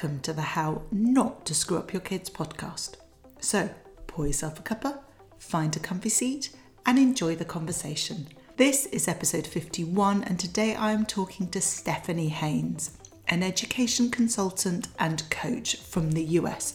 welcome 0.00 0.20
to 0.20 0.32
the 0.32 0.40
How 0.42 0.82
Not 0.92 1.44
to 1.46 1.52
Screw 1.56 1.76
Up 1.76 1.92
Your 1.92 1.98
Kids 1.98 2.30
podcast. 2.30 2.94
So, 3.40 3.68
pour 4.06 4.28
yourself 4.28 4.60
a 4.60 4.62
cuppa, 4.62 5.00
find 5.40 5.74
a 5.74 5.80
comfy 5.80 6.08
seat, 6.08 6.50
and 6.86 7.00
enjoy 7.00 7.34
the 7.34 7.44
conversation. 7.44 8.28
This 8.56 8.86
is 8.86 9.08
episode 9.08 9.44
51, 9.44 10.22
and 10.22 10.38
today 10.38 10.76
I 10.76 10.92
am 10.92 11.04
talking 11.04 11.48
to 11.48 11.60
Stephanie 11.60 12.28
Haynes, 12.28 12.96
an 13.26 13.42
education 13.42 14.08
consultant 14.08 14.86
and 15.00 15.28
coach 15.30 15.74
from 15.78 16.12
the 16.12 16.22
US, 16.22 16.74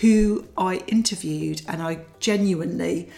who 0.00 0.48
I 0.58 0.78
interviewed, 0.88 1.62
and 1.68 1.80
I 1.80 2.00
genuinely, 2.18 3.10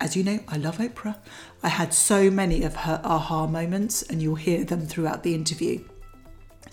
as 0.00 0.16
you 0.16 0.24
know, 0.24 0.40
I 0.48 0.56
love 0.56 0.78
Oprah. 0.78 1.18
I 1.62 1.68
had 1.68 1.92
so 1.92 2.30
many 2.30 2.62
of 2.62 2.74
her 2.74 3.02
aha 3.04 3.46
moments, 3.46 4.00
and 4.00 4.22
you'll 4.22 4.36
hear 4.36 4.64
them 4.64 4.86
throughout 4.86 5.24
the 5.24 5.34
interview. 5.34 5.84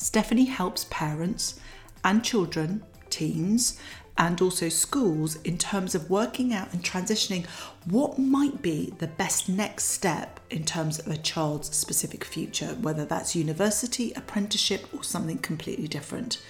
Stephanie 0.01 0.45
helps 0.45 0.87
parents 0.89 1.59
and 2.03 2.23
children, 2.23 2.83
teens, 3.11 3.79
and 4.17 4.41
also 4.41 4.67
schools 4.67 5.35
in 5.43 5.59
terms 5.59 5.93
of 5.93 6.09
working 6.09 6.53
out 6.53 6.73
and 6.73 6.83
transitioning 6.83 7.45
what 7.85 8.17
might 8.17 8.63
be 8.63 8.91
the 8.97 9.07
best 9.07 9.47
next 9.47 9.85
step 9.85 10.39
in 10.49 10.63
terms 10.63 10.97
of 10.97 11.07
a 11.07 11.17
child's 11.17 11.75
specific 11.75 12.25
future, 12.25 12.75
whether 12.81 13.05
that's 13.05 13.35
university, 13.35 14.11
apprenticeship, 14.15 14.87
or 14.91 15.03
something 15.03 15.37
completely 15.37 15.87
different. 15.87 16.41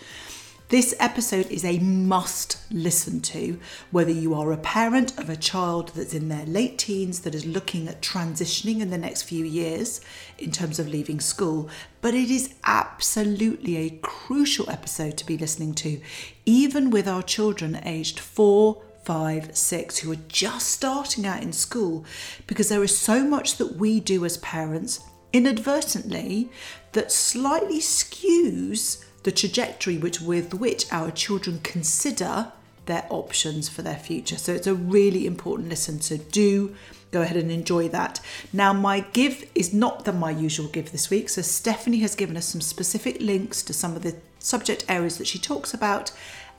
This 0.72 0.96
episode 1.02 1.48
is 1.48 1.66
a 1.66 1.80
must 1.80 2.58
listen 2.72 3.20
to, 3.24 3.60
whether 3.92 4.10
you 4.10 4.34
are 4.34 4.54
a 4.54 4.58
parent 4.58 5.20
of 5.20 5.30
a 5.30 5.36
child 5.36 5.90
that's 5.90 6.14
in 6.14 6.30
their 6.30 6.46
late 6.46 6.78
teens 6.78 7.20
that 7.24 7.36
is 7.36 7.46
looking 7.46 7.90
at 7.90 8.02
transitioning 8.02 8.80
in 8.80 8.90
the 8.90 8.98
next 8.98 9.24
few 9.24 9.44
years 9.44 10.00
in 10.40 10.50
terms 10.50 10.80
of 10.80 10.88
leaving 10.88 11.20
school. 11.20 11.68
But 12.00 12.14
it 12.14 12.32
is 12.32 12.54
absolutely 12.64 13.76
a 13.76 14.00
crucial 14.02 14.70
episode 14.70 15.18
to 15.18 15.26
be 15.26 15.38
listening 15.38 15.74
to, 15.74 16.00
even 16.46 16.90
with 16.90 17.06
our 17.06 17.22
children 17.22 17.82
aged 17.84 18.22
four, 18.22 18.82
five, 19.04 19.54
six, 19.54 19.98
who 19.98 20.14
are 20.14 20.28
just 20.30 20.70
starting 20.70 21.26
out 21.26 21.44
in 21.44 21.52
school, 21.52 22.06
because 22.48 22.70
there 22.70 22.82
is 22.82 22.98
so 22.98 23.26
much 23.26 23.58
that 23.58 23.76
we 23.76 24.00
do 24.00 24.24
as 24.24 24.38
parents 24.38 25.02
inadvertently 25.34 26.50
that 26.94 27.12
slightly 27.12 27.80
skews 27.80 29.04
the 29.24 29.32
trajectory 29.32 29.98
which, 29.98 30.22
with 30.22 30.54
which 30.54 30.92
our 30.92 31.12
children 31.12 31.60
consider 31.64 32.52
their 32.86 33.06
options 33.10 33.70
for 33.70 33.82
their 33.82 33.98
future. 33.98 34.38
So 34.38 34.54
it's 34.54 34.68
a 34.68 34.74
really 34.74 35.26
important 35.26 35.70
listen. 35.70 36.02
So 36.02 36.18
do 36.18 36.76
go 37.12 37.22
ahead 37.22 37.38
and 37.38 37.52
enjoy 37.52 37.90
that. 37.90 38.20
Now, 38.54 38.74
my 38.74 39.02
give 39.02 39.50
is 39.54 39.74
not 39.74 40.06
the 40.06 40.14
my 40.14 40.32
usual 40.32 40.68
give 40.68 40.92
this 40.92 41.10
week. 41.10 41.30
So 41.30 41.42
Stephanie 41.42 42.00
has 42.00 42.16
given 42.16 42.38
us 42.38 42.48
some 42.48 42.62
specific 42.62 43.20
links 43.20 43.62
to 43.64 43.74
some 43.74 43.96
of 43.96 44.04
the 44.04 44.16
subject 44.40 44.86
areas 44.90 45.18
that 45.18 45.28
she 45.28 45.38
talks 45.38 45.74
about 45.74 46.12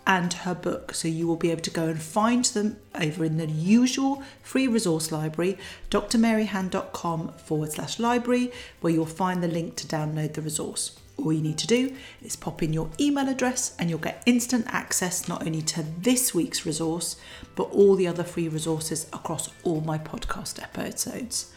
and 0.06 0.32
her 0.32 0.54
book. 0.54 0.94
So 0.94 1.08
you 1.08 1.26
will 1.26 1.36
be 1.36 1.50
able 1.50 1.62
to 1.62 1.70
go 1.70 1.86
and 1.86 2.00
find 2.00 2.44
them 2.44 2.76
over 2.94 3.24
in 3.24 3.38
the 3.38 3.46
usual 3.46 4.22
free 4.42 4.66
resource 4.66 5.12
library, 5.12 5.58
drmaryhan.com 5.90 7.32
forward 7.34 7.72
slash 7.72 7.98
library, 7.98 8.52
where 8.80 8.92
you'll 8.92 9.06
find 9.06 9.42
the 9.42 9.48
link 9.48 9.76
to 9.76 9.86
download 9.86 10.34
the 10.34 10.42
resource. 10.42 10.98
All 11.18 11.32
you 11.32 11.42
need 11.42 11.58
to 11.58 11.66
do 11.66 11.94
is 12.22 12.36
pop 12.36 12.62
in 12.62 12.72
your 12.72 12.90
email 12.98 13.28
address 13.28 13.76
and 13.78 13.88
you'll 13.88 13.98
get 13.98 14.22
instant 14.26 14.66
access 14.68 15.28
not 15.28 15.46
only 15.46 15.62
to 15.62 15.84
this 16.00 16.34
week's 16.34 16.66
resource, 16.66 17.16
but 17.54 17.64
all 17.64 17.94
the 17.94 18.08
other 18.08 18.24
free 18.24 18.48
resources 18.48 19.06
across 19.12 19.50
all 19.62 19.80
my 19.80 19.98
podcast 19.98 20.62
episodes. 20.62 21.52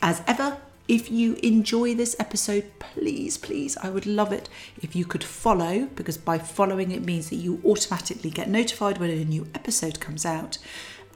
As 0.00 0.22
ever, 0.26 0.58
if 0.86 1.10
you 1.10 1.34
enjoy 1.42 1.94
this 1.94 2.14
episode, 2.18 2.70
please, 2.78 3.38
please, 3.38 3.76
I 3.78 3.88
would 3.88 4.04
love 4.04 4.32
it 4.32 4.48
if 4.82 4.94
you 4.94 5.06
could 5.06 5.24
follow, 5.24 5.86
because 5.94 6.18
by 6.18 6.38
following 6.38 6.90
it 6.90 7.04
means 7.04 7.30
that 7.30 7.36
you 7.36 7.60
automatically 7.64 8.30
get 8.30 8.50
notified 8.50 8.98
when 8.98 9.10
a 9.10 9.24
new 9.24 9.48
episode 9.54 9.98
comes 9.98 10.26
out 10.26 10.58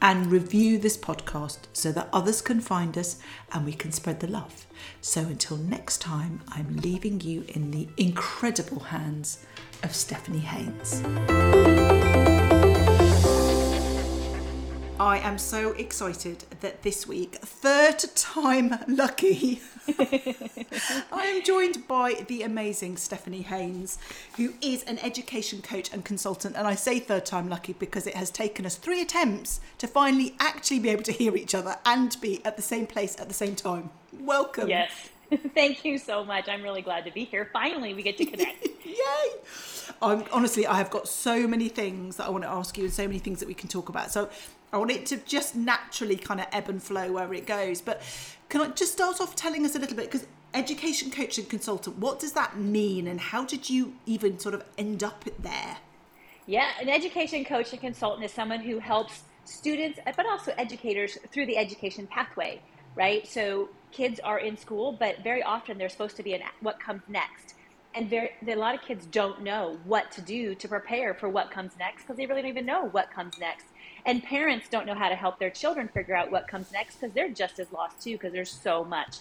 and 0.00 0.32
review 0.32 0.78
this 0.78 0.96
podcast 0.96 1.58
so 1.72 1.92
that 1.92 2.08
others 2.12 2.40
can 2.40 2.60
find 2.60 2.96
us 2.96 3.18
and 3.52 3.66
we 3.66 3.72
can 3.72 3.92
spread 3.92 4.20
the 4.20 4.26
love. 4.26 4.67
So 5.08 5.22
until 5.22 5.56
next 5.56 6.02
time, 6.02 6.42
I'm 6.48 6.76
leaving 6.76 7.22
you 7.22 7.42
in 7.48 7.70
the 7.70 7.88
incredible 7.96 8.80
hands 8.80 9.38
of 9.82 9.94
Stephanie 9.94 10.40
Haynes. 10.40 12.27
I 15.00 15.18
am 15.18 15.38
so 15.38 15.70
excited 15.74 16.44
that 16.60 16.82
this 16.82 17.06
week, 17.06 17.36
third 17.36 18.00
time 18.16 18.74
lucky, 18.88 19.62
I 21.12 21.26
am 21.36 21.44
joined 21.44 21.86
by 21.86 22.24
the 22.26 22.42
amazing 22.42 22.96
Stephanie 22.96 23.42
Haynes, 23.42 24.00
who 24.36 24.54
is 24.60 24.82
an 24.84 24.98
education 24.98 25.62
coach 25.62 25.92
and 25.92 26.04
consultant. 26.04 26.56
And 26.56 26.66
I 26.66 26.74
say 26.74 26.98
third 26.98 27.24
time 27.26 27.48
lucky 27.48 27.74
because 27.74 28.08
it 28.08 28.14
has 28.14 28.30
taken 28.32 28.66
us 28.66 28.74
three 28.74 29.00
attempts 29.00 29.60
to 29.78 29.86
finally 29.86 30.34
actually 30.40 30.80
be 30.80 30.88
able 30.88 31.04
to 31.04 31.12
hear 31.12 31.36
each 31.36 31.54
other 31.54 31.76
and 31.86 32.16
be 32.20 32.44
at 32.44 32.56
the 32.56 32.62
same 32.62 32.86
place 32.86 33.20
at 33.20 33.28
the 33.28 33.34
same 33.34 33.54
time. 33.54 33.90
Welcome. 34.18 34.68
Yes. 34.68 34.90
Thank 35.54 35.84
you 35.84 35.98
so 35.98 36.24
much. 36.24 36.48
I'm 36.48 36.62
really 36.62 36.82
glad 36.82 37.04
to 37.04 37.12
be 37.12 37.24
here. 37.24 37.48
Finally, 37.52 37.94
we 37.94 38.02
get 38.02 38.16
to 38.16 38.24
connect. 38.24 38.66
Yay! 38.84 38.94
I'm, 40.00 40.24
honestly, 40.32 40.66
I 40.66 40.76
have 40.78 40.90
got 40.90 41.06
so 41.06 41.46
many 41.46 41.68
things 41.68 42.16
that 42.16 42.26
I 42.26 42.30
want 42.30 42.44
to 42.44 42.50
ask 42.50 42.76
you 42.78 42.84
and 42.84 42.92
so 42.92 43.06
many 43.06 43.18
things 43.18 43.40
that 43.40 43.46
we 43.46 43.54
can 43.54 43.68
talk 43.68 43.88
about. 43.88 44.10
So 44.10 44.30
I 44.72 44.78
want 44.78 44.90
it 44.90 45.06
to 45.06 45.16
just 45.16 45.56
naturally 45.56 46.16
kind 46.16 46.40
of 46.40 46.46
ebb 46.52 46.68
and 46.68 46.82
flow 46.82 47.12
wherever 47.12 47.34
it 47.34 47.46
goes. 47.46 47.80
But 47.80 48.02
can 48.48 48.60
I 48.60 48.68
just 48.68 48.92
start 48.92 49.20
off 49.20 49.34
telling 49.34 49.64
us 49.64 49.74
a 49.74 49.78
little 49.78 49.96
bit? 49.96 50.10
Because 50.10 50.26
education 50.54 51.10
coach 51.10 51.38
and 51.38 51.48
consultant, 51.48 51.98
what 51.98 52.18
does 52.18 52.32
that 52.32 52.58
mean? 52.58 53.06
And 53.06 53.20
how 53.20 53.44
did 53.44 53.70
you 53.70 53.94
even 54.06 54.38
sort 54.38 54.54
of 54.54 54.64
end 54.76 55.02
up 55.02 55.24
there? 55.38 55.78
Yeah, 56.46 56.68
an 56.80 56.88
education 56.88 57.44
coach 57.44 57.72
and 57.72 57.80
consultant 57.80 58.24
is 58.24 58.32
someone 58.32 58.60
who 58.60 58.78
helps 58.78 59.22
students, 59.44 59.98
but 60.16 60.26
also 60.26 60.52
educators 60.58 61.18
through 61.30 61.46
the 61.46 61.56
education 61.56 62.06
pathway, 62.06 62.60
right? 62.94 63.26
So 63.26 63.68
kids 63.90 64.20
are 64.20 64.38
in 64.38 64.56
school, 64.56 64.92
but 64.92 65.22
very 65.22 65.42
often 65.42 65.78
they're 65.78 65.88
supposed 65.88 66.16
to 66.16 66.22
be 66.22 66.34
in 66.34 66.42
what 66.60 66.80
comes 66.80 67.02
next. 67.08 67.54
And 67.94 68.08
very, 68.08 68.30
a 68.46 68.54
lot 68.54 68.74
of 68.74 68.82
kids 68.82 69.06
don't 69.06 69.42
know 69.42 69.78
what 69.84 70.10
to 70.12 70.20
do 70.20 70.54
to 70.54 70.68
prepare 70.68 71.14
for 71.14 71.28
what 71.28 71.50
comes 71.50 71.72
next 71.78 72.02
because 72.02 72.16
they 72.16 72.26
really 72.26 72.42
don't 72.42 72.50
even 72.50 72.66
know 72.66 72.84
what 72.88 73.10
comes 73.10 73.38
next. 73.38 73.66
And 74.06 74.22
parents 74.22 74.68
don't 74.68 74.86
know 74.86 74.94
how 74.94 75.08
to 75.08 75.14
help 75.14 75.38
their 75.38 75.50
children 75.50 75.88
figure 75.88 76.16
out 76.16 76.30
what 76.30 76.48
comes 76.48 76.72
next 76.72 76.96
because 76.96 77.14
they're 77.14 77.28
just 77.28 77.58
as 77.58 77.72
lost 77.72 78.00
too 78.00 78.12
because 78.12 78.32
there's 78.32 78.50
so 78.50 78.84
much. 78.84 79.18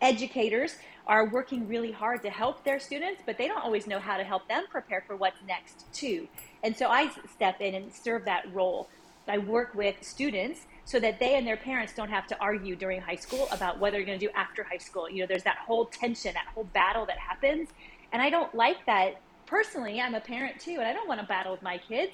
Educators 0.00 0.76
are 1.06 1.26
working 1.26 1.66
really 1.66 1.90
hard 1.90 2.22
to 2.22 2.30
help 2.30 2.62
their 2.64 2.78
students, 2.78 3.22
but 3.24 3.38
they 3.38 3.48
don't 3.48 3.64
always 3.64 3.86
know 3.86 3.98
how 3.98 4.16
to 4.16 4.24
help 4.24 4.46
them 4.48 4.64
prepare 4.70 5.02
for 5.06 5.16
what's 5.16 5.38
next 5.46 5.86
too. 5.92 6.28
And 6.62 6.76
so 6.76 6.88
I 6.88 7.10
step 7.32 7.60
in 7.60 7.74
and 7.74 7.92
serve 7.92 8.24
that 8.26 8.52
role. 8.54 8.88
I 9.26 9.38
work 9.38 9.74
with 9.74 9.96
students 10.02 10.62
so 10.84 10.98
that 11.00 11.18
they 11.18 11.34
and 11.36 11.46
their 11.46 11.56
parents 11.56 11.92
don't 11.92 12.08
have 12.08 12.26
to 12.28 12.40
argue 12.40 12.74
during 12.74 13.00
high 13.00 13.16
school 13.16 13.46
about 13.52 13.78
what 13.78 13.92
they're 13.92 14.04
going 14.04 14.18
to 14.18 14.26
do 14.26 14.32
after 14.34 14.62
high 14.62 14.78
school. 14.78 15.08
You 15.08 15.20
know, 15.20 15.26
there's 15.26 15.42
that 15.42 15.58
whole 15.58 15.86
tension, 15.86 16.32
that 16.34 16.46
whole 16.54 16.64
battle 16.64 17.04
that 17.06 17.18
happens. 17.18 17.68
And 18.12 18.22
I 18.22 18.30
don't 18.30 18.54
like 18.54 18.86
that 18.86 19.20
personally. 19.44 20.00
I'm 20.00 20.14
a 20.14 20.20
parent 20.20 20.58
too, 20.60 20.76
and 20.78 20.84
I 20.84 20.92
don't 20.92 21.08
want 21.08 21.20
to 21.20 21.26
battle 21.26 21.52
with 21.52 21.62
my 21.62 21.76
kids. 21.76 22.12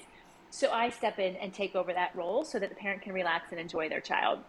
So 0.55 0.71
I 0.71 0.89
step 0.89 1.19
in 1.19 1.35
and 1.35 1.53
take 1.53 1.75
over 1.75 1.91
that 1.91 2.15
role 2.15 2.45
so 2.45 2.59
that 2.59 2.69
the 2.69 2.77
parent 2.77 3.01
can 3.01 3.11
relax 3.11 3.51
and 3.51 3.59
enjoy 3.59 3.89
their 3.89 3.99
child. 3.99 4.39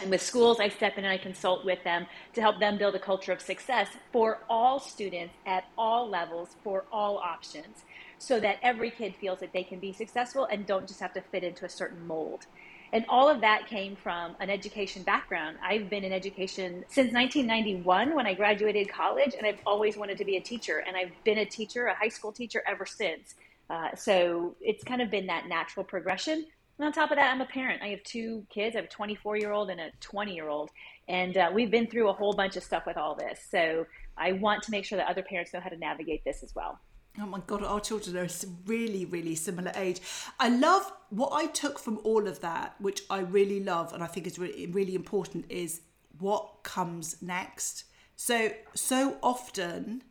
And 0.00 0.10
with 0.10 0.22
schools, 0.22 0.58
I 0.60 0.70
step 0.70 0.96
in 0.96 1.04
and 1.04 1.12
I 1.12 1.18
consult 1.18 1.66
with 1.66 1.84
them 1.84 2.06
to 2.32 2.40
help 2.40 2.58
them 2.58 2.78
build 2.78 2.94
a 2.94 2.98
culture 2.98 3.32
of 3.32 3.42
success 3.42 3.88
for 4.12 4.38
all 4.48 4.80
students 4.80 5.34
at 5.44 5.64
all 5.76 6.08
levels, 6.08 6.56
for 6.64 6.86
all 6.90 7.18
options, 7.18 7.84
so 8.18 8.40
that 8.40 8.60
every 8.62 8.90
kid 8.90 9.14
feels 9.20 9.40
that 9.40 9.52
they 9.52 9.62
can 9.62 9.78
be 9.78 9.92
successful 9.92 10.46
and 10.50 10.66
don't 10.66 10.88
just 10.88 11.00
have 11.00 11.12
to 11.12 11.20
fit 11.20 11.44
into 11.44 11.66
a 11.66 11.68
certain 11.68 12.06
mold. 12.06 12.46
And 12.94 13.04
all 13.10 13.28
of 13.28 13.42
that 13.42 13.66
came 13.66 13.94
from 13.94 14.34
an 14.40 14.48
education 14.48 15.02
background. 15.02 15.58
I've 15.62 15.90
been 15.90 16.02
in 16.02 16.14
education 16.14 16.86
since 16.88 17.12
1991 17.12 18.14
when 18.14 18.26
I 18.26 18.32
graduated 18.32 18.88
college, 18.88 19.34
and 19.36 19.46
I've 19.46 19.60
always 19.66 19.98
wanted 19.98 20.16
to 20.16 20.24
be 20.24 20.38
a 20.38 20.40
teacher. 20.40 20.82
And 20.86 20.96
I've 20.96 21.12
been 21.24 21.38
a 21.38 21.46
teacher, 21.46 21.88
a 21.88 21.94
high 21.94 22.08
school 22.08 22.32
teacher, 22.32 22.62
ever 22.66 22.86
since. 22.86 23.34
Uh, 23.70 23.94
so 23.96 24.54
it's 24.60 24.84
kind 24.84 25.00
of 25.00 25.10
been 25.10 25.26
that 25.26 25.48
natural 25.48 25.84
progression. 25.84 26.46
And 26.78 26.86
on 26.86 26.92
top 26.92 27.10
of 27.10 27.16
that, 27.16 27.32
I'm 27.32 27.40
a 27.40 27.46
parent. 27.46 27.82
I 27.82 27.88
have 27.88 28.02
two 28.02 28.44
kids. 28.50 28.74
I 28.74 28.80
have 28.80 28.86
a 28.86 28.88
24 28.88 29.36
year 29.36 29.52
old 29.52 29.70
and 29.70 29.80
a 29.80 29.90
20 30.00 30.34
year 30.34 30.48
old. 30.48 30.70
And 31.08 31.36
uh, 31.36 31.50
we've 31.52 31.70
been 31.70 31.86
through 31.86 32.08
a 32.08 32.12
whole 32.12 32.32
bunch 32.32 32.56
of 32.56 32.62
stuff 32.62 32.86
with 32.86 32.96
all 32.96 33.14
this. 33.14 33.40
So 33.50 33.86
I 34.16 34.32
want 34.32 34.62
to 34.64 34.70
make 34.70 34.84
sure 34.84 34.98
that 34.98 35.08
other 35.08 35.22
parents 35.22 35.52
know 35.52 35.60
how 35.60 35.68
to 35.68 35.76
navigate 35.76 36.24
this 36.24 36.42
as 36.42 36.54
well. 36.54 36.78
Oh 37.20 37.26
my 37.26 37.40
God, 37.46 37.62
our 37.62 37.80
children 37.80 38.16
are 38.16 38.28
really, 38.64 39.04
really 39.04 39.34
similar 39.34 39.70
age. 39.76 40.00
I 40.40 40.48
love 40.48 40.90
what 41.10 41.32
I 41.32 41.46
took 41.46 41.78
from 41.78 42.00
all 42.04 42.26
of 42.26 42.40
that, 42.40 42.74
which 42.80 43.02
I 43.10 43.20
really 43.20 43.62
love 43.62 43.92
and 43.92 44.02
I 44.02 44.06
think 44.06 44.26
is 44.26 44.38
really, 44.38 44.66
really 44.66 44.94
important, 44.94 45.44
is 45.50 45.82
what 46.18 46.62
comes 46.62 47.20
next. 47.20 47.84
So, 48.16 48.52
so 48.74 49.18
often 49.22 50.02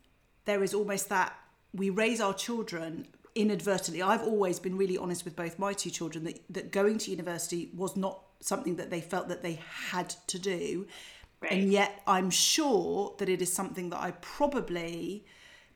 there 0.46 0.64
is 0.64 0.74
almost 0.76 1.10
that 1.10 1.34
we 1.74 1.90
raise 1.90 2.22
our 2.22 2.34
children 2.34 3.08
inadvertently 3.36 4.02
i've 4.02 4.22
always 4.22 4.60
been 4.60 4.78
really 4.78 4.98
honest 4.98 5.26
with 5.26 5.36
both 5.36 5.58
my 5.58 5.74
two 5.74 5.90
children 5.90 6.24
that, 6.24 6.40
that 6.50 6.72
going 6.72 6.98
to 6.98 7.12
university 7.12 7.70
was 7.76 7.96
not 7.96 8.22
something 8.40 8.76
that 8.76 8.90
they 8.90 9.02
felt 9.02 9.28
that 9.30 9.42
they 9.42 9.60
had 9.90 10.10
to 10.28 10.40
do 10.40 10.88
right. 11.42 11.52
and 11.52 11.72
yet 11.72 12.02
i'm 12.08 12.30
sure 12.30 13.16
that 13.20 13.30
it 13.30 13.42
is 13.42 13.52
something 13.52 13.90
that 13.90 14.00
i 14.00 14.12
probably 14.22 15.24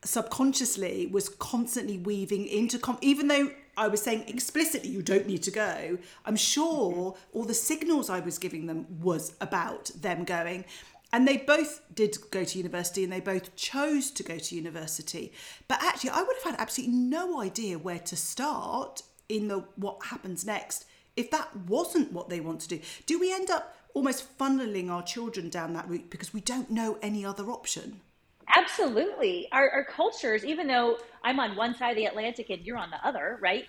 subconsciously 0.06 1.08
was 1.08 1.30
constantly 1.30 1.98
weaving 1.98 2.48
into, 2.48 2.78
com- 2.78 3.00
even 3.02 3.28
though 3.28 3.50
I 3.78 3.88
was 3.88 4.02
saying 4.02 4.26
explicitly 4.28 4.90
you 4.90 5.02
don't 5.02 5.28
need 5.28 5.44
to 5.44 5.52
go, 5.52 5.98
I'm 6.26 6.36
sure 6.36 6.94
mm-hmm. 6.94 7.38
all 7.38 7.44
the 7.44 7.54
signals 7.54 8.10
I 8.10 8.20
was 8.20 8.38
giving 8.38 8.68
them 8.68 8.86
was 9.02 9.36
about 9.42 9.92
them 10.00 10.24
going. 10.24 10.66
And 11.16 11.26
they 11.26 11.38
both 11.38 11.82
did 11.96 12.18
go 12.30 12.44
to 12.44 12.58
university 12.58 13.06
and 13.06 13.14
they 13.14 13.22
both 13.22 13.56
chose 13.56 14.12
to 14.12 14.22
go 14.22 14.38
to 14.38 14.54
university. 14.54 15.32
But 15.70 15.82
actually, 15.82 16.10
I 16.10 16.22
would 16.22 16.36
have 16.44 16.52
had 16.52 16.60
absolutely 16.60 16.94
no 16.94 17.40
idea 17.40 17.80
where 17.80 18.00
to 18.00 18.18
start 18.18 19.02
in 19.30 19.48
the 19.48 19.64
what 19.78 20.08
happens 20.08 20.46
next 20.46 20.84
if 21.16 21.32
that 21.32 21.56
wasn't 21.68 22.12
what 22.12 22.28
they 22.28 22.42
want 22.42 22.60
to 22.62 22.68
do. 22.68 22.82
Do 23.06 23.18
we 23.18 23.34
end 23.34 23.50
up 23.50 23.78
almost 23.94 24.38
funneling 24.38 24.90
our 24.90 25.04
children 25.04 25.48
down 25.48 25.72
that 25.72 25.88
route 25.88 26.10
because 26.10 26.34
we 26.34 26.42
don't 26.42 26.70
know 26.70 26.98
any 27.02 27.24
other 27.24 27.46
option? 27.46 28.02
Absolutely. 28.54 29.48
Our, 29.54 29.70
our 29.70 29.86
cultures, 29.86 30.44
even 30.44 30.68
though 30.68 30.98
I'm 31.24 31.40
on 31.40 31.56
one 31.56 31.76
side 31.76 31.92
of 31.92 31.96
the 31.96 32.08
Atlantic 32.08 32.50
and 32.50 32.62
you're 32.66 32.76
on 32.76 32.90
the 32.90 33.08
other, 33.08 33.40
right? 33.42 33.64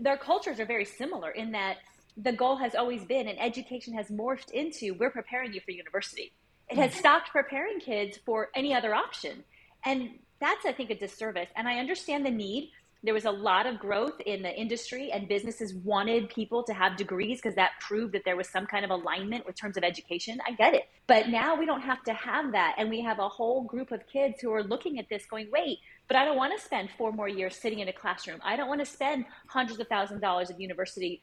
Their 0.00 0.16
cultures 0.16 0.58
are 0.58 0.66
very 0.66 0.84
similar 0.84 1.30
in 1.30 1.52
that 1.52 1.76
the 2.16 2.32
goal 2.32 2.56
has 2.56 2.74
always 2.74 3.04
been 3.04 3.28
and 3.28 3.40
education 3.40 3.94
has 3.94 4.08
morphed 4.08 4.50
into 4.50 4.94
we're 4.94 5.10
preparing 5.10 5.52
you 5.52 5.60
for 5.60 5.70
university. 5.70 6.32
It 6.70 6.76
has 6.76 6.94
stopped 6.94 7.30
preparing 7.30 7.80
kids 7.80 8.18
for 8.24 8.50
any 8.54 8.74
other 8.74 8.94
option. 8.94 9.44
And 9.84 10.10
that's, 10.40 10.64
I 10.66 10.72
think, 10.72 10.90
a 10.90 10.94
disservice. 10.94 11.48
And 11.56 11.68
I 11.68 11.78
understand 11.78 12.26
the 12.26 12.30
need. 12.30 12.70
There 13.02 13.14
was 13.14 13.26
a 13.26 13.30
lot 13.30 13.66
of 13.66 13.78
growth 13.78 14.20
in 14.26 14.42
the 14.42 14.52
industry 14.52 15.12
and 15.12 15.28
businesses 15.28 15.72
wanted 15.72 16.28
people 16.30 16.64
to 16.64 16.74
have 16.74 16.96
degrees 16.96 17.38
because 17.40 17.54
that 17.54 17.72
proved 17.80 18.12
that 18.14 18.24
there 18.24 18.36
was 18.36 18.48
some 18.48 18.66
kind 18.66 18.84
of 18.84 18.90
alignment 18.90 19.46
with 19.46 19.54
terms 19.54 19.76
of 19.76 19.84
education. 19.84 20.40
I 20.46 20.52
get 20.52 20.74
it. 20.74 20.88
But 21.06 21.28
now 21.28 21.54
we 21.54 21.64
don't 21.64 21.80
have 21.80 22.02
to 22.04 22.12
have 22.12 22.52
that. 22.52 22.74
And 22.76 22.90
we 22.90 23.00
have 23.02 23.20
a 23.20 23.28
whole 23.28 23.62
group 23.62 23.92
of 23.92 24.06
kids 24.08 24.40
who 24.40 24.52
are 24.52 24.64
looking 24.64 24.98
at 24.98 25.08
this 25.08 25.26
going 25.26 25.48
wait 25.52 25.78
but 26.08 26.16
i 26.16 26.24
don't 26.24 26.36
want 26.36 26.58
to 26.58 26.64
spend 26.64 26.88
four 26.96 27.12
more 27.12 27.28
years 27.28 27.54
sitting 27.54 27.80
in 27.80 27.88
a 27.88 27.92
classroom. 27.92 28.40
I 28.42 28.56
don't 28.56 28.68
want 28.68 28.80
to 28.80 28.86
spend 28.86 29.26
hundreds 29.46 29.78
of 29.78 29.86
thousands 29.88 30.16
of 30.16 30.22
dollars 30.22 30.50
of 30.50 30.58
university 30.58 31.22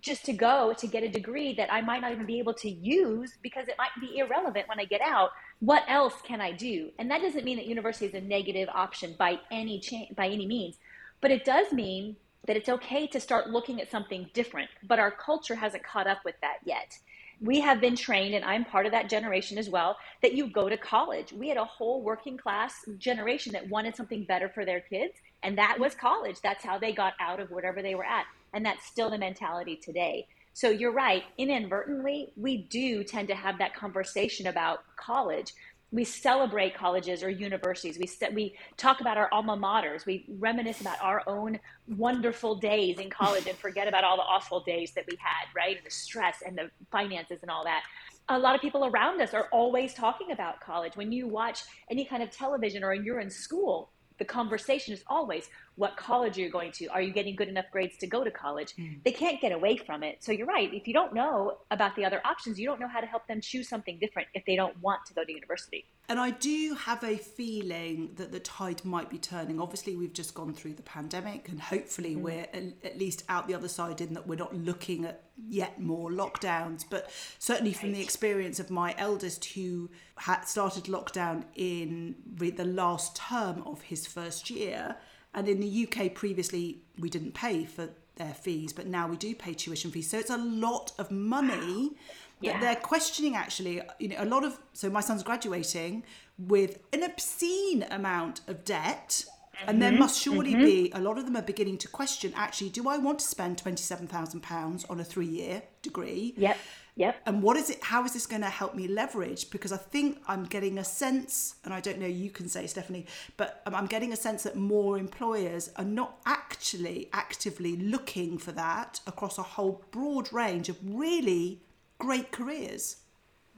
just 0.00 0.24
to 0.24 0.32
go 0.32 0.74
to 0.76 0.86
get 0.86 1.02
a 1.02 1.08
degree 1.08 1.54
that 1.54 1.72
i 1.72 1.80
might 1.80 2.00
not 2.00 2.12
even 2.12 2.26
be 2.26 2.38
able 2.38 2.54
to 2.54 2.70
use 2.70 3.34
because 3.42 3.68
it 3.68 3.76
might 3.78 3.90
be 4.00 4.18
irrelevant 4.18 4.68
when 4.68 4.80
i 4.80 4.84
get 4.84 5.00
out 5.00 5.30
what 5.60 5.82
else 5.88 6.14
can 6.24 6.40
i 6.40 6.52
do 6.52 6.90
and 6.98 7.10
that 7.10 7.22
doesn't 7.22 7.44
mean 7.44 7.56
that 7.56 7.66
university 7.66 8.06
is 8.06 8.14
a 8.14 8.20
negative 8.20 8.68
option 8.74 9.14
by 9.18 9.38
any 9.50 9.80
cha- 9.80 10.12
by 10.14 10.26
any 10.26 10.46
means 10.46 10.76
but 11.20 11.30
it 11.30 11.44
does 11.44 11.72
mean 11.72 12.16
that 12.46 12.56
it's 12.56 12.68
okay 12.68 13.06
to 13.08 13.20
start 13.20 13.50
looking 13.50 13.80
at 13.80 13.90
something 13.90 14.30
different, 14.32 14.70
but 14.86 14.98
our 14.98 15.10
culture 15.10 15.54
hasn't 15.56 15.84
caught 15.84 16.06
up 16.06 16.18
with 16.24 16.36
that 16.40 16.58
yet. 16.64 16.98
We 17.40 17.60
have 17.60 17.80
been 17.80 17.96
trained, 17.96 18.34
and 18.34 18.44
I'm 18.44 18.64
part 18.64 18.86
of 18.86 18.92
that 18.92 19.10
generation 19.10 19.58
as 19.58 19.68
well, 19.68 19.96
that 20.22 20.34
you 20.34 20.48
go 20.48 20.68
to 20.68 20.76
college. 20.76 21.32
We 21.32 21.48
had 21.48 21.58
a 21.58 21.64
whole 21.64 22.02
working 22.02 22.38
class 22.38 22.72
generation 22.98 23.52
that 23.52 23.68
wanted 23.68 23.96
something 23.96 24.24
better 24.24 24.48
for 24.48 24.64
their 24.64 24.80
kids, 24.80 25.14
and 25.42 25.58
that 25.58 25.78
was 25.78 25.94
college. 25.94 26.36
That's 26.42 26.64
how 26.64 26.78
they 26.78 26.92
got 26.92 27.12
out 27.20 27.40
of 27.40 27.50
whatever 27.50 27.82
they 27.82 27.94
were 27.94 28.04
at. 28.04 28.24
And 28.56 28.64
that's 28.64 28.86
still 28.86 29.10
the 29.10 29.18
mentality 29.18 29.76
today. 29.76 30.26
So 30.54 30.70
you're 30.70 30.92
right, 30.92 31.22
inadvertently, 31.36 32.32
we 32.34 32.56
do 32.56 33.04
tend 33.04 33.28
to 33.28 33.34
have 33.34 33.58
that 33.58 33.74
conversation 33.74 34.46
about 34.46 34.78
college 34.96 35.52
we 35.92 36.04
celebrate 36.04 36.74
colleges 36.74 37.22
or 37.22 37.30
universities. 37.30 37.96
We 37.98 38.06
st- 38.06 38.34
we 38.34 38.56
talk 38.76 39.00
about 39.00 39.16
our 39.16 39.28
alma 39.32 39.56
maters. 39.56 40.04
We 40.04 40.26
reminisce 40.38 40.80
about 40.80 41.00
our 41.00 41.22
own 41.26 41.60
wonderful 41.86 42.56
days 42.56 42.98
in 42.98 43.08
college 43.08 43.46
and 43.46 43.56
forget 43.56 43.86
about 43.86 44.02
all 44.02 44.16
the 44.16 44.22
awful 44.24 44.60
days 44.60 44.92
that 44.94 45.04
we 45.08 45.16
had, 45.20 45.46
right? 45.54 45.82
The 45.84 45.90
stress 45.90 46.42
and 46.44 46.58
the 46.58 46.70
finances 46.90 47.38
and 47.42 47.50
all 47.50 47.64
that. 47.64 47.82
A 48.28 48.38
lot 48.38 48.56
of 48.56 48.60
people 48.60 48.84
around 48.84 49.20
us 49.20 49.32
are 49.32 49.48
always 49.52 49.94
talking 49.94 50.32
about 50.32 50.60
college. 50.60 50.96
When 50.96 51.12
you 51.12 51.28
watch 51.28 51.62
any 51.88 52.04
kind 52.04 52.22
of 52.22 52.32
television 52.32 52.82
or 52.82 52.92
you're 52.92 53.20
in 53.20 53.30
school, 53.30 53.92
the 54.18 54.24
conversation 54.24 54.92
is 54.92 55.04
always 55.06 55.48
what 55.76 55.96
college 55.96 56.38
are 56.38 56.40
you 56.40 56.50
going 56.50 56.72
to? 56.72 56.86
Are 56.86 57.02
you 57.02 57.12
getting 57.12 57.36
good 57.36 57.48
enough 57.48 57.66
grades 57.70 57.98
to 57.98 58.06
go 58.06 58.24
to 58.24 58.30
college? 58.30 58.74
Mm. 58.76 59.02
They 59.04 59.12
can't 59.12 59.40
get 59.40 59.52
away 59.52 59.76
from 59.76 60.02
it. 60.02 60.24
So 60.24 60.32
you're 60.32 60.46
right. 60.46 60.72
If 60.72 60.88
you 60.88 60.94
don't 60.94 61.14
know 61.14 61.58
about 61.70 61.94
the 61.96 62.04
other 62.04 62.20
options, 62.24 62.58
you 62.58 62.66
don't 62.66 62.80
know 62.80 62.88
how 62.88 63.00
to 63.00 63.06
help 63.06 63.26
them 63.28 63.42
choose 63.42 63.68
something 63.68 63.98
different 63.98 64.28
if 64.34 64.44
they 64.46 64.56
don't 64.56 64.80
want 64.82 65.04
to 65.06 65.14
go 65.14 65.22
to 65.22 65.32
university. 65.32 65.84
And 66.08 66.18
I 66.18 66.30
do 66.30 66.74
have 66.74 67.04
a 67.04 67.16
feeling 67.16 68.10
that 68.16 68.32
the 68.32 68.40
tide 68.40 68.84
might 68.84 69.10
be 69.10 69.18
turning. 69.18 69.60
Obviously, 69.60 69.96
we've 69.96 70.12
just 70.12 70.34
gone 70.34 70.54
through 70.54 70.74
the 70.74 70.82
pandemic, 70.82 71.48
and 71.48 71.60
hopefully, 71.60 72.14
mm. 72.14 72.22
we're 72.22 72.46
at 72.82 72.98
least 72.98 73.24
out 73.28 73.46
the 73.46 73.54
other 73.54 73.68
side 73.68 74.00
in 74.00 74.14
that 74.14 74.26
we're 74.26 74.36
not 74.36 74.54
looking 74.56 75.04
at 75.04 75.24
yet 75.48 75.80
more 75.80 76.10
lockdowns. 76.10 76.84
But 76.88 77.10
certainly, 77.38 77.74
from 77.74 77.92
the 77.92 78.00
experience 78.00 78.60
of 78.60 78.70
my 78.70 78.94
eldest, 78.96 79.44
who 79.46 79.90
had 80.16 80.44
started 80.44 80.84
lockdown 80.84 81.44
in 81.54 82.14
the 82.34 82.64
last 82.64 83.16
term 83.16 83.62
of 83.66 83.82
his 83.82 84.06
first 84.06 84.48
year, 84.48 84.96
and 85.36 85.48
in 85.48 85.60
the 85.60 85.86
UK 85.86 86.14
previously 86.14 86.80
we 86.98 87.08
didn't 87.08 87.34
pay 87.34 87.64
for 87.64 87.90
their 88.16 88.34
fees, 88.34 88.72
but 88.72 88.86
now 88.86 89.06
we 89.06 89.16
do 89.16 89.34
pay 89.34 89.52
tuition 89.52 89.90
fees. 89.90 90.10
So 90.10 90.18
it's 90.18 90.30
a 90.30 90.38
lot 90.38 90.92
of 90.98 91.10
money 91.10 91.92
yeah. 92.40 92.52
that 92.52 92.60
they're 92.60 92.82
questioning 92.82 93.36
actually. 93.36 93.82
You 93.98 94.08
know, 94.08 94.16
a 94.18 94.24
lot 94.24 94.42
of 94.44 94.58
so 94.72 94.90
my 94.90 95.00
son's 95.00 95.22
graduating 95.22 96.02
with 96.38 96.78
an 96.92 97.02
obscene 97.02 97.84
amount 97.90 98.40
of 98.48 98.64
debt. 98.64 99.24
Mm-hmm. 99.26 99.70
And 99.70 99.80
there 99.80 99.90
mm-hmm. 99.90 100.00
must 100.00 100.20
surely 100.20 100.52
mm-hmm. 100.52 100.64
be 100.64 100.92
a 100.94 101.00
lot 101.00 101.16
of 101.16 101.24
them 101.24 101.36
are 101.36 101.42
beginning 101.42 101.78
to 101.78 101.88
question 101.88 102.32
actually, 102.36 102.68
do 102.68 102.88
I 102.88 102.98
want 102.98 103.20
to 103.20 103.26
spend 103.26 103.58
twenty 103.58 103.82
seven 103.82 104.06
thousand 104.06 104.42
pounds 104.42 104.84
on 104.86 105.00
a 105.00 105.04
three 105.04 105.26
year 105.26 105.62
degree? 105.82 106.34
Yep 106.36 106.58
Yep. 106.96 107.16
And 107.26 107.42
what 107.42 107.58
is 107.58 107.68
it? 107.68 107.82
How 107.84 108.04
is 108.04 108.14
this 108.14 108.26
going 108.26 108.40
to 108.40 108.48
help 108.48 108.74
me 108.74 108.88
leverage? 108.88 109.50
Because 109.50 109.70
I 109.70 109.76
think 109.76 110.18
I'm 110.26 110.44
getting 110.44 110.78
a 110.78 110.84
sense, 110.84 111.56
and 111.62 111.74
I 111.74 111.80
don't 111.80 111.98
know, 111.98 112.06
you 112.06 112.30
can 112.30 112.48
say, 112.48 112.66
Stephanie, 112.66 113.04
but 113.36 113.60
um, 113.66 113.74
I'm 113.74 113.86
getting 113.86 114.14
a 114.14 114.16
sense 114.16 114.44
that 114.44 114.56
more 114.56 114.96
employers 114.98 115.70
are 115.76 115.84
not 115.84 116.18
actually 116.24 117.10
actively 117.12 117.76
looking 117.76 118.38
for 118.38 118.52
that 118.52 119.00
across 119.06 119.36
a 119.36 119.42
whole 119.42 119.84
broad 119.90 120.32
range 120.32 120.70
of 120.70 120.78
really 120.82 121.60
great 121.98 122.32
careers. 122.32 122.96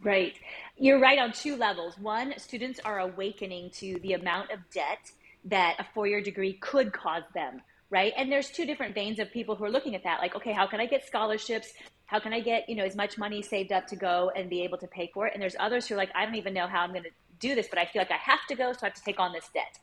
Right. 0.02 0.34
You're 0.76 1.00
right 1.00 1.18
on 1.18 1.32
two 1.32 1.56
levels. 1.56 1.96
One, 1.98 2.34
students 2.38 2.80
are 2.84 2.98
awakening 2.98 3.70
to 3.74 4.00
the 4.00 4.14
amount 4.14 4.50
of 4.50 4.58
debt 4.72 5.12
that 5.44 5.76
a 5.78 5.86
four 5.94 6.08
year 6.08 6.20
degree 6.20 6.54
could 6.54 6.92
cause 6.92 7.22
them 7.34 7.62
right? 7.90 8.12
And 8.18 8.30
there's 8.30 8.50
two 8.50 8.66
different 8.66 8.94
veins 8.94 9.18
of 9.18 9.32
people 9.32 9.54
who 9.54 9.64
are 9.64 9.70
looking 9.70 9.94
at 9.94 10.04
that. 10.04 10.20
Like, 10.20 10.34
okay, 10.36 10.52
how 10.52 10.66
can 10.66 10.78
I 10.78 10.84
get 10.84 11.06
scholarships? 11.06 11.72
How 12.08 12.18
can 12.18 12.32
I 12.32 12.40
get, 12.40 12.68
you 12.68 12.74
know, 12.74 12.84
as 12.84 12.96
much 12.96 13.18
money 13.18 13.42
saved 13.42 13.70
up 13.70 13.86
to 13.88 13.96
go 13.96 14.32
and 14.34 14.48
be 14.48 14.62
able 14.62 14.78
to 14.78 14.86
pay 14.86 15.10
for 15.12 15.26
it? 15.26 15.34
And 15.34 15.42
there's 15.42 15.56
others 15.60 15.86
who 15.86 15.94
are 15.94 15.98
like, 15.98 16.10
I 16.14 16.24
don't 16.24 16.36
even 16.36 16.54
know 16.54 16.66
how 16.66 16.80
I'm 16.80 16.90
going 16.90 17.04
to 17.04 17.10
do 17.38 17.54
this, 17.54 17.68
but 17.68 17.78
I 17.78 17.84
feel 17.84 18.00
like 18.00 18.10
I 18.10 18.16
have 18.16 18.40
to 18.48 18.54
go, 18.54 18.72
so 18.72 18.80
I 18.82 18.86
have 18.86 18.94
to 18.94 19.02
take 19.04 19.20
on 19.20 19.32
this 19.32 19.48
debt. 19.52 19.78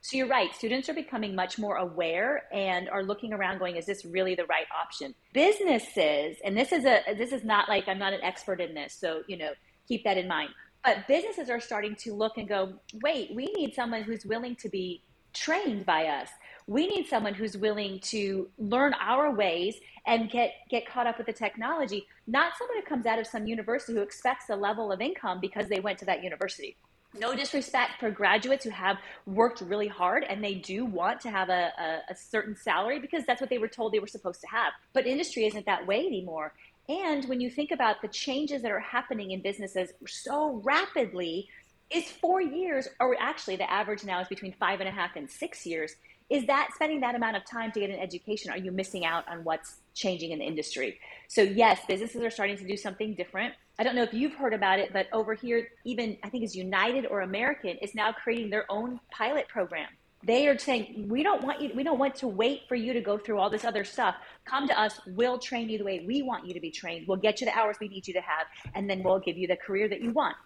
So 0.00 0.16
you're 0.16 0.26
right. 0.28 0.54
Students 0.54 0.88
are 0.88 0.94
becoming 0.94 1.34
much 1.34 1.58
more 1.58 1.76
aware 1.76 2.44
and 2.52 2.88
are 2.88 3.02
looking 3.02 3.34
around 3.34 3.58
going, 3.58 3.76
is 3.76 3.84
this 3.84 4.06
really 4.06 4.34
the 4.34 4.46
right 4.46 4.66
option? 4.74 5.14
Businesses, 5.32 6.38
and 6.44 6.56
this 6.56 6.72
is 6.72 6.84
a 6.84 7.02
this 7.16 7.32
is 7.32 7.44
not 7.44 7.68
like 7.68 7.88
I'm 7.88 7.98
not 7.98 8.12
an 8.12 8.22
expert 8.22 8.60
in 8.60 8.72
this, 8.72 8.94
so 8.94 9.22
you 9.26 9.36
know, 9.36 9.50
keep 9.88 10.04
that 10.04 10.16
in 10.16 10.28
mind. 10.28 10.50
But 10.84 11.08
businesses 11.08 11.50
are 11.50 11.60
starting 11.60 11.96
to 11.96 12.14
look 12.14 12.38
and 12.38 12.48
go, 12.48 12.74
wait, 13.02 13.34
we 13.34 13.46
need 13.56 13.74
someone 13.74 14.02
who's 14.02 14.24
willing 14.24 14.54
to 14.56 14.68
be 14.68 15.02
trained 15.32 15.84
by 15.84 16.06
us 16.06 16.28
we 16.66 16.86
need 16.86 17.06
someone 17.06 17.34
who's 17.34 17.56
willing 17.56 18.00
to 18.00 18.48
learn 18.58 18.94
our 19.00 19.30
ways 19.32 19.76
and 20.06 20.30
get 20.30 20.52
get 20.68 20.86
caught 20.86 21.06
up 21.06 21.18
with 21.18 21.26
the 21.26 21.32
technology 21.32 22.06
not 22.26 22.52
someone 22.58 22.76
who 22.76 22.84
comes 22.84 23.06
out 23.06 23.18
of 23.18 23.26
some 23.26 23.46
university 23.46 23.92
who 23.92 24.02
expects 24.02 24.48
a 24.50 24.56
level 24.56 24.90
of 24.92 25.00
income 25.00 25.38
because 25.40 25.68
they 25.68 25.80
went 25.80 25.98
to 25.98 26.04
that 26.04 26.22
university 26.22 26.76
no 27.18 27.34
disrespect 27.34 27.92
for 27.98 28.10
graduates 28.10 28.64
who 28.64 28.70
have 28.70 28.98
worked 29.26 29.60
really 29.60 29.88
hard 29.88 30.24
and 30.24 30.42
they 30.42 30.54
do 30.54 30.84
want 30.84 31.20
to 31.20 31.30
have 31.30 31.48
a, 31.48 31.72
a, 31.78 32.12
a, 32.12 32.14
certain 32.14 32.54
salary 32.54 32.98
because 32.98 33.24
that's 33.26 33.40
what 33.40 33.48
they 33.48 33.58
were 33.58 33.68
told 33.68 33.92
they 33.92 33.98
were 33.98 34.06
supposed 34.06 34.40
to 34.40 34.46
have. 34.48 34.72
But 34.92 35.06
industry 35.06 35.46
isn't 35.46 35.64
that 35.66 35.86
way 35.86 36.04
anymore. 36.04 36.52
And 36.88 37.24
when 37.26 37.40
you 37.40 37.50
think 37.50 37.70
about 37.70 38.02
the 38.02 38.08
changes 38.08 38.62
that 38.62 38.70
are 38.70 38.80
happening 38.80 39.30
in 39.30 39.40
businesses 39.40 39.90
so 40.06 40.60
rapidly, 40.62 41.48
is 41.88 42.10
four 42.10 42.40
years, 42.40 42.88
or 42.98 43.16
actually 43.20 43.54
the 43.54 43.70
average 43.70 44.02
now 44.02 44.20
is 44.20 44.26
between 44.26 44.52
five 44.52 44.80
and 44.80 44.88
a 44.88 44.92
half 44.92 45.14
and 45.14 45.30
six 45.30 45.64
years 45.64 45.94
is 46.28 46.46
that 46.46 46.70
spending 46.74 47.00
that 47.00 47.14
amount 47.14 47.36
of 47.36 47.44
time 47.44 47.70
to 47.72 47.80
get 47.80 47.90
an 47.90 47.98
education? 47.98 48.50
Are 48.50 48.58
you 48.58 48.72
missing 48.72 49.04
out 49.04 49.26
on 49.28 49.44
what's 49.44 49.76
changing 49.94 50.32
in 50.32 50.40
the 50.40 50.44
industry? 50.44 50.98
So 51.28 51.42
yes 51.42 51.80
businesses 51.86 52.22
are 52.22 52.30
starting 52.30 52.56
to 52.58 52.66
do 52.66 52.76
something 52.76 53.14
different. 53.14 53.54
I 53.78 53.84
don't 53.84 53.94
know 53.94 54.02
if 54.02 54.12
you've 54.12 54.34
heard 54.34 54.54
about 54.54 54.78
it 54.78 54.92
but 54.92 55.06
over 55.12 55.34
here 55.34 55.68
even 55.84 56.16
i 56.24 56.30
think 56.30 56.42
it's 56.42 56.56
united 56.56 57.06
or 57.06 57.20
american 57.20 57.76
is 57.82 57.94
now 57.94 58.10
creating 58.10 58.50
their 58.50 58.64
own 58.70 59.00
pilot 59.10 59.48
program. 59.48 59.88
They 60.24 60.48
are 60.48 60.58
saying 60.58 61.06
we 61.08 61.22
don't 61.22 61.42
want 61.42 61.60
you 61.60 61.70
we 61.74 61.84
don't 61.84 61.98
want 61.98 62.16
to 62.16 62.28
wait 62.28 62.62
for 62.68 62.74
you 62.74 62.92
to 62.92 63.00
go 63.00 63.18
through 63.18 63.38
all 63.38 63.50
this 63.50 63.64
other 63.64 63.84
stuff. 63.84 64.16
Come 64.44 64.66
to 64.66 64.80
us. 64.80 65.00
We'll 65.06 65.38
train 65.38 65.68
you 65.68 65.78
the 65.78 65.84
way 65.84 66.04
we 66.06 66.22
want 66.22 66.46
you 66.46 66.54
to 66.54 66.60
be 66.60 66.70
trained. 66.70 67.06
We'll 67.06 67.18
get 67.18 67.40
you 67.40 67.46
the 67.46 67.56
hours 67.56 67.76
we 67.80 67.88
need 67.88 68.08
you 68.08 68.14
to 68.14 68.20
have 68.22 68.46
and 68.74 68.90
then 68.90 69.02
we'll 69.02 69.20
give 69.20 69.36
you 69.36 69.46
the 69.46 69.56
career 69.56 69.88
that 69.88 70.00
you 70.00 70.10
want 70.10 70.36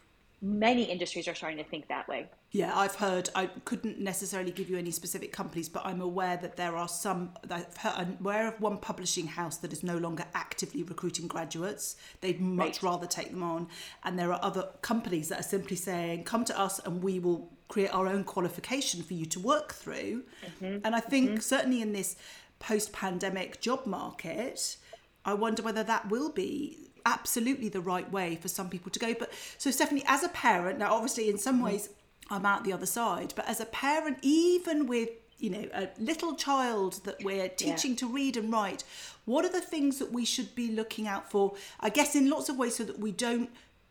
many 0.43 0.85
industries 0.85 1.29
are 1.29 1.35
starting 1.35 1.59
to 1.59 1.65
think 1.65 1.89
that 1.89 2.09
way. 2.09 2.27
Yeah, 2.51 2.77
I've 2.77 2.95
heard. 2.95 3.29
I 3.35 3.47
couldn't 3.65 4.01
necessarily 4.01 4.51
give 4.51 4.69
you 4.69 4.77
any 4.77 4.91
specific 4.91 5.33
companies, 5.33 5.69
but 5.69 5.85
I'm 5.85 6.01
aware 6.01 6.37
that 6.39 6.57
there 6.57 6.77
are 6.77 6.89
some. 6.89 7.33
I've 7.49 7.77
heard, 7.77 7.93
I'm 7.97 8.17
aware 8.21 8.49
of 8.49 8.61
one 8.61 8.79
publishing 8.79 9.27
house 9.27 9.59
that 9.59 9.73
is 9.73 9.83
no 9.83 9.99
longer 9.99 10.25
actively 10.35 10.83
recruiting 10.83 11.29
graduates. 11.29 11.97
They'd 12.21 12.41
much 12.41 12.83
right. 12.83 12.91
rather 12.91 13.07
take 13.07 13.31
them 13.31 13.43
on, 13.43 13.69
and 14.03 14.19
there 14.19 14.33
are 14.33 14.41
other 14.43 14.69
companies 14.83 15.29
that 15.29 15.41
are 15.41 15.45
simply 15.45 15.77
saying, 15.77 16.25
"Come 16.25 16.45
to 16.47 16.59
us, 16.59 16.81
and 16.81 17.03
we 17.03 17.19
will 17.19 17.53
create 17.69 17.95
our 17.95 18.09
own 18.09 18.25
qualification 18.25 19.03
for 19.03 19.15
you 19.15 19.27
to 19.27 19.39
work 19.39 19.75
through." 19.75 20.25
Mm-hmm. 20.45 20.79
And 20.85 20.97
I 20.97 21.01
think 21.01 21.31
mm-hmm. 21.31 21.41
certainly 21.41 21.83
in 21.83 21.93
this 21.93 22.17
post-pandemic 22.59 23.61
job 23.61 23.87
market, 23.87 24.77
I 25.25 25.35
wonder 25.35 25.63
whether 25.63 25.85
that 25.85 26.11
will 26.11 26.31
be 26.31 26.90
absolutely 27.07 27.69
the 27.69 27.81
right 27.81 28.11
way 28.11 28.37
for 28.37 28.49
some 28.49 28.69
people 28.69 28.91
to 28.91 28.99
go. 28.99 29.15
But 29.15 29.33
so, 29.59 29.71
Stephanie, 29.71 30.05
as 30.07 30.23
a 30.23 30.29
parent, 30.29 30.79
now 30.79 30.95
obviously 30.95 31.29
in 31.29 31.39
some 31.39 31.57
mm-hmm. 31.57 31.67
ways 31.67 31.91
I'm 32.31 32.47
out 32.47 32.65
the 32.65 32.73
other 32.73 32.87
side, 32.87 33.33
but 33.37 33.49
as 33.49 33.61
a 33.61 33.67
parent, 33.67 34.19
even 34.23 34.87
with 34.87 35.11
you 35.39 35.51
know 35.51 35.65
a 35.73 35.89
little 35.99 36.35
child 36.35 37.01
that 37.05 37.23
we're 37.25 37.49
teaching 37.49 37.93
yeah. 37.93 37.99
to 37.99 38.09
read 38.09 38.37
and 38.37 38.53
write, 38.53 38.85
what 39.25 39.45
are 39.45 39.53
the 39.53 39.61
things 39.61 39.99
that 39.99 40.13
we 40.13 40.25
should 40.25 40.55
be 40.55 40.71
looking 40.71 41.09
out 41.09 41.31
for? 41.31 41.55
I 41.81 41.91
guess 41.91 42.15
in 42.15 42.31
lots 42.31 42.49
of 42.49 42.59
ways 42.59 42.77
so 42.77 42.85
that 42.85 42.99
we 42.99 43.13
don't 43.13 43.51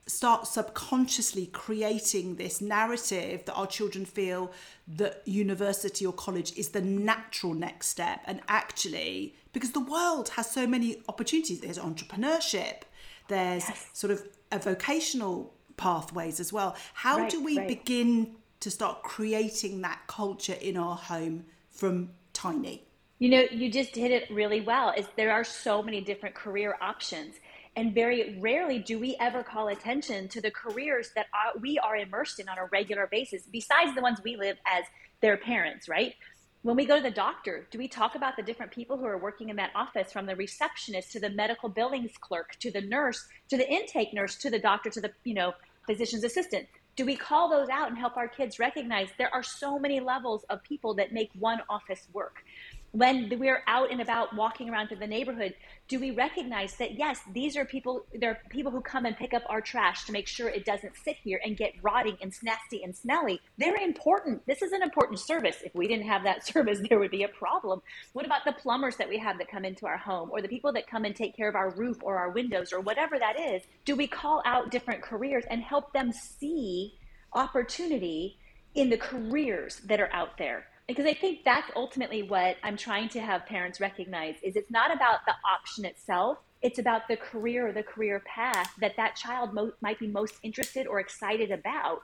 start 0.09 0.47
subconsciously 0.47 1.45
creating 1.47 2.35
this 2.35 2.61
narrative 2.61 3.45
that 3.45 3.53
our 3.53 3.67
children 3.67 4.05
feel 4.05 4.51
that 4.87 5.21
university 5.25 6.03
or 6.03 6.11
college 6.11 6.57
is 6.57 6.69
the 6.69 6.81
natural 6.81 7.53
next 7.53 7.87
step 7.87 8.21
and 8.25 8.41
actually 8.47 9.35
because 9.53 9.71
the 9.71 9.79
world 9.79 10.29
has 10.29 10.49
so 10.49 10.65
many 10.65 10.99
opportunities 11.07 11.59
there's 11.59 11.77
entrepreneurship 11.77 12.81
there's 13.29 13.67
yes. 13.67 13.85
sort 13.93 14.11
of 14.11 14.27
a 14.51 14.59
vocational 14.59 15.53
pathways 15.77 16.39
as 16.39 16.51
well. 16.51 16.75
How 16.93 17.19
right, 17.19 17.31
do 17.31 17.43
we 17.43 17.57
right. 17.57 17.67
begin 17.67 18.35
to 18.59 18.69
start 18.69 19.03
creating 19.03 19.81
that 19.81 20.01
culture 20.07 20.57
in 20.59 20.75
our 20.75 20.95
home 20.95 21.45
from 21.69 22.09
tiny? 22.33 22.83
You 23.19 23.29
know, 23.29 23.45
you 23.51 23.71
just 23.71 23.95
hit 23.95 24.11
it 24.11 24.29
really 24.29 24.61
well. 24.61 24.93
Is 24.95 25.05
there 25.15 25.31
are 25.31 25.43
so 25.43 25.81
many 25.81 26.01
different 26.01 26.35
career 26.35 26.75
options 26.81 27.35
and 27.75 27.93
very 27.93 28.37
rarely 28.39 28.79
do 28.79 28.99
we 28.99 29.15
ever 29.19 29.43
call 29.43 29.69
attention 29.69 30.27
to 30.29 30.41
the 30.41 30.51
careers 30.51 31.11
that 31.15 31.27
are, 31.33 31.59
we 31.59 31.77
are 31.79 31.95
immersed 31.95 32.39
in 32.39 32.49
on 32.49 32.57
a 32.57 32.65
regular 32.65 33.07
basis 33.07 33.43
besides 33.51 33.95
the 33.95 34.01
ones 34.01 34.19
we 34.23 34.35
live 34.35 34.57
as 34.65 34.83
their 35.21 35.37
parents, 35.37 35.87
right? 35.87 36.15
When 36.61 36.75
we 36.75 36.85
go 36.85 36.97
to 36.97 37.01
the 37.01 37.11
doctor, 37.11 37.67
do 37.71 37.77
we 37.77 37.87
talk 37.87 38.15
about 38.15 38.35
the 38.35 38.43
different 38.43 38.71
people 38.71 38.97
who 38.97 39.05
are 39.05 39.17
working 39.17 39.49
in 39.49 39.55
that 39.55 39.71
office 39.75 40.11
from 40.11 40.25
the 40.25 40.35
receptionist 40.35 41.11
to 41.13 41.19
the 41.19 41.29
medical 41.29 41.69
billings 41.69 42.11
clerk 42.19 42.55
to 42.59 42.69
the 42.69 42.81
nurse 42.81 43.27
to 43.49 43.57
the 43.57 43.69
intake 43.69 44.13
nurse 44.13 44.35
to 44.35 44.49
the 44.49 44.59
doctor 44.59 44.89
to 44.89 44.99
the, 44.99 45.11
you 45.23 45.33
know, 45.33 45.53
physician's 45.87 46.23
assistant? 46.23 46.67
Do 46.97 47.05
we 47.05 47.15
call 47.15 47.49
those 47.49 47.69
out 47.69 47.87
and 47.87 47.97
help 47.97 48.17
our 48.17 48.27
kids 48.27 48.59
recognize 48.59 49.07
there 49.17 49.33
are 49.33 49.43
so 49.43 49.79
many 49.79 50.01
levels 50.01 50.43
of 50.49 50.61
people 50.63 50.93
that 50.95 51.13
make 51.13 51.29
one 51.39 51.61
office 51.69 52.07
work? 52.11 52.43
When 52.91 53.31
we're 53.37 53.63
out 53.67 53.91
and 53.91 54.01
about 54.01 54.35
walking 54.35 54.69
around 54.69 54.87
through 54.87 54.97
the 54.97 55.07
neighborhood 55.07 55.53
do 55.87 55.99
we 55.99 56.11
recognize 56.11 56.75
that 56.75 56.97
yes 56.97 57.21
these 57.33 57.55
are 57.57 57.65
people 57.65 58.05
there 58.13 58.31
are 58.31 58.39
people 58.49 58.71
who 58.71 58.81
come 58.81 59.05
and 59.05 59.17
pick 59.17 59.33
up 59.33 59.43
our 59.47 59.61
trash 59.61 60.05
to 60.05 60.11
make 60.11 60.27
sure 60.27 60.49
it 60.49 60.65
doesn't 60.65 60.95
sit 61.03 61.15
here 61.23 61.39
and 61.43 61.57
get 61.57 61.73
rotting 61.81 62.17
and 62.21 62.33
nasty 62.43 62.83
and 62.83 62.95
smelly? 62.95 63.41
They're 63.57 63.75
important. 63.75 64.45
This 64.45 64.61
is 64.61 64.71
an 64.71 64.81
important 64.81 65.19
service. 65.19 65.57
If 65.63 65.75
we 65.75 65.87
didn't 65.87 66.07
have 66.07 66.23
that 66.23 66.45
service 66.53 66.79
there 66.87 66.99
would 66.99 67.11
be 67.11 67.23
a 67.23 67.27
problem. 67.27 67.81
What 68.13 68.25
about 68.25 68.45
the 68.45 68.53
plumbers 68.53 68.97
that 68.97 69.09
we 69.09 69.17
have 69.17 69.37
that 69.37 69.49
come 69.49 69.65
into 69.65 69.85
our 69.85 69.97
home 69.97 70.29
or 70.31 70.41
the 70.41 70.47
people 70.47 70.71
that 70.73 70.87
come 70.87 71.05
and 71.05 71.15
take 71.15 71.35
care 71.35 71.49
of 71.49 71.55
our 71.55 71.71
roof 71.71 71.97
or 72.01 72.17
our 72.17 72.31
windows 72.31 72.71
or 72.73 72.79
whatever 72.79 73.19
that 73.19 73.39
is? 73.39 73.63
Do 73.85 73.95
we 73.95 74.07
call 74.07 74.41
out 74.45 74.71
different 74.71 75.01
careers 75.01 75.43
and 75.49 75.61
help 75.61 75.93
them 75.93 76.11
see 76.11 76.95
opportunity 77.33 78.37
in 78.75 78.89
the 78.89 78.97
careers 78.97 79.81
that 79.85 79.99
are 79.99 80.13
out 80.13 80.37
there 80.37 80.65
because 80.89 81.05
I 81.05 81.13
think 81.13 81.45
that's 81.45 81.69
ultimately 81.75 82.23
what 82.23 82.57
I'm 82.63 82.75
trying 82.75 83.09
to 83.09 83.21
have 83.21 83.45
parents 83.45 83.79
recognize 83.79 84.37
is 84.41 84.55
it's 84.55 84.71
not 84.71 84.91
about 84.91 85.19
the 85.27 85.33
option 85.47 85.85
itself. 85.85 86.39
It's 86.63 86.79
about 86.79 87.07
the 87.07 87.15
career 87.15 87.67
or 87.67 87.71
the 87.71 87.83
career 87.83 88.23
path 88.25 88.73
that 88.81 88.95
that 88.97 89.15
child 89.15 89.53
mo- 89.53 89.73
might 89.81 89.99
be 89.99 90.07
most 90.07 90.33
interested 90.41 90.87
or 90.87 90.99
excited 90.99 91.51
about. 91.51 92.01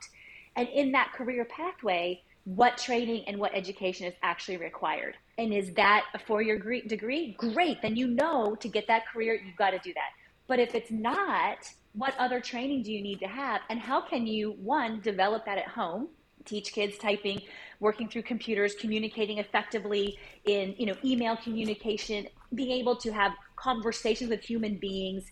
And 0.54 0.68
in 0.68 0.92
that 0.92 1.12
career 1.12 1.44
pathway, 1.44 2.22
what 2.44 2.78
training 2.78 3.24
and 3.26 3.38
what 3.38 3.52
education 3.56 4.06
is 4.06 4.14
actually 4.22 4.58
required. 4.58 5.16
And 5.36 5.52
is 5.52 5.74
that 5.74 6.04
a 6.14 6.20
four 6.20 6.40
year 6.40 6.56
degree? 6.86 7.34
Great. 7.36 7.82
Then 7.82 7.96
you 7.96 8.06
know 8.06 8.54
to 8.54 8.68
get 8.68 8.86
that 8.86 9.08
career, 9.08 9.34
you've 9.34 9.56
got 9.56 9.70
to 9.70 9.80
do 9.80 9.92
that. 9.94 10.10
But 10.46 10.60
if 10.60 10.76
it's 10.76 10.92
not, 10.92 11.58
what 11.94 12.14
other 12.18 12.40
training 12.40 12.84
do 12.84 12.92
you 12.92 13.02
need 13.02 13.18
to 13.18 13.26
have? 13.26 13.62
And 13.68 13.80
how 13.80 14.00
can 14.00 14.28
you, 14.28 14.52
one, 14.62 15.00
develop 15.00 15.44
that 15.46 15.58
at 15.58 15.66
home? 15.66 16.06
Teach 16.46 16.72
kids 16.72 16.96
typing 16.98 17.42
working 17.80 18.08
through 18.08 18.22
computers, 18.22 18.74
communicating 18.74 19.38
effectively 19.38 20.18
in 20.44 20.74
you 20.78 20.86
know 20.86 20.94
email 21.04 21.36
communication, 21.36 22.26
being 22.54 22.70
able 22.70 22.96
to 22.96 23.12
have 23.12 23.32
conversations 23.56 24.30
with 24.30 24.42
human 24.42 24.76
beings, 24.76 25.30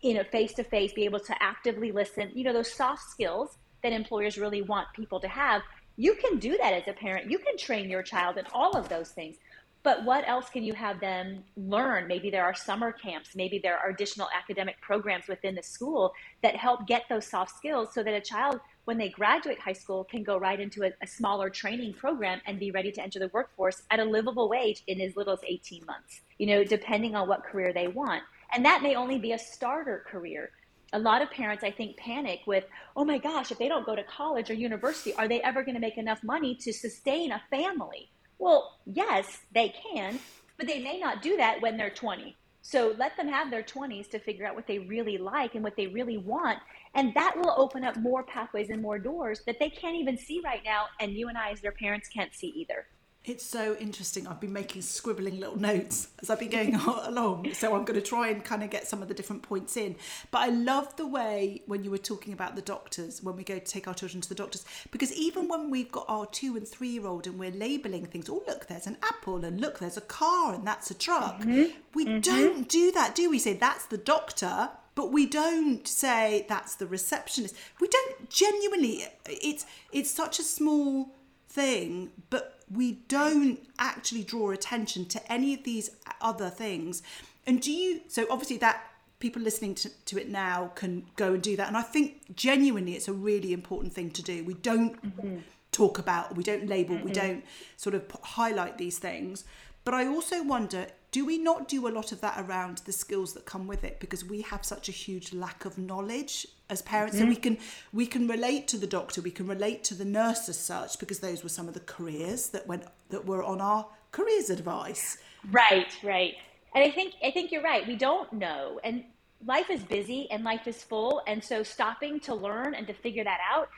you 0.00 0.14
know 0.14 0.24
face 0.24 0.54
to 0.54 0.64
face, 0.64 0.92
be 0.92 1.04
able 1.04 1.20
to 1.20 1.34
actively 1.42 1.92
listen. 1.92 2.30
You 2.34 2.44
know 2.44 2.52
those 2.52 2.72
soft 2.72 3.02
skills 3.10 3.58
that 3.82 3.92
employers 3.92 4.38
really 4.38 4.62
want 4.62 4.88
people 4.94 5.20
to 5.20 5.28
have. 5.28 5.62
You 5.96 6.14
can 6.14 6.38
do 6.38 6.56
that 6.56 6.72
as 6.72 6.84
a 6.86 6.92
parent. 6.92 7.30
You 7.30 7.38
can 7.38 7.56
train 7.58 7.90
your 7.90 8.02
child 8.02 8.38
in 8.38 8.44
all 8.54 8.76
of 8.76 8.88
those 8.88 9.10
things. 9.10 9.36
But 9.82 10.04
what 10.04 10.26
else 10.28 10.48
can 10.48 10.62
you 10.62 10.74
have 10.74 11.00
them 11.00 11.42
learn? 11.56 12.06
Maybe 12.06 12.30
there 12.30 12.44
are 12.44 12.54
summer 12.54 12.92
camps, 12.92 13.34
maybe 13.34 13.58
there 13.58 13.76
are 13.76 13.90
additional 13.90 14.28
academic 14.36 14.80
programs 14.80 15.26
within 15.26 15.56
the 15.56 15.62
school 15.62 16.12
that 16.42 16.54
help 16.54 16.86
get 16.86 17.02
those 17.08 17.26
soft 17.26 17.56
skills 17.56 17.88
so 17.92 18.02
that 18.04 18.14
a 18.14 18.20
child 18.20 18.60
when 18.84 18.98
they 18.98 19.08
graduate 19.08 19.58
high 19.58 19.72
school 19.72 20.04
can 20.04 20.22
go 20.22 20.36
right 20.36 20.60
into 20.60 20.82
a, 20.82 20.92
a, 21.02 21.06
smaller 21.06 21.48
training 21.48 21.92
program 21.92 22.40
and 22.46 22.58
be 22.58 22.70
ready 22.70 22.90
to 22.90 23.02
enter 23.02 23.18
the 23.18 23.30
workforce 23.32 23.82
at 23.90 24.00
a 24.00 24.04
livable 24.04 24.48
wage 24.48 24.82
in 24.86 25.00
as 25.00 25.16
little 25.16 25.32
as 25.32 25.40
18 25.46 25.84
months 25.86 26.20
you 26.38 26.46
know 26.46 26.64
depending 26.64 27.14
on 27.14 27.28
what 27.28 27.44
career 27.44 27.72
they 27.72 27.88
want. 27.88 28.22
And 28.54 28.64
that 28.64 28.82
may 28.82 28.96
only 28.96 29.18
be 29.18 29.32
a 29.32 29.38
starter 29.38 30.04
career. 30.06 30.50
A 30.92 30.98
lot 30.98 31.22
of 31.22 31.30
parents 31.30 31.64
i 31.64 31.70
think 31.70 31.96
panic 31.96 32.40
with 32.46 32.64
oh 32.96 33.04
my 33.04 33.16
gosh 33.16 33.50
if 33.50 33.58
they 33.58 33.68
don't 33.68 33.86
go 33.86 33.96
to 33.96 34.02
college 34.04 34.50
or 34.50 34.54
university 34.54 35.14
are 35.14 35.28
they 35.28 35.40
ever 35.42 35.62
going 35.62 35.74
to 35.74 35.80
make 35.80 35.96
enough 35.96 36.22
money 36.22 36.54
to 36.56 36.72
sustain 36.72 37.32
a 37.32 37.42
family? 37.50 38.10
Well 38.38 38.78
yes 38.84 39.38
they 39.54 39.68
can 39.70 40.18
but 40.58 40.66
they 40.66 40.80
may 40.82 40.98
not 40.98 41.22
do 41.22 41.36
that 41.38 41.62
when 41.62 41.76
they're 41.76 41.90
20 41.90 42.36
so 42.62 42.94
let 42.96 43.16
them 43.16 43.28
have 43.28 43.50
their 43.50 43.62
20s 43.62 44.08
to 44.10 44.18
figure 44.18 44.46
out 44.46 44.54
what 44.54 44.66
they 44.66 44.78
really 44.78 45.18
like 45.18 45.54
and 45.54 45.62
what 45.62 45.76
they 45.76 45.88
really 45.88 46.16
want 46.16 46.58
and 46.94 47.14
that 47.14 47.36
will 47.36 47.54
open 47.56 47.84
up 47.84 47.96
more 47.96 48.22
pathways 48.22 48.68
and 48.70 48.82
more 48.82 48.98
doors 48.98 49.40
that 49.46 49.58
they 49.58 49.70
can't 49.70 49.96
even 49.96 50.16
see 50.16 50.40
right 50.44 50.62
now. 50.64 50.86
And 51.00 51.12
you 51.12 51.28
and 51.28 51.38
I, 51.38 51.50
as 51.50 51.60
their 51.60 51.72
parents, 51.72 52.08
can't 52.08 52.34
see 52.34 52.48
either. 52.48 52.86
It's 53.24 53.44
so 53.44 53.76
interesting. 53.78 54.26
I've 54.26 54.40
been 54.40 54.52
making 54.52 54.82
scribbling 54.82 55.38
little 55.38 55.58
notes 55.58 56.08
as 56.20 56.28
I've 56.28 56.40
been 56.40 56.50
going 56.50 56.74
along. 57.04 57.54
So 57.54 57.76
I'm 57.76 57.84
going 57.84 58.00
to 58.00 58.06
try 58.06 58.30
and 58.30 58.44
kind 58.44 58.64
of 58.64 58.70
get 58.70 58.88
some 58.88 59.00
of 59.00 59.06
the 59.06 59.14
different 59.14 59.42
points 59.42 59.76
in. 59.76 59.94
But 60.32 60.38
I 60.38 60.48
love 60.48 60.96
the 60.96 61.06
way 61.06 61.62
when 61.66 61.84
you 61.84 61.90
were 61.90 61.98
talking 61.98 62.32
about 62.32 62.56
the 62.56 62.62
doctors, 62.62 63.22
when 63.22 63.36
we 63.36 63.44
go 63.44 63.60
to 63.60 63.64
take 63.64 63.86
our 63.86 63.94
children 63.94 64.20
to 64.22 64.28
the 64.28 64.34
doctors, 64.34 64.64
because 64.90 65.12
even 65.12 65.46
when 65.46 65.70
we've 65.70 65.92
got 65.92 66.06
our 66.08 66.26
two 66.26 66.56
and 66.56 66.66
three 66.66 66.88
year 66.88 67.06
old 67.06 67.28
and 67.28 67.38
we're 67.38 67.52
labeling 67.52 68.06
things, 68.06 68.28
oh, 68.28 68.42
look, 68.48 68.66
there's 68.66 68.88
an 68.88 68.96
apple, 69.04 69.44
and 69.44 69.60
look, 69.60 69.78
there's 69.78 69.96
a 69.96 70.02
car, 70.02 70.54
and 70.54 70.66
that's 70.66 70.90
a 70.90 70.94
truck. 70.94 71.40
Mm-hmm. 71.42 71.76
We 71.94 72.06
mm-hmm. 72.06 72.20
don't 72.20 72.68
do 72.68 72.90
that, 72.90 73.14
do 73.14 73.30
we? 73.30 73.38
Say 73.38 73.54
that's 73.54 73.86
the 73.86 73.98
doctor 73.98 74.70
but 74.94 75.10
we 75.10 75.24
don't 75.24 75.88
say 75.88 76.44
that's 76.50 76.74
the 76.74 76.86
receptionist 76.86 77.56
we 77.80 77.88
don't 77.88 78.28
genuinely 78.28 79.06
it's 79.24 79.64
it's 79.90 80.10
such 80.10 80.38
a 80.38 80.42
small 80.42 81.14
thing 81.48 82.10
but 82.28 82.61
we 82.72 82.92
don't 83.08 83.60
actually 83.78 84.22
draw 84.22 84.50
attention 84.50 85.04
to 85.06 85.32
any 85.32 85.54
of 85.54 85.64
these 85.64 85.90
other 86.20 86.48
things. 86.48 87.02
And 87.46 87.60
do 87.60 87.72
you 87.72 88.02
so 88.08 88.26
obviously 88.30 88.58
that 88.58 88.84
people 89.18 89.40
listening 89.40 89.74
to, 89.76 89.88
to 90.04 90.18
it 90.18 90.28
now 90.28 90.72
can 90.74 91.04
go 91.16 91.34
and 91.34 91.42
do 91.42 91.56
that. 91.56 91.68
And 91.68 91.76
i 91.76 91.82
think 91.82 92.34
genuinely 92.34 92.94
it's 92.94 93.08
a 93.08 93.12
really 93.12 93.52
important 93.52 93.92
thing 93.92 94.10
to 94.10 94.22
do. 94.22 94.44
We 94.44 94.54
don't 94.54 95.00
mm-hmm. 95.02 95.38
talk 95.70 95.98
about 95.98 96.36
we 96.36 96.42
don't 96.42 96.66
label 96.66 96.96
mm-hmm. 96.96 97.04
we 97.04 97.12
don't 97.12 97.44
sort 97.76 97.94
of 97.94 98.04
highlight 98.22 98.78
these 98.78 98.98
things. 98.98 99.44
But 99.84 99.94
i 99.94 100.06
also 100.06 100.42
wonder 100.42 100.86
do 101.12 101.26
we 101.26 101.36
not 101.36 101.68
do 101.68 101.86
a 101.86 101.90
lot 101.90 102.10
of 102.10 102.22
that 102.22 102.40
around 102.40 102.78
the 102.78 102.92
skills 102.92 103.34
that 103.34 103.44
come 103.44 103.66
with 103.66 103.84
it? 103.84 104.00
Because 104.00 104.24
we 104.24 104.40
have 104.40 104.64
such 104.64 104.88
a 104.88 104.92
huge 104.92 105.34
lack 105.34 105.66
of 105.66 105.76
knowledge 105.76 106.46
as 106.72 106.82
parents 106.82 107.16
mm-hmm. 107.16 107.26
and 107.26 107.30
we 107.30 107.36
can 107.36 107.58
we 107.92 108.06
can 108.06 108.26
relate 108.26 108.66
to 108.66 108.76
the 108.78 108.86
doctor 108.86 109.20
we 109.20 109.30
can 109.30 109.46
relate 109.46 109.84
to 109.84 109.94
the 109.94 110.04
nurse 110.04 110.48
as 110.48 110.58
such 110.58 110.98
because 110.98 111.20
those 111.20 111.42
were 111.42 111.48
some 111.48 111.68
of 111.68 111.74
the 111.74 111.80
careers 111.80 112.48
that 112.48 112.66
went 112.66 112.84
that 113.10 113.24
were 113.26 113.44
on 113.44 113.60
our 113.60 113.86
careers 114.10 114.50
advice 114.50 115.18
right 115.50 115.92
right 116.02 116.34
and 116.74 116.82
i 116.82 116.90
think 116.90 117.14
i 117.24 117.30
think 117.30 117.52
you're 117.52 117.62
right 117.62 117.86
we 117.86 117.96
don't 117.96 118.32
know 118.32 118.80
and 118.82 119.04
life 119.46 119.70
is 119.70 119.82
busy 119.82 120.28
and 120.30 120.42
life 120.44 120.66
is 120.66 120.82
full 120.82 121.22
and 121.26 121.42
so 121.42 121.62
stopping 121.62 122.18
to 122.18 122.34
learn 122.34 122.74
and 122.74 122.86
to 122.86 122.94
figure 122.94 123.24
that 123.24 123.40
out 123.52 123.68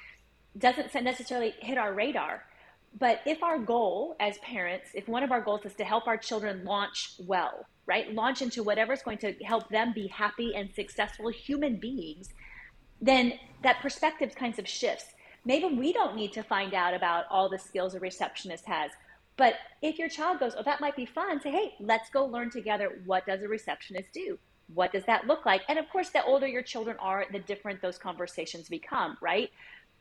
doesn't 0.56 0.94
necessarily 1.02 1.52
hit 1.58 1.76
our 1.76 1.92
radar 1.92 2.44
but 2.98 3.20
if 3.26 3.42
our 3.42 3.58
goal 3.58 4.14
as 4.20 4.38
parents, 4.38 4.90
if 4.94 5.08
one 5.08 5.24
of 5.24 5.32
our 5.32 5.40
goals 5.40 5.64
is 5.64 5.74
to 5.74 5.84
help 5.84 6.06
our 6.06 6.16
children 6.16 6.64
launch 6.64 7.14
well, 7.18 7.66
right? 7.86 8.12
Launch 8.14 8.40
into 8.40 8.62
whatever's 8.62 9.02
going 9.02 9.18
to 9.18 9.32
help 9.44 9.68
them 9.68 9.92
be 9.92 10.06
happy 10.06 10.54
and 10.54 10.72
successful 10.72 11.28
human 11.28 11.76
beings, 11.76 12.32
then 13.00 13.34
that 13.62 13.80
perspective 13.80 14.34
kinds 14.34 14.58
of 14.58 14.68
shifts. 14.68 15.06
Maybe 15.44 15.66
we 15.66 15.92
don't 15.92 16.16
need 16.16 16.32
to 16.34 16.42
find 16.42 16.74
out 16.74 16.94
about 16.94 17.24
all 17.30 17.48
the 17.48 17.58
skills 17.58 17.94
a 17.94 18.00
receptionist 18.00 18.64
has. 18.66 18.90
But 19.36 19.54
if 19.82 19.98
your 19.98 20.08
child 20.08 20.40
goes, 20.40 20.54
oh, 20.56 20.62
that 20.64 20.80
might 20.80 20.96
be 20.96 21.06
fun, 21.06 21.40
say, 21.40 21.50
hey, 21.50 21.74
let's 21.80 22.08
go 22.08 22.24
learn 22.24 22.50
together. 22.50 23.02
What 23.04 23.26
does 23.26 23.42
a 23.42 23.48
receptionist 23.48 24.12
do? 24.12 24.38
What 24.72 24.92
does 24.92 25.04
that 25.04 25.26
look 25.26 25.44
like? 25.44 25.62
And 25.68 25.78
of 25.78 25.88
course, 25.90 26.10
the 26.10 26.24
older 26.24 26.46
your 26.46 26.62
children 26.62 26.96
are, 27.00 27.26
the 27.30 27.40
different 27.40 27.82
those 27.82 27.98
conversations 27.98 28.68
become, 28.68 29.18
right? 29.20 29.50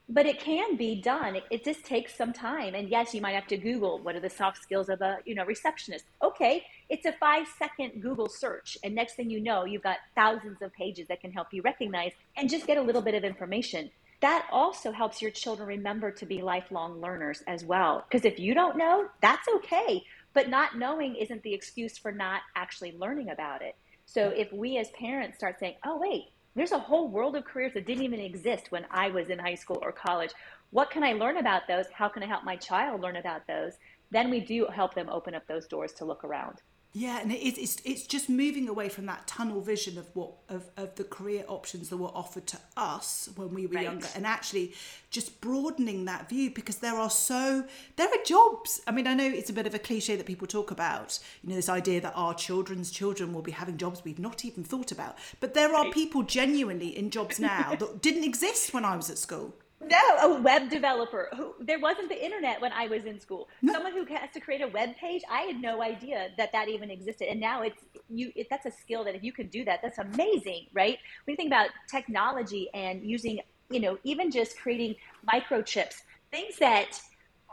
But 0.09 0.25
it 0.25 0.39
can 0.39 0.75
be 0.75 1.01
done. 1.01 1.37
It, 1.37 1.43
it 1.49 1.63
just 1.63 1.85
takes 1.85 2.15
some 2.15 2.33
time. 2.33 2.75
And 2.75 2.89
yes, 2.89 3.13
you 3.13 3.21
might 3.21 3.35
have 3.35 3.47
to 3.47 3.57
Google 3.57 3.99
what 3.99 4.15
are 4.15 4.19
the 4.19 4.29
soft 4.29 4.61
skills 4.61 4.89
of 4.89 5.01
a 5.01 5.19
you 5.25 5.33
know 5.33 5.45
receptionist. 5.45 6.05
Okay, 6.21 6.65
it's 6.89 7.05
a 7.05 7.13
five 7.13 7.47
second 7.57 8.01
Google 8.01 8.27
search, 8.27 8.77
and 8.83 8.93
next 8.93 9.15
thing 9.15 9.29
you 9.29 9.39
know, 9.39 9.65
you've 9.65 9.83
got 9.83 9.97
thousands 10.15 10.61
of 10.61 10.73
pages 10.73 11.07
that 11.07 11.21
can 11.21 11.31
help 11.31 11.47
you 11.51 11.61
recognize 11.61 12.11
and 12.35 12.49
just 12.49 12.67
get 12.67 12.77
a 12.77 12.81
little 12.81 13.01
bit 13.01 13.15
of 13.15 13.23
information 13.23 13.89
that 14.23 14.47
also 14.53 14.93
helps 14.93 15.21
your 15.21 15.31
children 15.31 15.67
remember 15.67 16.09
to 16.09 16.25
be 16.25 16.41
lifelong 16.41 17.01
learners 17.01 17.43
as 17.45 17.65
well. 17.65 18.05
Because 18.07 18.23
if 18.23 18.39
you 18.39 18.53
don't 18.53 18.77
know, 18.77 19.09
that's 19.21 19.45
okay. 19.55 20.01
But 20.33 20.47
not 20.47 20.77
knowing 20.77 21.17
isn't 21.17 21.43
the 21.43 21.53
excuse 21.53 21.97
for 21.97 22.13
not 22.13 22.39
actually 22.55 22.93
learning 22.93 23.29
about 23.29 23.61
it. 23.61 23.75
So 24.05 24.29
if 24.29 24.49
we 24.53 24.77
as 24.77 24.89
parents 24.91 25.37
start 25.37 25.59
saying, 25.59 25.75
oh, 25.85 25.97
wait, 25.99 26.27
there's 26.55 26.71
a 26.71 26.79
whole 26.79 27.07
world 27.07 27.35
of 27.35 27.45
careers 27.45 27.73
that 27.73 27.85
didn't 27.85 28.03
even 28.03 28.19
exist 28.19 28.71
when 28.71 28.85
I 28.91 29.09
was 29.09 29.29
in 29.29 29.39
high 29.39 29.55
school 29.55 29.79
or 29.81 29.91
college. 29.91 30.31
What 30.69 30.91
can 30.91 31.03
I 31.03 31.13
learn 31.13 31.37
about 31.37 31.67
those? 31.67 31.85
How 31.93 32.07
can 32.07 32.23
I 32.23 32.27
help 32.27 32.43
my 32.43 32.55
child 32.55 33.01
learn 33.01 33.15
about 33.15 33.47
those? 33.47 33.73
Then 34.11 34.29
we 34.29 34.39
do 34.39 34.67
help 34.67 34.93
them 34.93 35.09
open 35.09 35.33
up 35.33 35.47
those 35.47 35.67
doors 35.67 35.93
to 35.93 36.05
look 36.05 36.23
around. 36.23 36.61
Yeah, 36.95 37.19
and 37.19 37.31
it 37.31 37.41
is, 37.41 37.57
it's, 37.57 37.81
it's 37.83 38.05
just 38.05 38.29
moving 38.29 38.69
away 38.69 38.87
from 38.87 39.07
that 39.07 39.25
tunnel 39.25 39.61
vision 39.61 39.97
of 39.97 40.07
what 40.13 40.33
of, 40.47 40.69
of 40.77 40.93
the 40.93 41.03
career 41.03 41.43
options 41.47 41.89
that 41.89 41.97
were 41.97 42.11
offered 42.13 42.45
to 42.47 42.59
us 42.77 43.29
when 43.35 43.51
we 43.51 43.65
were 43.65 43.73
right. 43.73 43.83
younger 43.85 44.07
and 44.15 44.27
actually 44.27 44.75
just 45.09 45.41
broadening 45.41 46.05
that 46.05 46.29
view 46.29 46.51
because 46.51 46.77
there 46.77 46.93
are 46.93 47.09
so 47.09 47.65
there 47.95 48.07
are 48.07 48.23
jobs. 48.23 48.79
I 48.85 48.91
mean, 48.91 49.07
I 49.07 49.15
know 49.15 49.25
it's 49.25 49.49
a 49.49 49.53
bit 49.53 49.65
of 49.65 49.73
a 49.73 49.79
cliche 49.79 50.15
that 50.15 50.27
people 50.27 50.45
talk 50.45 50.69
about, 50.69 51.17
you 51.41 51.49
know, 51.49 51.55
this 51.55 51.67
idea 51.67 51.99
that 51.99 52.13
our 52.15 52.35
children's 52.35 52.91
children 52.91 53.33
will 53.33 53.41
be 53.41 53.51
having 53.51 53.77
jobs 53.77 54.03
we've 54.03 54.19
not 54.19 54.45
even 54.45 54.63
thought 54.63 54.91
about. 54.91 55.17
But 55.39 55.55
there 55.55 55.73
are 55.73 55.89
people 55.89 56.21
genuinely 56.21 56.95
in 56.95 57.09
jobs 57.09 57.39
now 57.39 57.73
that 57.73 58.03
didn't 58.03 58.23
exist 58.23 58.71
when 58.71 58.85
I 58.85 58.95
was 58.95 59.09
at 59.09 59.17
school. 59.17 59.55
No, 59.89 59.97
a 60.21 60.41
web 60.41 60.69
developer. 60.69 61.29
Who, 61.35 61.53
there 61.59 61.79
wasn't 61.79 62.09
the 62.09 62.23
internet 62.23 62.61
when 62.61 62.71
I 62.71 62.87
was 62.87 63.05
in 63.05 63.19
school. 63.19 63.49
No. 63.61 63.73
Someone 63.73 63.93
who 63.93 64.05
has 64.13 64.29
to 64.33 64.39
create 64.39 64.61
a 64.61 64.67
web 64.67 64.95
page. 64.95 65.21
I 65.29 65.41
had 65.41 65.61
no 65.61 65.81
idea 65.81 66.29
that 66.37 66.51
that 66.51 66.69
even 66.69 66.89
existed, 66.89 67.27
and 67.29 67.39
now 67.39 67.61
it's 67.63 67.83
you. 68.09 68.31
It, 68.35 68.47
that's 68.49 68.65
a 68.65 68.71
skill 68.71 69.03
that 69.05 69.15
if 69.15 69.23
you 69.23 69.33
can 69.33 69.47
do 69.47 69.65
that, 69.65 69.81
that's 69.81 69.97
amazing, 69.97 70.67
right? 70.73 70.97
When 71.25 71.33
you 71.33 71.35
think 71.35 71.49
about 71.49 71.69
technology 71.89 72.69
and 72.73 73.03
using, 73.03 73.39
you 73.69 73.79
know, 73.79 73.97
even 74.03 74.31
just 74.31 74.57
creating 74.57 74.95
microchips, 75.31 75.95
things 76.31 76.57
that 76.59 76.99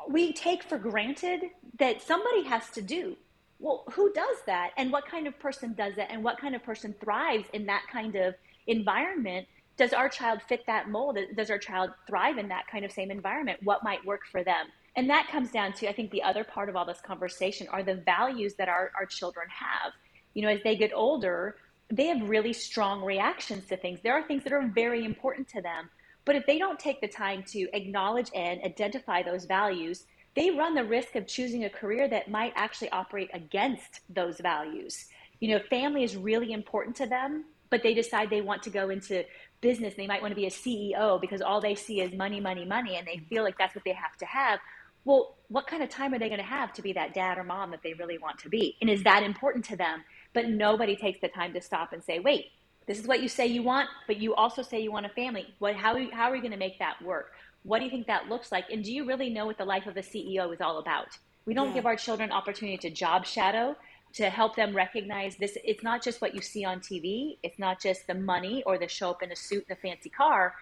we 0.09 0.33
take 0.33 0.63
for 0.63 0.79
granted 0.79 1.43
that 1.79 2.03
somebody 2.03 2.45
has 2.45 2.69
to 2.71 2.83
do. 2.83 3.17
Well, 3.59 3.85
who 3.93 4.13
does 4.13 4.39
that, 4.47 4.71
and 4.79 4.91
what 4.91 5.07
kind 5.07 5.27
of 5.27 5.39
person 5.39 5.75
does 5.75 5.95
that, 5.97 6.11
and 6.11 6.25
what 6.25 6.39
kind 6.39 6.55
of 6.55 6.63
person 6.63 6.95
thrives 7.03 7.47
in 7.53 7.67
that 7.67 7.83
kind 7.93 8.17
of 8.17 8.35
environment? 8.67 9.47
Does 9.81 9.95
our 9.95 10.11
child 10.11 10.43
fit 10.47 10.67
that 10.67 10.91
mold? 10.91 11.17
Does 11.35 11.49
our 11.49 11.57
child 11.57 11.89
thrive 12.07 12.37
in 12.37 12.49
that 12.49 12.67
kind 12.71 12.85
of 12.85 12.93
same 12.93 13.11
environment? 13.11 13.61
What 13.63 13.83
might 13.83 14.05
work 14.05 14.21
for 14.31 14.45
them? 14.45 14.67
And 14.95 15.09
that 15.09 15.29
comes 15.29 15.51
down 15.51 15.73
to, 15.75 15.89
I 15.89 15.95
think, 15.95 16.11
the 16.11 16.23
other 16.23 16.45
part 16.45 16.69
of 16.69 16.77
all 16.77 16.85
this 16.85 17.01
conversation 17.01 17.67
are 17.69 17.83
the 17.83 17.95
values 17.95 18.57
that 18.57 18.69
our, 18.69 18.91
our 18.95 19.07
children 19.07 19.47
have. 19.49 19.93
You 20.35 20.43
know, 20.43 20.51
as 20.51 20.61
they 20.65 20.77
get 20.77 20.93
older, 20.95 21.57
they 21.91 22.09
have 22.09 22.29
really 22.29 22.53
strong 22.53 23.03
reactions 23.03 23.69
to 23.69 23.77
things. 23.79 24.01
There 24.03 24.13
are 24.13 24.23
things 24.23 24.45
that 24.45 24.53
are 24.53 24.69
very 24.69 25.07
important 25.07 25.49
to 25.49 25.63
them. 25.63 25.89
But 26.27 26.37
if 26.37 26.45
they 26.45 26.59
don't 26.59 26.79
take 26.79 27.01
the 27.01 27.09
time 27.09 27.43
to 27.45 27.67
acknowledge 27.73 28.31
and 28.35 28.63
identify 28.63 29.23
those 29.23 29.47
values, 29.47 30.05
they 30.37 30.51
run 30.51 30.75
the 30.75 30.85
risk 30.85 31.17
of 31.17 31.27
choosing 31.27 31.65
a 31.65 31.71
career 31.71 32.07
that 32.07 32.31
might 32.31 32.53
actually 32.55 32.91
operate 32.91 33.31
against 33.33 34.01
those 34.11 34.41
values. 34.41 35.07
You 35.41 35.57
know, 35.57 35.65
family 35.71 36.05
is 36.05 36.19
really 36.19 36.53
important 36.53 36.97
to 36.97 37.07
them, 37.07 37.47
but 37.71 37.83
they 37.83 37.95
decide 37.95 38.29
they 38.29 38.43
want 38.43 38.63
to 38.65 38.71
go 38.71 38.91
into 38.91 39.25
business 39.61 39.95
they 39.95 40.07
might 40.07 40.23
want 40.23 40.33
to 40.33 40.37
be 40.37 40.47
a 40.47 40.51
ceo 40.51 41.21
because 41.21 41.41
all 41.43 41.61
they 41.61 41.75
see 41.75 42.01
is 42.01 42.13
money 42.13 42.41
money 42.41 42.65
money 42.65 42.97
and 42.97 43.07
they 43.07 43.19
feel 43.29 43.43
like 43.43 43.59
that's 43.59 43.75
what 43.75 43.85
they 43.85 43.93
have 43.93 44.17
to 44.17 44.27
have. 44.27 44.59
Well 45.05 45.37
what 45.49 45.67
kind 45.67 45.83
of 45.83 45.89
time 45.89 46.15
are 46.15 46.19
they 46.19 46.29
going 46.29 46.41
to 46.41 46.47
have 46.47 46.73
to 46.75 46.83
be 46.83 46.93
that 46.93 47.15
dad 47.15 47.39
or 47.39 47.45
mom 47.45 47.71
that 47.73 47.83
they 47.83 47.95
really 47.95 48.19
want 48.19 48.39
to 48.41 48.49
be? 48.49 48.77
And 48.81 48.89
is 48.89 49.03
that 49.05 49.23
important 49.23 49.65
to 49.67 49.77
them? 49.77 50.05
But 50.33 50.49
nobody 50.49 50.97
takes 50.97 51.21
the 51.21 51.29
time 51.29 51.53
to 51.55 51.61
stop 51.61 51.93
and 51.93 52.03
say 52.03 52.19
wait 52.19 52.47
this 52.87 52.99
is 52.99 53.07
what 53.07 53.23
you 53.23 53.29
say 53.29 53.47
you 53.47 53.63
want 53.63 53.89
but 54.07 54.17
you 54.17 54.35
also 54.35 54.63
say 54.63 54.81
you 54.81 54.93
want 54.93 55.07
a 55.07 55.11
family. 55.11 55.47
What 55.59 55.75
how, 55.75 55.97
how 56.13 56.31
are 56.31 56.37
you 56.37 56.43
going 56.43 56.53
to 56.53 56.59
make 56.59 56.79
that 56.79 57.03
work? 57.03 57.33
What 57.63 57.79
do 57.79 57.85
you 57.85 57.91
think 57.91 58.07
that 58.07 58.29
looks 58.29 58.51
like? 58.51 58.71
And 58.71 58.83
do 58.83 58.93
you 58.93 59.07
really 59.07 59.29
know 59.29 59.47
what 59.47 59.59
the 59.59 59.65
life 59.65 59.87
of 59.87 59.97
a 59.97 60.01
ceo 60.01 60.53
is 60.53 60.61
all 60.61 60.79
about? 60.79 61.19
We 61.45 61.55
don't 61.55 61.69
yeah. 61.69 61.75
give 61.75 61.87
our 61.87 61.97
children 61.97 62.33
opportunity 62.33 62.79
to 62.79 62.91
job 62.91 63.27
shadow 63.27 63.77
to 64.13 64.29
help 64.29 64.57
them 64.57 64.75
recognize 64.75 65.37
this 65.37 65.57
it's 65.65 65.83
not 65.83 66.03
just 66.03 66.21
what 66.21 66.35
you 66.35 66.41
see 66.41 66.65
on 66.65 66.81
TV, 66.81 67.39
it's 67.43 67.59
not 67.59 67.81
just 67.81 68.07
the 68.07 68.15
money 68.15 68.63
or 68.67 68.79
the 68.79 68.89
show 68.89 69.11
up 69.11 69.23
in 69.23 69.31
a 69.33 69.37
suit 69.37 69.65
in 69.69 69.73
a 69.73 69.77
fancy 69.77 70.11
car. 70.11 70.55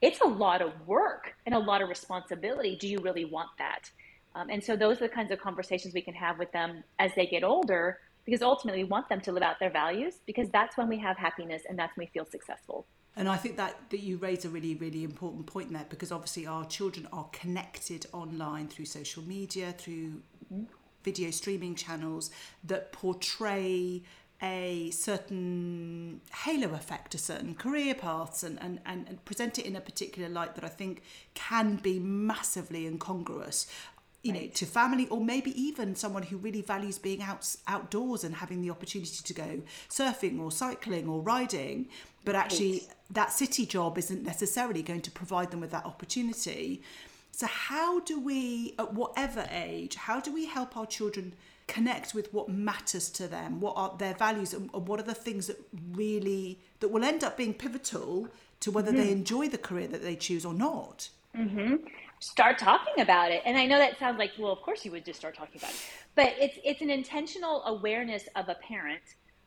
It's 0.00 0.20
a 0.20 0.26
lot 0.26 0.62
of 0.62 0.72
work 0.86 1.34
and 1.46 1.54
a 1.54 1.58
lot 1.58 1.82
of 1.82 1.88
responsibility. 1.88 2.76
Do 2.76 2.88
you 2.88 2.98
really 2.98 3.24
want 3.24 3.50
that? 3.58 3.90
Um, 4.34 4.50
and 4.50 4.62
so 4.62 4.76
those 4.76 4.98
are 4.98 5.08
the 5.08 5.14
kinds 5.14 5.30
of 5.30 5.40
conversations 5.40 5.94
we 5.94 6.02
can 6.02 6.14
have 6.14 6.38
with 6.38 6.50
them 6.52 6.82
as 6.98 7.12
they 7.14 7.26
get 7.26 7.44
older 7.44 8.00
because 8.24 8.42
ultimately 8.42 8.82
we 8.82 8.88
want 8.88 9.08
them 9.08 9.20
to 9.20 9.32
live 9.32 9.42
out 9.42 9.56
their 9.60 9.70
values 9.70 10.14
because 10.26 10.48
that's 10.50 10.76
when 10.76 10.88
we 10.88 10.98
have 10.98 11.16
happiness 11.16 11.62
and 11.68 11.78
that's 11.78 11.96
when 11.96 12.06
we 12.06 12.10
feel 12.10 12.24
successful. 12.24 12.86
And 13.16 13.28
I 13.28 13.36
think 13.36 13.56
that, 13.58 13.76
that 13.90 14.00
you 14.00 14.16
raise 14.16 14.44
a 14.44 14.48
really, 14.48 14.74
really 14.74 15.04
important 15.04 15.46
point 15.46 15.72
there 15.72 15.86
because 15.88 16.10
obviously 16.10 16.46
our 16.46 16.64
children 16.64 17.06
are 17.12 17.28
connected 17.32 18.06
online 18.12 18.66
through 18.66 18.86
social 18.86 19.22
media, 19.22 19.72
through 19.72 20.22
video 21.04 21.30
streaming 21.30 21.74
channels 21.74 22.30
that 22.64 22.92
portray 22.92 24.02
a 24.42 24.90
certain 24.90 26.20
halo 26.44 26.74
effect 26.74 27.12
to 27.12 27.18
certain 27.18 27.54
career 27.54 27.94
paths 27.94 28.42
and, 28.42 28.58
and, 28.60 28.80
and, 28.84 29.24
present 29.24 29.58
it 29.58 29.64
in 29.64 29.76
a 29.76 29.80
particular 29.80 30.28
light 30.28 30.54
that 30.56 30.64
I 30.64 30.68
think 30.68 31.02
can 31.34 31.76
be 31.76 31.98
massively 32.00 32.84
incongruous 32.86 33.66
you 34.24 34.32
know 34.32 34.46
to 34.54 34.66
family 34.66 35.06
or 35.08 35.20
maybe 35.20 35.50
even 35.60 35.94
someone 35.94 36.24
who 36.24 36.36
really 36.38 36.62
values 36.62 36.98
being 36.98 37.22
out 37.22 37.54
outdoors 37.68 38.24
and 38.24 38.34
having 38.34 38.62
the 38.62 38.70
opportunity 38.70 39.22
to 39.22 39.34
go 39.34 39.60
surfing 39.88 40.40
or 40.40 40.50
cycling 40.50 41.08
or 41.08 41.20
riding 41.20 41.86
but 42.24 42.34
actually 42.34 42.82
that 43.10 43.30
city 43.32 43.66
job 43.66 43.98
isn't 43.98 44.24
necessarily 44.24 44.82
going 44.82 45.02
to 45.02 45.10
provide 45.10 45.50
them 45.50 45.60
with 45.60 45.70
that 45.70 45.84
opportunity 45.84 46.82
so, 47.36 47.48
how 47.48 47.98
do 47.98 48.20
we, 48.20 48.76
at 48.78 48.94
whatever 48.94 49.44
age, 49.50 49.96
how 49.96 50.20
do 50.20 50.32
we 50.32 50.46
help 50.46 50.76
our 50.76 50.86
children 50.86 51.34
connect 51.66 52.14
with 52.14 52.32
what 52.32 52.48
matters 52.48 53.10
to 53.10 53.26
them? 53.26 53.60
What 53.60 53.74
are 53.76 53.92
their 53.98 54.14
values, 54.14 54.54
and 54.54 54.70
what 54.72 55.00
are 55.00 55.04
the 55.04 55.14
things 55.14 55.48
that 55.48 55.60
really 55.92 56.60
that 56.78 56.88
will 56.88 57.02
end 57.02 57.24
up 57.24 57.36
being 57.36 57.52
pivotal 57.52 58.28
to 58.60 58.70
whether 58.70 58.92
mm-hmm. 58.92 59.00
they 59.00 59.10
enjoy 59.10 59.48
the 59.48 59.58
career 59.58 59.88
that 59.88 60.00
they 60.00 60.14
choose 60.14 60.44
or 60.44 60.54
not? 60.54 61.08
Mm-hmm. 61.36 61.88
Start 62.20 62.56
talking 62.56 63.00
about 63.02 63.32
it, 63.32 63.42
and 63.44 63.58
I 63.58 63.66
know 63.66 63.78
that 63.78 63.98
sounds 63.98 64.16
like, 64.16 64.30
well, 64.38 64.52
of 64.52 64.62
course 64.62 64.84
you 64.84 64.92
would 64.92 65.04
just 65.04 65.18
start 65.18 65.34
talking 65.34 65.60
about 65.60 65.70
it, 65.70 65.80
but 66.14 66.34
it's 66.38 66.58
it's 66.64 66.82
an 66.82 66.90
intentional 66.90 67.64
awareness 67.64 68.28
of 68.36 68.48
a 68.48 68.54
parent 68.54 69.02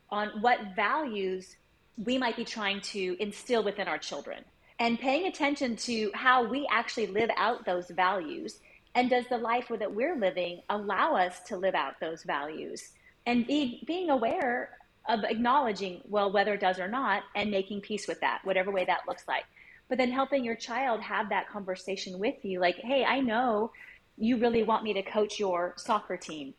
on 0.10 0.28
what 0.41 0.76
values 0.76 1.56
we 2.04 2.17
might 2.17 2.36
be 2.36 2.43
trying 2.43 2.82
to 2.82 3.15
instill 3.21 3.63
within 3.63 3.88
our 3.88 3.97
children 3.97 4.43
and 4.80 5.00
paying 5.00 5.28
attention 5.28 5.76
to 5.76 6.12
how 6.13 6.48
we 6.48 6.68
actually 6.72 7.08
live 7.08 7.30
out 7.36 7.66
those 7.66 7.90
values. 7.90 8.60
And 8.96 9.10
does 9.10 9.26
the 9.28 9.38
life 9.38 9.68
that 9.70 9.94
we're 9.94 10.16
living 10.16 10.62
allow 10.70 11.16
us 11.16 11.40
to 11.48 11.58
live 11.58 11.76
out 11.76 12.00
those 12.00 12.24
values? 12.24 12.92
And 13.26 13.46
be, 13.46 13.84
being 13.86 14.10
aware 14.10 14.72
of 15.08 15.24
acknowledging, 15.24 16.02
well, 16.08 16.32
whether 16.32 16.54
it 16.54 16.62
does 16.62 16.80
or 16.80 16.88
not, 16.88 17.24
and 17.36 17.50
making 17.50 17.82
peace 17.82 18.08
with 18.08 18.20
that, 18.22 18.42
whatever 18.44 18.72
way 18.72 18.86
that 18.86 19.02
looks 19.08 19.28
like. 19.28 19.46
But 19.90 19.98
then 19.98 20.12
helping 20.12 20.44
your 20.44 20.56
child 20.56 21.02
have 21.02 21.30
that 21.30 21.50
conversation 21.50 22.20
with 22.20 22.44
you 22.44 22.60
like, 22.60 22.76
hey, 22.78 23.06
I 23.06 23.20
know 23.20 23.72
you 24.18 24.38
really 24.38 24.63
want 24.63 24.84
me 24.84 24.94
to 24.94 25.04
coach 25.04 25.40
your 25.40 25.74
soccer 25.78 26.18
team, 26.18 26.54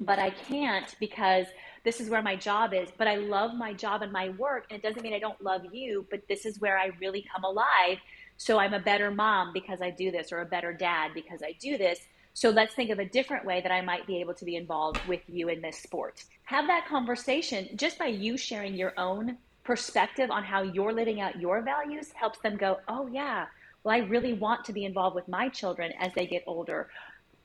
but 0.00 0.18
I 0.18 0.30
can't 0.30 0.94
because 0.98 1.46
this 1.86 2.00
is 2.00 2.10
where 2.10 2.20
my 2.20 2.34
job 2.34 2.74
is, 2.74 2.88
but 2.98 3.06
I 3.06 3.14
love 3.14 3.54
my 3.54 3.72
job 3.72 4.02
and 4.02 4.10
my 4.10 4.30
work. 4.30 4.66
And 4.68 4.78
it 4.78 4.82
doesn't 4.82 5.02
mean 5.04 5.14
I 5.14 5.20
don't 5.20 5.40
love 5.40 5.62
you, 5.72 6.04
but 6.10 6.26
this 6.28 6.44
is 6.44 6.60
where 6.60 6.76
I 6.76 6.90
really 7.00 7.24
come 7.32 7.44
alive. 7.44 7.98
So 8.38 8.58
I'm 8.58 8.74
a 8.74 8.80
better 8.80 9.12
mom 9.12 9.52
because 9.52 9.80
I 9.80 9.90
do 9.90 10.10
this, 10.10 10.32
or 10.32 10.40
a 10.40 10.44
better 10.44 10.72
dad 10.72 11.12
because 11.14 11.44
I 11.44 11.54
do 11.60 11.78
this. 11.78 12.00
So 12.34 12.50
let's 12.50 12.74
think 12.74 12.90
of 12.90 12.98
a 12.98 13.04
different 13.04 13.46
way 13.46 13.60
that 13.60 13.70
I 13.70 13.82
might 13.82 14.04
be 14.04 14.20
able 14.20 14.34
to 14.34 14.44
be 14.44 14.56
involved 14.56 14.98
with 15.06 15.20
you 15.28 15.48
in 15.48 15.62
this 15.62 15.78
sport. 15.78 16.24
Have 16.42 16.66
that 16.66 16.88
conversation 16.88 17.68
just 17.76 18.00
by 18.00 18.06
you 18.06 18.36
sharing 18.36 18.74
your 18.74 18.92
own 18.98 19.38
perspective 19.62 20.28
on 20.32 20.42
how 20.42 20.62
you're 20.62 20.92
living 20.92 21.20
out 21.20 21.40
your 21.40 21.62
values 21.62 22.10
helps 22.14 22.40
them 22.40 22.56
go, 22.56 22.78
oh, 22.88 23.08
yeah, 23.12 23.46
well, 23.84 23.94
I 23.94 23.98
really 23.98 24.32
want 24.32 24.64
to 24.64 24.72
be 24.72 24.84
involved 24.84 25.14
with 25.14 25.28
my 25.28 25.48
children 25.48 25.92
as 26.00 26.12
they 26.14 26.26
get 26.26 26.42
older. 26.48 26.88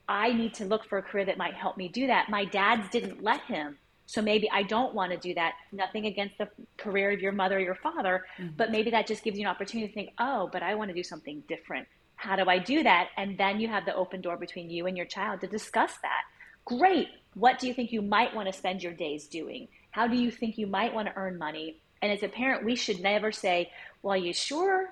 I 0.09 0.33
need 0.33 0.55
to 0.55 0.65
look 0.65 0.83
for 0.83 0.97
a 0.97 1.03
career 1.03 1.25
that 1.25 1.37
might 1.37 1.53
help 1.53 1.77
me 1.77 1.87
do 1.89 2.07
that. 2.07 2.27
My 2.29 2.43
dad's 2.43 2.89
didn't 2.89 3.21
let 3.21 3.41
him. 3.41 3.77
So 4.11 4.21
maybe 4.21 4.51
I 4.51 4.63
don't 4.63 4.93
want 4.93 5.13
to 5.13 5.17
do 5.17 5.33
that. 5.35 5.53
Nothing 5.71 6.05
against 6.05 6.37
the 6.37 6.49
career 6.75 7.11
of 7.11 7.21
your 7.21 7.31
mother 7.31 7.55
or 7.55 7.61
your 7.61 7.75
father, 7.75 8.25
mm-hmm. 8.37 8.55
but 8.57 8.69
maybe 8.69 8.91
that 8.91 9.07
just 9.07 9.23
gives 9.23 9.37
you 9.39 9.45
an 9.45 9.49
opportunity 9.49 9.87
to 9.87 9.93
think, 9.93 10.09
oh, 10.19 10.49
but 10.51 10.61
I 10.61 10.75
want 10.75 10.89
to 10.89 10.93
do 10.93 11.01
something 11.01 11.41
different. 11.47 11.87
How 12.17 12.35
do 12.35 12.49
I 12.49 12.59
do 12.59 12.83
that? 12.83 13.07
And 13.15 13.37
then 13.37 13.61
you 13.61 13.69
have 13.69 13.85
the 13.85 13.95
open 13.95 14.19
door 14.19 14.35
between 14.35 14.69
you 14.69 14.85
and 14.85 14.97
your 14.97 15.05
child 15.05 15.39
to 15.41 15.47
discuss 15.47 15.93
that. 16.01 16.23
Great. 16.65 17.07
What 17.35 17.57
do 17.57 17.69
you 17.69 17.73
think 17.73 17.93
you 17.93 18.01
might 18.01 18.35
want 18.35 18.47
to 18.47 18.53
spend 18.53 18.83
your 18.83 18.91
days 18.91 19.27
doing? 19.27 19.69
How 19.91 20.07
do 20.07 20.17
you 20.17 20.29
think 20.29 20.57
you 20.57 20.67
might 20.67 20.93
want 20.93 21.07
to 21.07 21.15
earn 21.15 21.37
money? 21.37 21.81
And 22.01 22.11
as 22.11 22.21
a 22.21 22.27
parent, 22.27 22.65
we 22.65 22.75
should 22.75 22.99
never 22.99 23.31
say, 23.31 23.71
well, 24.03 24.13
are 24.15 24.17
you 24.17 24.33
sure? 24.33 24.89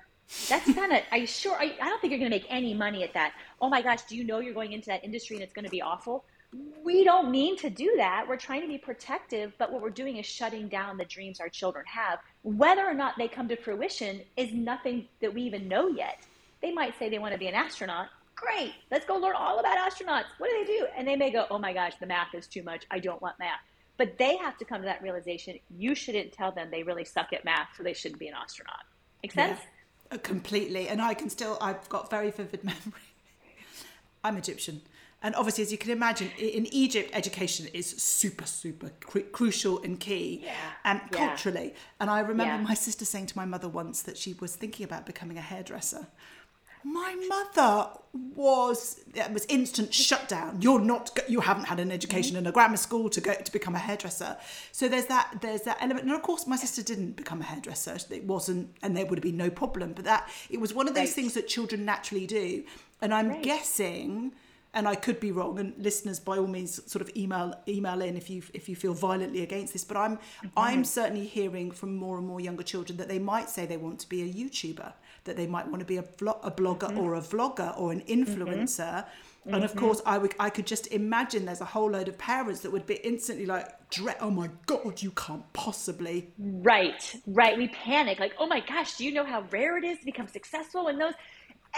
That's 0.48 0.72
kind 0.72 0.92
of, 0.94 1.00
are 1.12 1.18
you 1.18 1.26
sure? 1.26 1.60
I 1.60 1.76
don't 1.76 2.00
think 2.00 2.12
you're 2.12 2.20
going 2.20 2.30
to 2.30 2.36
make 2.38 2.46
any 2.48 2.72
money 2.72 3.02
at 3.02 3.12
that. 3.12 3.34
Oh 3.60 3.68
my 3.68 3.82
gosh, 3.82 4.00
do 4.04 4.16
you 4.16 4.24
know 4.24 4.38
you're 4.38 4.54
going 4.54 4.72
into 4.72 4.86
that 4.86 5.04
industry 5.04 5.36
and 5.36 5.42
it's 5.42 5.52
going 5.52 5.66
to 5.66 5.70
be 5.70 5.82
awful? 5.82 6.24
We 6.82 7.04
don't 7.04 7.30
mean 7.30 7.56
to 7.58 7.70
do 7.70 7.94
that. 7.98 8.26
We're 8.26 8.36
trying 8.36 8.62
to 8.62 8.66
be 8.66 8.78
protective, 8.78 9.52
but 9.58 9.72
what 9.72 9.82
we're 9.82 9.90
doing 9.90 10.16
is 10.16 10.26
shutting 10.26 10.68
down 10.68 10.96
the 10.96 11.04
dreams 11.04 11.38
our 11.38 11.48
children 11.48 11.84
have. 11.86 12.18
Whether 12.42 12.84
or 12.84 12.94
not 12.94 13.14
they 13.18 13.28
come 13.28 13.46
to 13.48 13.56
fruition 13.56 14.22
is 14.36 14.52
nothing 14.52 15.06
that 15.20 15.32
we 15.32 15.42
even 15.42 15.68
know 15.68 15.88
yet. 15.88 16.18
They 16.60 16.72
might 16.72 16.98
say 16.98 17.08
they 17.08 17.18
want 17.18 17.32
to 17.32 17.38
be 17.38 17.46
an 17.46 17.54
astronaut. 17.54 18.08
Great, 18.34 18.72
let's 18.90 19.06
go 19.06 19.16
learn 19.16 19.34
all 19.36 19.60
about 19.60 19.76
astronauts. 19.78 20.24
What 20.38 20.50
do 20.50 20.64
they 20.64 20.78
do? 20.78 20.86
And 20.96 21.06
they 21.06 21.16
may 21.16 21.30
go, 21.30 21.46
oh 21.50 21.58
my 21.58 21.72
gosh, 21.72 21.92
the 22.00 22.06
math 22.06 22.34
is 22.34 22.46
too 22.46 22.62
much. 22.62 22.84
I 22.90 22.98
don't 22.98 23.20
want 23.20 23.38
math. 23.38 23.60
But 23.96 24.16
they 24.16 24.36
have 24.38 24.56
to 24.58 24.64
come 24.64 24.80
to 24.80 24.86
that 24.86 25.02
realization. 25.02 25.58
You 25.76 25.94
shouldn't 25.94 26.32
tell 26.32 26.50
them 26.50 26.68
they 26.70 26.82
really 26.82 27.04
suck 27.04 27.32
at 27.34 27.44
math, 27.44 27.68
so 27.76 27.82
they 27.82 27.92
shouldn't 27.92 28.18
be 28.18 28.28
an 28.28 28.34
astronaut. 28.34 28.84
Make 29.22 29.32
sense? 29.32 29.60
Yeah, 30.10 30.16
uh, 30.16 30.20
completely. 30.22 30.88
And 30.88 31.02
I 31.02 31.12
can 31.12 31.28
still, 31.28 31.58
I've 31.60 31.86
got 31.90 32.08
very 32.08 32.30
vivid 32.30 32.64
memory. 32.64 33.02
I'm 34.24 34.38
Egyptian. 34.38 34.80
And 35.22 35.34
obviously, 35.34 35.62
as 35.62 35.70
you 35.70 35.76
can 35.76 35.90
imagine, 35.90 36.30
in 36.38 36.66
Egypt, 36.72 37.10
education 37.12 37.66
is 37.74 37.86
super, 37.86 38.46
super 38.46 38.90
cru- 39.00 39.24
crucial 39.24 39.82
and 39.82 40.00
key, 40.00 40.40
yeah. 40.42 40.52
and 40.84 41.00
yeah. 41.12 41.18
culturally. 41.18 41.74
And 42.00 42.08
I 42.08 42.20
remember 42.20 42.54
yeah. 42.54 42.62
my 42.62 42.74
sister 42.74 43.04
saying 43.04 43.26
to 43.26 43.36
my 43.36 43.44
mother 43.44 43.68
once 43.68 44.00
that 44.02 44.16
she 44.16 44.34
was 44.40 44.56
thinking 44.56 44.84
about 44.84 45.04
becoming 45.04 45.36
a 45.36 45.42
hairdresser. 45.42 46.06
My 46.82 47.14
mother 47.28 47.90
was 48.34 49.00
it 49.14 49.30
was 49.32 49.44
instant 49.50 49.92
shutdown. 49.92 50.62
You're 50.62 50.80
not 50.80 51.18
you 51.28 51.40
haven't 51.40 51.64
had 51.64 51.78
an 51.78 51.92
education 51.92 52.36
mm-hmm. 52.36 52.46
in 52.46 52.46
a 52.46 52.52
grammar 52.52 52.78
school 52.78 53.10
to 53.10 53.20
go 53.20 53.34
to 53.34 53.52
become 53.52 53.74
a 53.74 53.78
hairdresser. 53.78 54.38
So 54.72 54.88
there's 54.88 55.04
that 55.06 55.40
there's 55.42 55.60
that 55.62 55.76
element. 55.82 56.06
And 56.06 56.14
of 56.14 56.22
course, 56.22 56.46
my 56.46 56.56
sister 56.56 56.82
didn't 56.82 57.16
become 57.16 57.42
a 57.42 57.44
hairdresser. 57.44 57.98
It 58.10 58.24
wasn't, 58.24 58.74
and 58.80 58.96
there 58.96 59.04
would 59.04 59.18
have 59.18 59.22
been 59.22 59.36
no 59.36 59.50
problem. 59.50 59.92
But 59.92 60.06
that 60.06 60.30
it 60.48 60.58
was 60.58 60.72
one 60.72 60.88
of 60.88 60.94
those 60.94 61.08
right. 61.08 61.14
things 61.14 61.34
that 61.34 61.48
children 61.48 61.84
naturally 61.84 62.26
do. 62.26 62.64
And 63.02 63.12
I'm 63.12 63.28
right. 63.28 63.42
guessing 63.42 64.32
and 64.72 64.86
I 64.86 64.94
could 64.94 65.18
be 65.18 65.32
wrong. 65.32 65.58
And 65.58 65.74
listeners, 65.78 66.20
by 66.20 66.38
all 66.38 66.46
means, 66.46 66.80
sort 66.90 67.02
of 67.02 67.16
email 67.16 67.54
email 67.66 68.00
in 68.02 68.16
if 68.16 68.30
you 68.30 68.42
if 68.54 68.68
you 68.68 68.76
feel 68.76 68.94
violently 68.94 69.42
against 69.42 69.72
this. 69.72 69.84
But 69.84 69.96
I'm 69.96 70.16
mm-hmm. 70.16 70.48
I'm 70.56 70.84
certainly 70.84 71.26
hearing 71.26 71.70
from 71.70 71.96
more 71.96 72.18
and 72.18 72.26
more 72.26 72.40
younger 72.40 72.62
children 72.62 72.96
that 72.98 73.08
they 73.08 73.18
might 73.18 73.48
say 73.50 73.66
they 73.66 73.76
want 73.76 73.98
to 74.00 74.08
be 74.08 74.22
a 74.22 74.32
YouTuber, 74.32 74.92
that 75.24 75.36
they 75.36 75.46
might 75.46 75.66
want 75.66 75.80
to 75.80 75.86
be 75.86 75.96
a, 75.96 76.02
vlog, 76.02 76.38
a 76.42 76.50
blogger 76.50 76.88
mm-hmm. 76.90 76.98
or 76.98 77.14
a 77.14 77.20
vlogger 77.20 77.78
or 77.78 77.92
an 77.92 78.02
influencer. 78.02 79.04
Mm-hmm. 79.04 79.54
And 79.54 79.64
of 79.64 79.70
mm-hmm. 79.70 79.80
course, 79.80 80.02
I 80.06 80.18
would 80.18 80.34
I 80.38 80.50
could 80.50 80.66
just 80.66 80.86
imagine 80.88 81.46
there's 81.46 81.62
a 81.62 81.66
whole 81.66 81.90
load 81.90 82.08
of 82.08 82.16
parents 82.18 82.60
that 82.60 82.70
would 82.70 82.86
be 82.86 82.96
instantly 82.96 83.46
like, 83.46 83.68
"Oh 84.20 84.30
my 84.30 84.50
god, 84.66 85.02
you 85.02 85.10
can't 85.12 85.50
possibly!" 85.52 86.32
Right, 86.38 87.14
right. 87.26 87.56
We 87.58 87.68
panic 87.68 88.20
like, 88.20 88.34
"Oh 88.38 88.46
my 88.46 88.60
gosh, 88.60 88.96
do 88.96 89.04
you 89.04 89.12
know 89.12 89.24
how 89.24 89.44
rare 89.50 89.78
it 89.78 89.84
is 89.84 89.98
to 89.98 90.04
become 90.04 90.28
successful?" 90.28 90.88
And 90.88 91.00
those, 91.00 91.14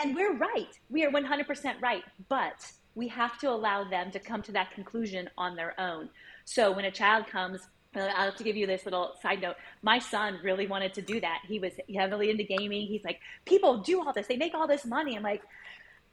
and 0.03 0.15
we're 0.15 0.37
right. 0.37 0.79
We 0.91 1.05
are 1.05 1.11
100% 1.11 1.81
right. 1.81 2.03
But 2.29 2.73
we 2.95 3.09
have 3.09 3.39
to 3.39 3.51
allow 3.51 3.85
them 3.85 4.11
to 4.11 4.19
come 4.19 4.43
to 4.43 4.53
that 4.53 4.73
conclusion 4.73 5.29
on 5.39 5.57
their 5.57 5.79
own. 5.81 6.09
So 6.45 6.73
when 6.73 6.85
a 6.85 6.91
child 6.91 7.27
comes, 7.27 7.61
uh, 7.97 8.01
I'll 8.01 8.27
have 8.27 8.37
to 8.37 8.45
give 8.45 8.57
you 8.57 8.67
this 8.67 8.85
little 8.85 9.15
side 9.23 9.41
note. 9.41 9.57
My 9.83 9.99
son 9.99 10.39
really 10.43 10.67
wanted 10.67 10.95
to 10.95 11.03
do 11.03 11.21
that. 11.21 11.41
He 11.47 11.59
was 11.59 11.73
heavily 11.95 12.31
into 12.31 12.45
gaming. 12.45 12.87
He's 12.87 13.05
like, 13.05 13.21
people 13.45 13.79
do 13.79 14.01
all 14.01 14.13
this, 14.13 14.27
they 14.27 14.37
make 14.37 14.55
all 14.55 14.67
this 14.67 14.85
money. 14.85 15.17
I'm 15.17 15.23
like, 15.23 15.43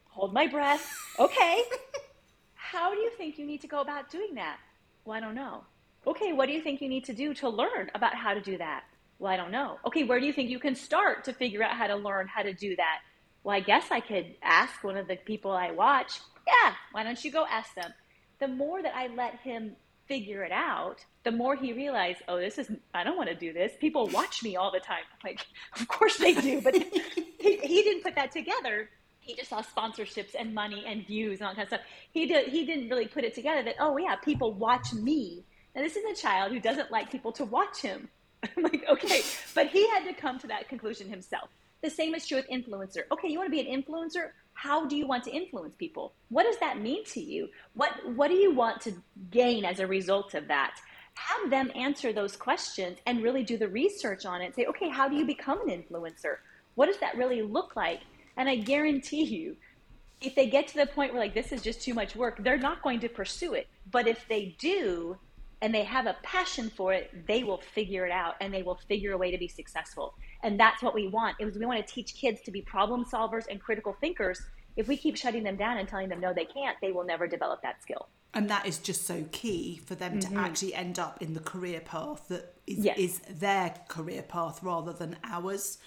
hold 0.06 0.34
my 0.34 0.48
breath. 0.48 0.94
Okay. 1.18 1.64
How 2.56 2.94
do 2.94 3.00
you 3.00 3.10
think 3.18 3.40
you 3.40 3.46
need 3.46 3.62
to 3.62 3.68
go 3.68 3.82
about 3.82 4.10
doing 4.12 4.36
that? 4.36 4.58
Well, 5.04 5.18
I 5.18 5.20
don't 5.20 5.36
know. 5.36 5.64
Okay, 6.06 6.34
what 6.34 6.46
do 6.46 6.54
you 6.54 6.62
think 6.62 6.82
you 6.82 6.88
need 6.88 7.04
to 7.06 7.14
do 7.14 7.34
to 7.36 7.50
learn 7.50 7.90
about 7.94 8.16
how 8.16 8.34
to 8.34 8.40
do 8.40 8.58
that? 8.58 8.84
Well, 9.18 9.32
I 9.32 9.38
don't 9.38 9.52
know. 9.52 9.80
Okay, 9.86 10.04
where 10.04 10.20
do 10.20 10.26
you 10.26 10.32
think 10.32 10.50
you 10.50 10.60
can 10.60 10.76
start 10.76 11.24
to 11.26 11.34
figure 11.34 11.62
out 11.64 11.76
how 11.76 11.88
to 11.88 11.96
learn 11.96 12.28
how 12.28 12.42
to 12.42 12.54
do 12.54 12.76
that? 12.76 13.00
Well, 13.44 13.56
I 13.56 13.60
guess 13.60 13.92
I 13.92 14.00
could 14.00 14.36
ask 14.42 14.84
one 14.84 14.98
of 14.98 15.08
the 15.08 15.18
people 15.18 15.52
I 15.52 15.72
watch 15.72 16.20
yeah, 16.50 16.74
why 16.92 17.04
don't 17.04 17.24
you 17.24 17.32
go 17.32 17.46
ask 17.50 17.74
them? 17.76 17.94
The 18.40 18.48
more 18.48 18.82
that 18.82 18.96
I 18.96 19.08
let 19.08 19.40
him 19.40 19.76
figure 20.08 20.44
it 20.44 20.52
out, 20.52 21.06
the 21.24 21.32
more 21.32 21.56
he 21.56 21.72
realized, 21.72 22.22
oh, 22.28 22.40
this 22.40 22.58
is, 22.58 22.72
I 22.94 23.04
don't 23.04 23.18
want 23.18 23.30
to 23.30 23.36
do 23.36 23.54
this. 23.54 23.74
People 23.80 24.08
watch 24.08 24.42
me 24.44 24.56
all 24.56 24.72
the 24.72 24.80
time. 24.80 25.04
like, 25.24 25.46
of 25.80 25.88
course 25.88 26.18
they 26.18 26.34
do, 26.34 26.62
but 26.62 26.76
he, 27.40 27.58
he 27.58 27.84
didn't 27.84 28.04
put 28.04 28.16
that 28.16 28.32
together. 28.32 28.90
He 29.20 29.36
just 29.36 29.50
saw 29.50 29.62
sponsorships 29.62 30.34
and 30.38 30.54
money 30.54 30.84
and 30.88 31.06
views 31.06 31.40
and 31.40 31.48
all 31.48 31.54
that 31.54 31.58
kind 31.58 31.68
of 31.72 31.80
stuff. 31.80 31.88
He 32.12 32.26
did, 32.26 32.48
he 32.48 32.66
didn't 32.66 32.90
really 32.90 33.08
put 33.08 33.24
it 33.24 33.36
together 33.36 33.62
that, 33.64 33.76
oh 33.80 33.98
yeah, 33.98 34.16
people 34.16 34.54
watch 34.54 34.94
me. 34.94 35.44
Now 35.76 35.84
this 35.84 35.96
is 35.96 36.04
a 36.06 36.20
child 36.20 36.52
who 36.52 36.60
doesn't 36.60 36.90
like 36.90 37.12
people 37.12 37.32
to 37.34 37.46
watch 37.46 37.82
him. 37.82 38.10
I'm 38.58 38.64
like, 38.64 38.84
okay, 38.90 39.22
but 39.54 39.68
he 39.68 39.88
had 39.90 40.06
to 40.06 40.14
come 40.14 40.40
to 40.40 40.48
that 40.48 40.68
conclusion 40.70 41.10
himself. 41.10 41.50
The 41.82 41.90
same 41.90 42.16
is 42.16 42.28
true 42.28 42.38
with 42.38 42.50
influencer. 42.50 43.04
Okay, 43.12 43.30
you 43.30 43.38
want 43.38 43.48
to 43.48 43.52
be 43.52 43.60
an 43.60 43.82
influencer? 43.84 44.32
How 44.62 44.86
do 44.86 44.98
you 44.98 45.08
want 45.08 45.24
to 45.24 45.32
influence 45.32 45.74
people? 45.78 46.12
What 46.28 46.44
does 46.44 46.58
that 46.60 46.82
mean 46.82 47.06
to 47.06 47.22
you? 47.22 47.48
What 47.76 47.92
what 48.16 48.28
do 48.28 48.34
you 48.34 48.54
want 48.54 48.82
to 48.82 48.92
gain 49.32 49.64
as 49.64 49.80
a 49.80 49.88
result 49.88 50.34
of 50.34 50.50
that? 50.50 50.76
Have 51.14 51.50
them 51.50 51.72
answer 51.76 52.12
those 52.12 52.36
questions 52.36 52.98
and 53.06 53.24
really 53.24 53.44
do 53.44 53.58
the 53.58 53.70
research 53.70 54.26
on 54.26 54.42
it 54.42 54.56
say 54.56 54.66
okay 54.66 54.90
how 54.90 55.08
do 55.08 55.16
you 55.16 55.26
become 55.26 55.62
an 55.62 55.70
influencer? 55.70 56.36
What 56.76 56.88
does 56.88 57.00
that 57.00 57.16
really 57.16 57.42
look 57.42 57.78
like? 57.78 58.02
And 58.36 58.50
i 58.50 58.56
guarantee 58.56 59.24
you 59.24 59.56
if 60.22 60.36
they 60.36 60.48
get 60.48 60.68
to 60.68 60.76
the 60.76 60.88
point 60.88 61.14
where 61.14 61.22
like 61.22 61.34
this 61.34 61.54
is 61.54 61.62
just 61.62 61.82
too 61.82 61.94
much 61.94 62.14
work 62.16 62.44
they're 62.44 62.66
not 62.70 62.82
going 62.82 63.00
to 63.00 63.10
pursue 63.10 63.54
it. 63.54 63.68
But 63.90 64.08
if 64.08 64.28
they 64.28 64.58
do 64.60 65.18
and 65.62 65.74
they 65.74 65.84
have 65.84 66.06
a 66.06 66.16
passion 66.24 66.70
for 66.70 66.94
it 66.94 67.28
they 67.28 67.44
will 67.44 67.62
figure 67.74 68.06
it 68.06 68.12
out 68.12 68.36
and 68.42 68.54
they 68.54 68.64
will 68.64 68.80
figure 68.88 69.14
a 69.14 69.18
way 69.18 69.32
to 69.32 69.38
be 69.38 69.48
successful 69.48 70.14
and 70.44 70.60
that's 70.60 70.82
what 70.82 70.94
we 70.94 71.08
want 71.08 71.36
is 71.40 71.58
we 71.58 71.66
want 71.66 71.86
to 71.86 71.94
teach 71.94 72.16
kids 72.16 72.42
to 72.42 72.52
be 72.52 72.62
problem 72.62 73.06
solvers 73.06 73.46
and 73.50 73.60
critical 73.62 73.96
thinkers 74.00 74.42
if 74.76 74.88
we 74.88 74.96
keep 74.96 75.18
shutting 75.18 75.44
them 75.44 75.56
down 75.56 75.78
and 75.78 75.88
telling 75.88 76.10
them 76.10 76.20
no 76.20 76.34
they 76.34 76.46
can't 76.46 76.78
they 76.82 76.92
will 76.92 77.06
never 77.06 77.28
develop 77.28 77.62
that 77.62 77.82
skill 77.82 78.08
and 78.34 78.50
that 78.50 78.66
is 78.66 78.78
just 78.78 79.06
so 79.06 79.26
key 79.32 79.82
for 79.86 79.96
them 79.96 80.20
mm-hmm. 80.20 80.36
to 80.36 80.40
actually 80.40 80.74
end 80.74 81.00
up 81.00 81.22
in 81.22 81.34
the 81.34 81.40
career 81.40 81.80
path 81.80 82.28
that 82.28 82.54
is, 82.68 82.78
yes. 82.80 82.98
is 82.98 83.20
their 83.30 83.74
career 83.88 84.22
path 84.22 84.62
rather 84.62 84.94
than 84.94 85.16
ours 85.24 85.80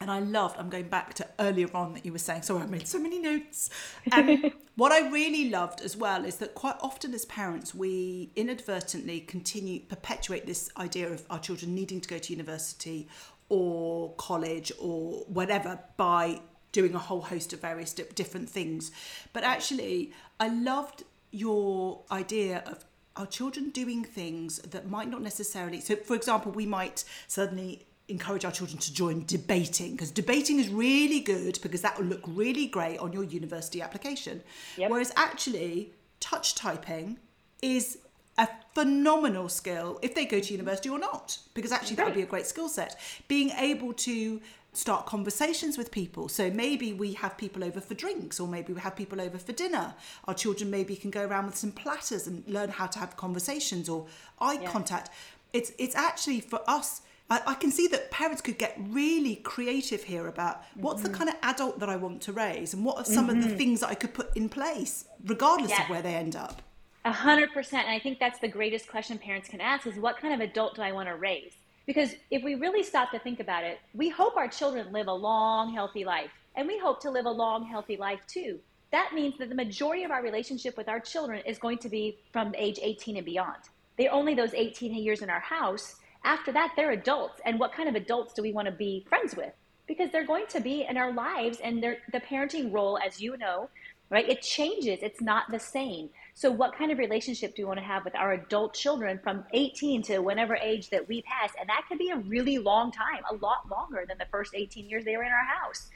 and 0.00 0.10
I 0.10 0.20
loved, 0.20 0.58
I'm 0.58 0.68
going 0.68 0.88
back 0.88 1.14
to 1.14 1.26
earlier 1.38 1.68
on 1.74 1.94
that 1.94 2.04
you 2.04 2.12
were 2.12 2.18
saying, 2.18 2.42
sorry, 2.42 2.62
I 2.62 2.66
made 2.66 2.86
so 2.86 2.98
many 2.98 3.18
notes. 3.18 3.70
Um, 4.12 4.52
what 4.76 4.92
I 4.92 5.08
really 5.08 5.48
loved 5.48 5.80
as 5.80 5.96
well 5.96 6.24
is 6.24 6.36
that 6.36 6.54
quite 6.54 6.76
often 6.80 7.12
as 7.14 7.24
parents, 7.24 7.74
we 7.74 8.30
inadvertently 8.36 9.20
continue, 9.20 9.80
perpetuate 9.80 10.46
this 10.46 10.70
idea 10.76 11.10
of 11.10 11.24
our 11.30 11.38
children 11.38 11.74
needing 11.74 12.00
to 12.02 12.08
go 12.08 12.18
to 12.18 12.32
university 12.32 13.08
or 13.48 14.12
college 14.16 14.70
or 14.78 15.24
whatever 15.28 15.80
by 15.96 16.40
doing 16.72 16.94
a 16.94 16.98
whole 16.98 17.22
host 17.22 17.52
of 17.52 17.60
various 17.60 17.92
different 17.94 18.48
things. 18.50 18.90
But 19.32 19.44
actually, 19.44 20.12
I 20.38 20.48
loved 20.48 21.04
your 21.30 22.02
idea 22.10 22.62
of 22.66 22.84
our 23.16 23.26
children 23.26 23.70
doing 23.70 24.04
things 24.04 24.58
that 24.58 24.88
might 24.88 25.08
not 25.08 25.22
necessarily. 25.22 25.80
So, 25.80 25.96
for 25.96 26.14
example, 26.14 26.52
we 26.52 26.66
might 26.66 27.04
suddenly 27.26 27.86
encourage 28.08 28.44
our 28.44 28.52
children 28.52 28.78
to 28.78 28.92
join 28.92 29.24
debating 29.26 29.92
because 29.92 30.10
debating 30.10 30.60
is 30.60 30.68
really 30.68 31.20
good 31.20 31.58
because 31.62 31.82
that 31.82 31.98
will 31.98 32.06
look 32.06 32.22
really 32.26 32.66
great 32.66 32.98
on 32.98 33.12
your 33.12 33.24
university 33.24 33.82
application. 33.82 34.42
Yep. 34.76 34.90
Whereas 34.90 35.12
actually, 35.16 35.92
touch 36.20 36.54
typing 36.54 37.18
is 37.62 37.98
a 38.38 38.48
phenomenal 38.74 39.48
skill 39.48 39.98
if 40.02 40.14
they 40.14 40.24
go 40.24 40.40
to 40.40 40.52
university 40.52 40.88
or 40.88 40.98
not, 40.98 41.38
because 41.54 41.72
actually 41.72 41.96
that 41.96 42.06
would 42.06 42.14
be 42.14 42.22
a 42.22 42.26
great 42.26 42.46
skill 42.46 42.68
set. 42.68 43.00
Being 43.28 43.50
able 43.50 43.92
to 43.94 44.40
start 44.72 45.06
conversations 45.06 45.78
with 45.78 45.90
people. 45.90 46.28
So 46.28 46.50
maybe 46.50 46.92
we 46.92 47.14
have 47.14 47.38
people 47.38 47.64
over 47.64 47.80
for 47.80 47.94
drinks, 47.94 48.38
or 48.38 48.46
maybe 48.46 48.72
we 48.74 48.80
have 48.80 48.94
people 48.94 49.20
over 49.20 49.38
for 49.38 49.52
dinner. 49.52 49.94
Our 50.26 50.34
children 50.34 50.70
maybe 50.70 50.94
can 50.96 51.10
go 51.10 51.24
around 51.24 51.46
with 51.46 51.56
some 51.56 51.72
platters 51.72 52.26
and 52.26 52.46
learn 52.46 52.68
how 52.68 52.86
to 52.86 52.98
have 52.98 53.16
conversations 53.16 53.88
or 53.88 54.06
eye 54.38 54.58
yeah. 54.60 54.70
contact. 54.70 55.10
It's 55.52 55.72
it's 55.78 55.96
actually 55.96 56.40
for 56.40 56.60
us. 56.68 57.00
I, 57.28 57.42
I, 57.46 57.54
can 57.54 57.72
see 57.72 57.88
that 57.88 58.10
parents 58.10 58.40
could 58.40 58.56
get 58.56 58.76
really 58.78 59.36
creative 59.36 60.04
here 60.04 60.28
about 60.28 60.62
what's 60.74 61.02
mm-hmm. 61.02 61.12
the 61.12 61.18
kind 61.18 61.30
of 61.30 61.36
adult 61.42 61.80
that 61.80 61.88
I 61.88 61.96
want 61.96 62.22
to 62.22 62.32
raise 62.32 62.72
and 62.72 62.84
what 62.84 62.98
are 62.98 63.04
some 63.04 63.26
mm-hmm. 63.26 63.38
of 63.38 63.42
the 63.42 63.48
mm-hmm. 63.48 63.58
things 63.58 63.80
that 63.80 63.90
I 63.90 63.94
could 63.94 64.14
put 64.14 64.36
in 64.36 64.48
place, 64.48 65.06
regardless 65.24 65.70
yes. 65.70 65.82
of 65.82 65.90
where 65.90 66.02
they 66.02 66.14
end 66.14 66.36
up. 66.36 66.62
A 67.04 67.12
hundred 67.12 67.52
percent. 67.52 67.86
And 67.86 67.94
I 67.94 68.00
think 68.00 68.18
that's 68.18 68.40
the 68.40 68.48
greatest 68.48 68.88
question 68.88 69.18
parents 69.18 69.48
can 69.48 69.60
ask 69.60 69.86
is 69.86 69.96
what 69.96 70.18
kind 70.18 70.34
of 70.34 70.40
adult 70.40 70.76
do 70.76 70.82
I 70.82 70.92
want 70.92 71.08
to 71.08 71.14
raise? 71.14 71.54
Because 71.86 72.16
if 72.32 72.42
we 72.42 72.56
really 72.56 72.82
stop 72.82 73.12
to 73.12 73.18
think 73.18 73.38
about 73.38 73.62
it, 73.62 73.78
we 73.94 74.08
hope 74.08 74.36
our 74.36 74.48
children 74.48 74.92
live 74.92 75.06
a 75.06 75.12
long, 75.12 75.72
healthy 75.72 76.04
life. 76.04 76.30
And 76.56 76.66
we 76.66 76.78
hope 76.78 77.00
to 77.02 77.10
live 77.10 77.26
a 77.26 77.30
long, 77.30 77.64
healthy 77.64 77.96
life 77.96 78.20
too. 78.26 78.58
That 78.90 79.12
means 79.14 79.38
that 79.38 79.48
the 79.48 79.54
majority 79.54 80.04
of 80.04 80.10
our 80.10 80.22
relationship 80.22 80.76
with 80.76 80.88
our 80.88 81.00
children 81.00 81.42
is 81.46 81.58
going 81.58 81.78
to 81.78 81.88
be 81.88 82.18
from 82.32 82.54
age 82.56 82.78
18 82.82 83.16
and 83.16 83.26
beyond. 83.26 83.62
they're 83.98 84.12
only 84.12 84.34
those 84.34 84.52
18 84.54 84.94
years 84.94 85.22
in 85.22 85.30
our 85.30 85.40
house. 85.40 85.96
After 86.26 86.50
that, 86.52 86.72
they're 86.76 86.90
adults. 86.90 87.40
And 87.44 87.58
what 87.60 87.72
kind 87.72 87.88
of 87.88 87.94
adults 87.94 88.34
do 88.34 88.42
we 88.42 88.52
want 88.52 88.66
to 88.66 88.72
be 88.72 89.06
friends 89.08 89.36
with? 89.36 89.52
Because 89.86 90.10
they're 90.10 90.26
going 90.26 90.46
to 90.48 90.60
be 90.60 90.84
in 90.84 90.96
our 90.96 91.12
lives 91.12 91.60
and 91.62 91.80
the 91.82 92.20
parenting 92.20 92.72
role, 92.72 92.98
as 92.98 93.20
you 93.20 93.36
know, 93.36 93.70
right? 94.10 94.28
It 94.28 94.42
changes. 94.42 94.98
It's 95.02 95.20
not 95.20 95.44
the 95.52 95.60
same. 95.60 96.10
So, 96.34 96.50
what 96.50 96.76
kind 96.76 96.90
of 96.90 96.98
relationship 96.98 97.54
do 97.54 97.62
you 97.62 97.68
want 97.68 97.78
to 97.78 97.84
have 97.84 98.04
with 98.04 98.16
our 98.16 98.32
adult 98.32 98.74
children 98.74 99.20
from 99.22 99.44
18 99.52 100.02
to 100.02 100.18
whenever 100.18 100.56
age 100.56 100.90
that 100.90 101.08
we 101.08 101.22
pass? 101.22 101.52
And 101.58 101.68
that 101.68 101.84
could 101.88 101.98
be 101.98 102.10
a 102.10 102.16
really 102.16 102.58
long 102.58 102.90
time, 102.90 103.22
a 103.30 103.36
lot 103.36 103.70
longer 103.70 104.04
than 104.06 104.18
the 104.18 104.26
first 104.30 104.52
18 104.52 104.88
years 104.88 105.04
they 105.04 105.16
were 105.16 105.22
in 105.22 105.32
our 105.32 105.46
house. 105.62 105.88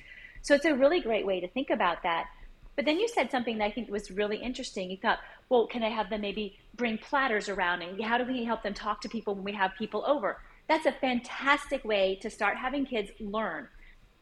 So, 0.42 0.54
it's 0.54 0.64
a 0.64 0.74
really 0.74 1.00
great 1.00 1.26
way 1.26 1.40
to 1.40 1.48
think 1.48 1.70
about 1.70 2.04
that. 2.04 2.28
But 2.76 2.84
then 2.84 2.98
you 2.98 3.08
said 3.08 3.30
something 3.30 3.58
that 3.58 3.64
I 3.64 3.70
think 3.70 3.90
was 3.90 4.10
really 4.10 4.36
interesting. 4.36 4.90
You 4.90 4.96
thought, 4.96 5.18
well, 5.48 5.66
can 5.66 5.82
I 5.82 5.90
have 5.90 6.08
them 6.08 6.20
maybe 6.20 6.58
bring 6.74 6.98
platters 6.98 7.48
around? 7.48 7.82
And 7.82 8.02
how 8.02 8.18
do 8.18 8.24
we 8.24 8.44
help 8.44 8.62
them 8.62 8.74
talk 8.74 9.00
to 9.02 9.08
people 9.08 9.34
when 9.34 9.44
we 9.44 9.52
have 9.52 9.72
people 9.78 10.04
over? 10.06 10.38
That's 10.68 10.86
a 10.86 10.92
fantastic 10.92 11.84
way 11.84 12.18
to 12.22 12.30
start 12.30 12.56
having 12.56 12.86
kids 12.86 13.10
learn. 13.18 13.68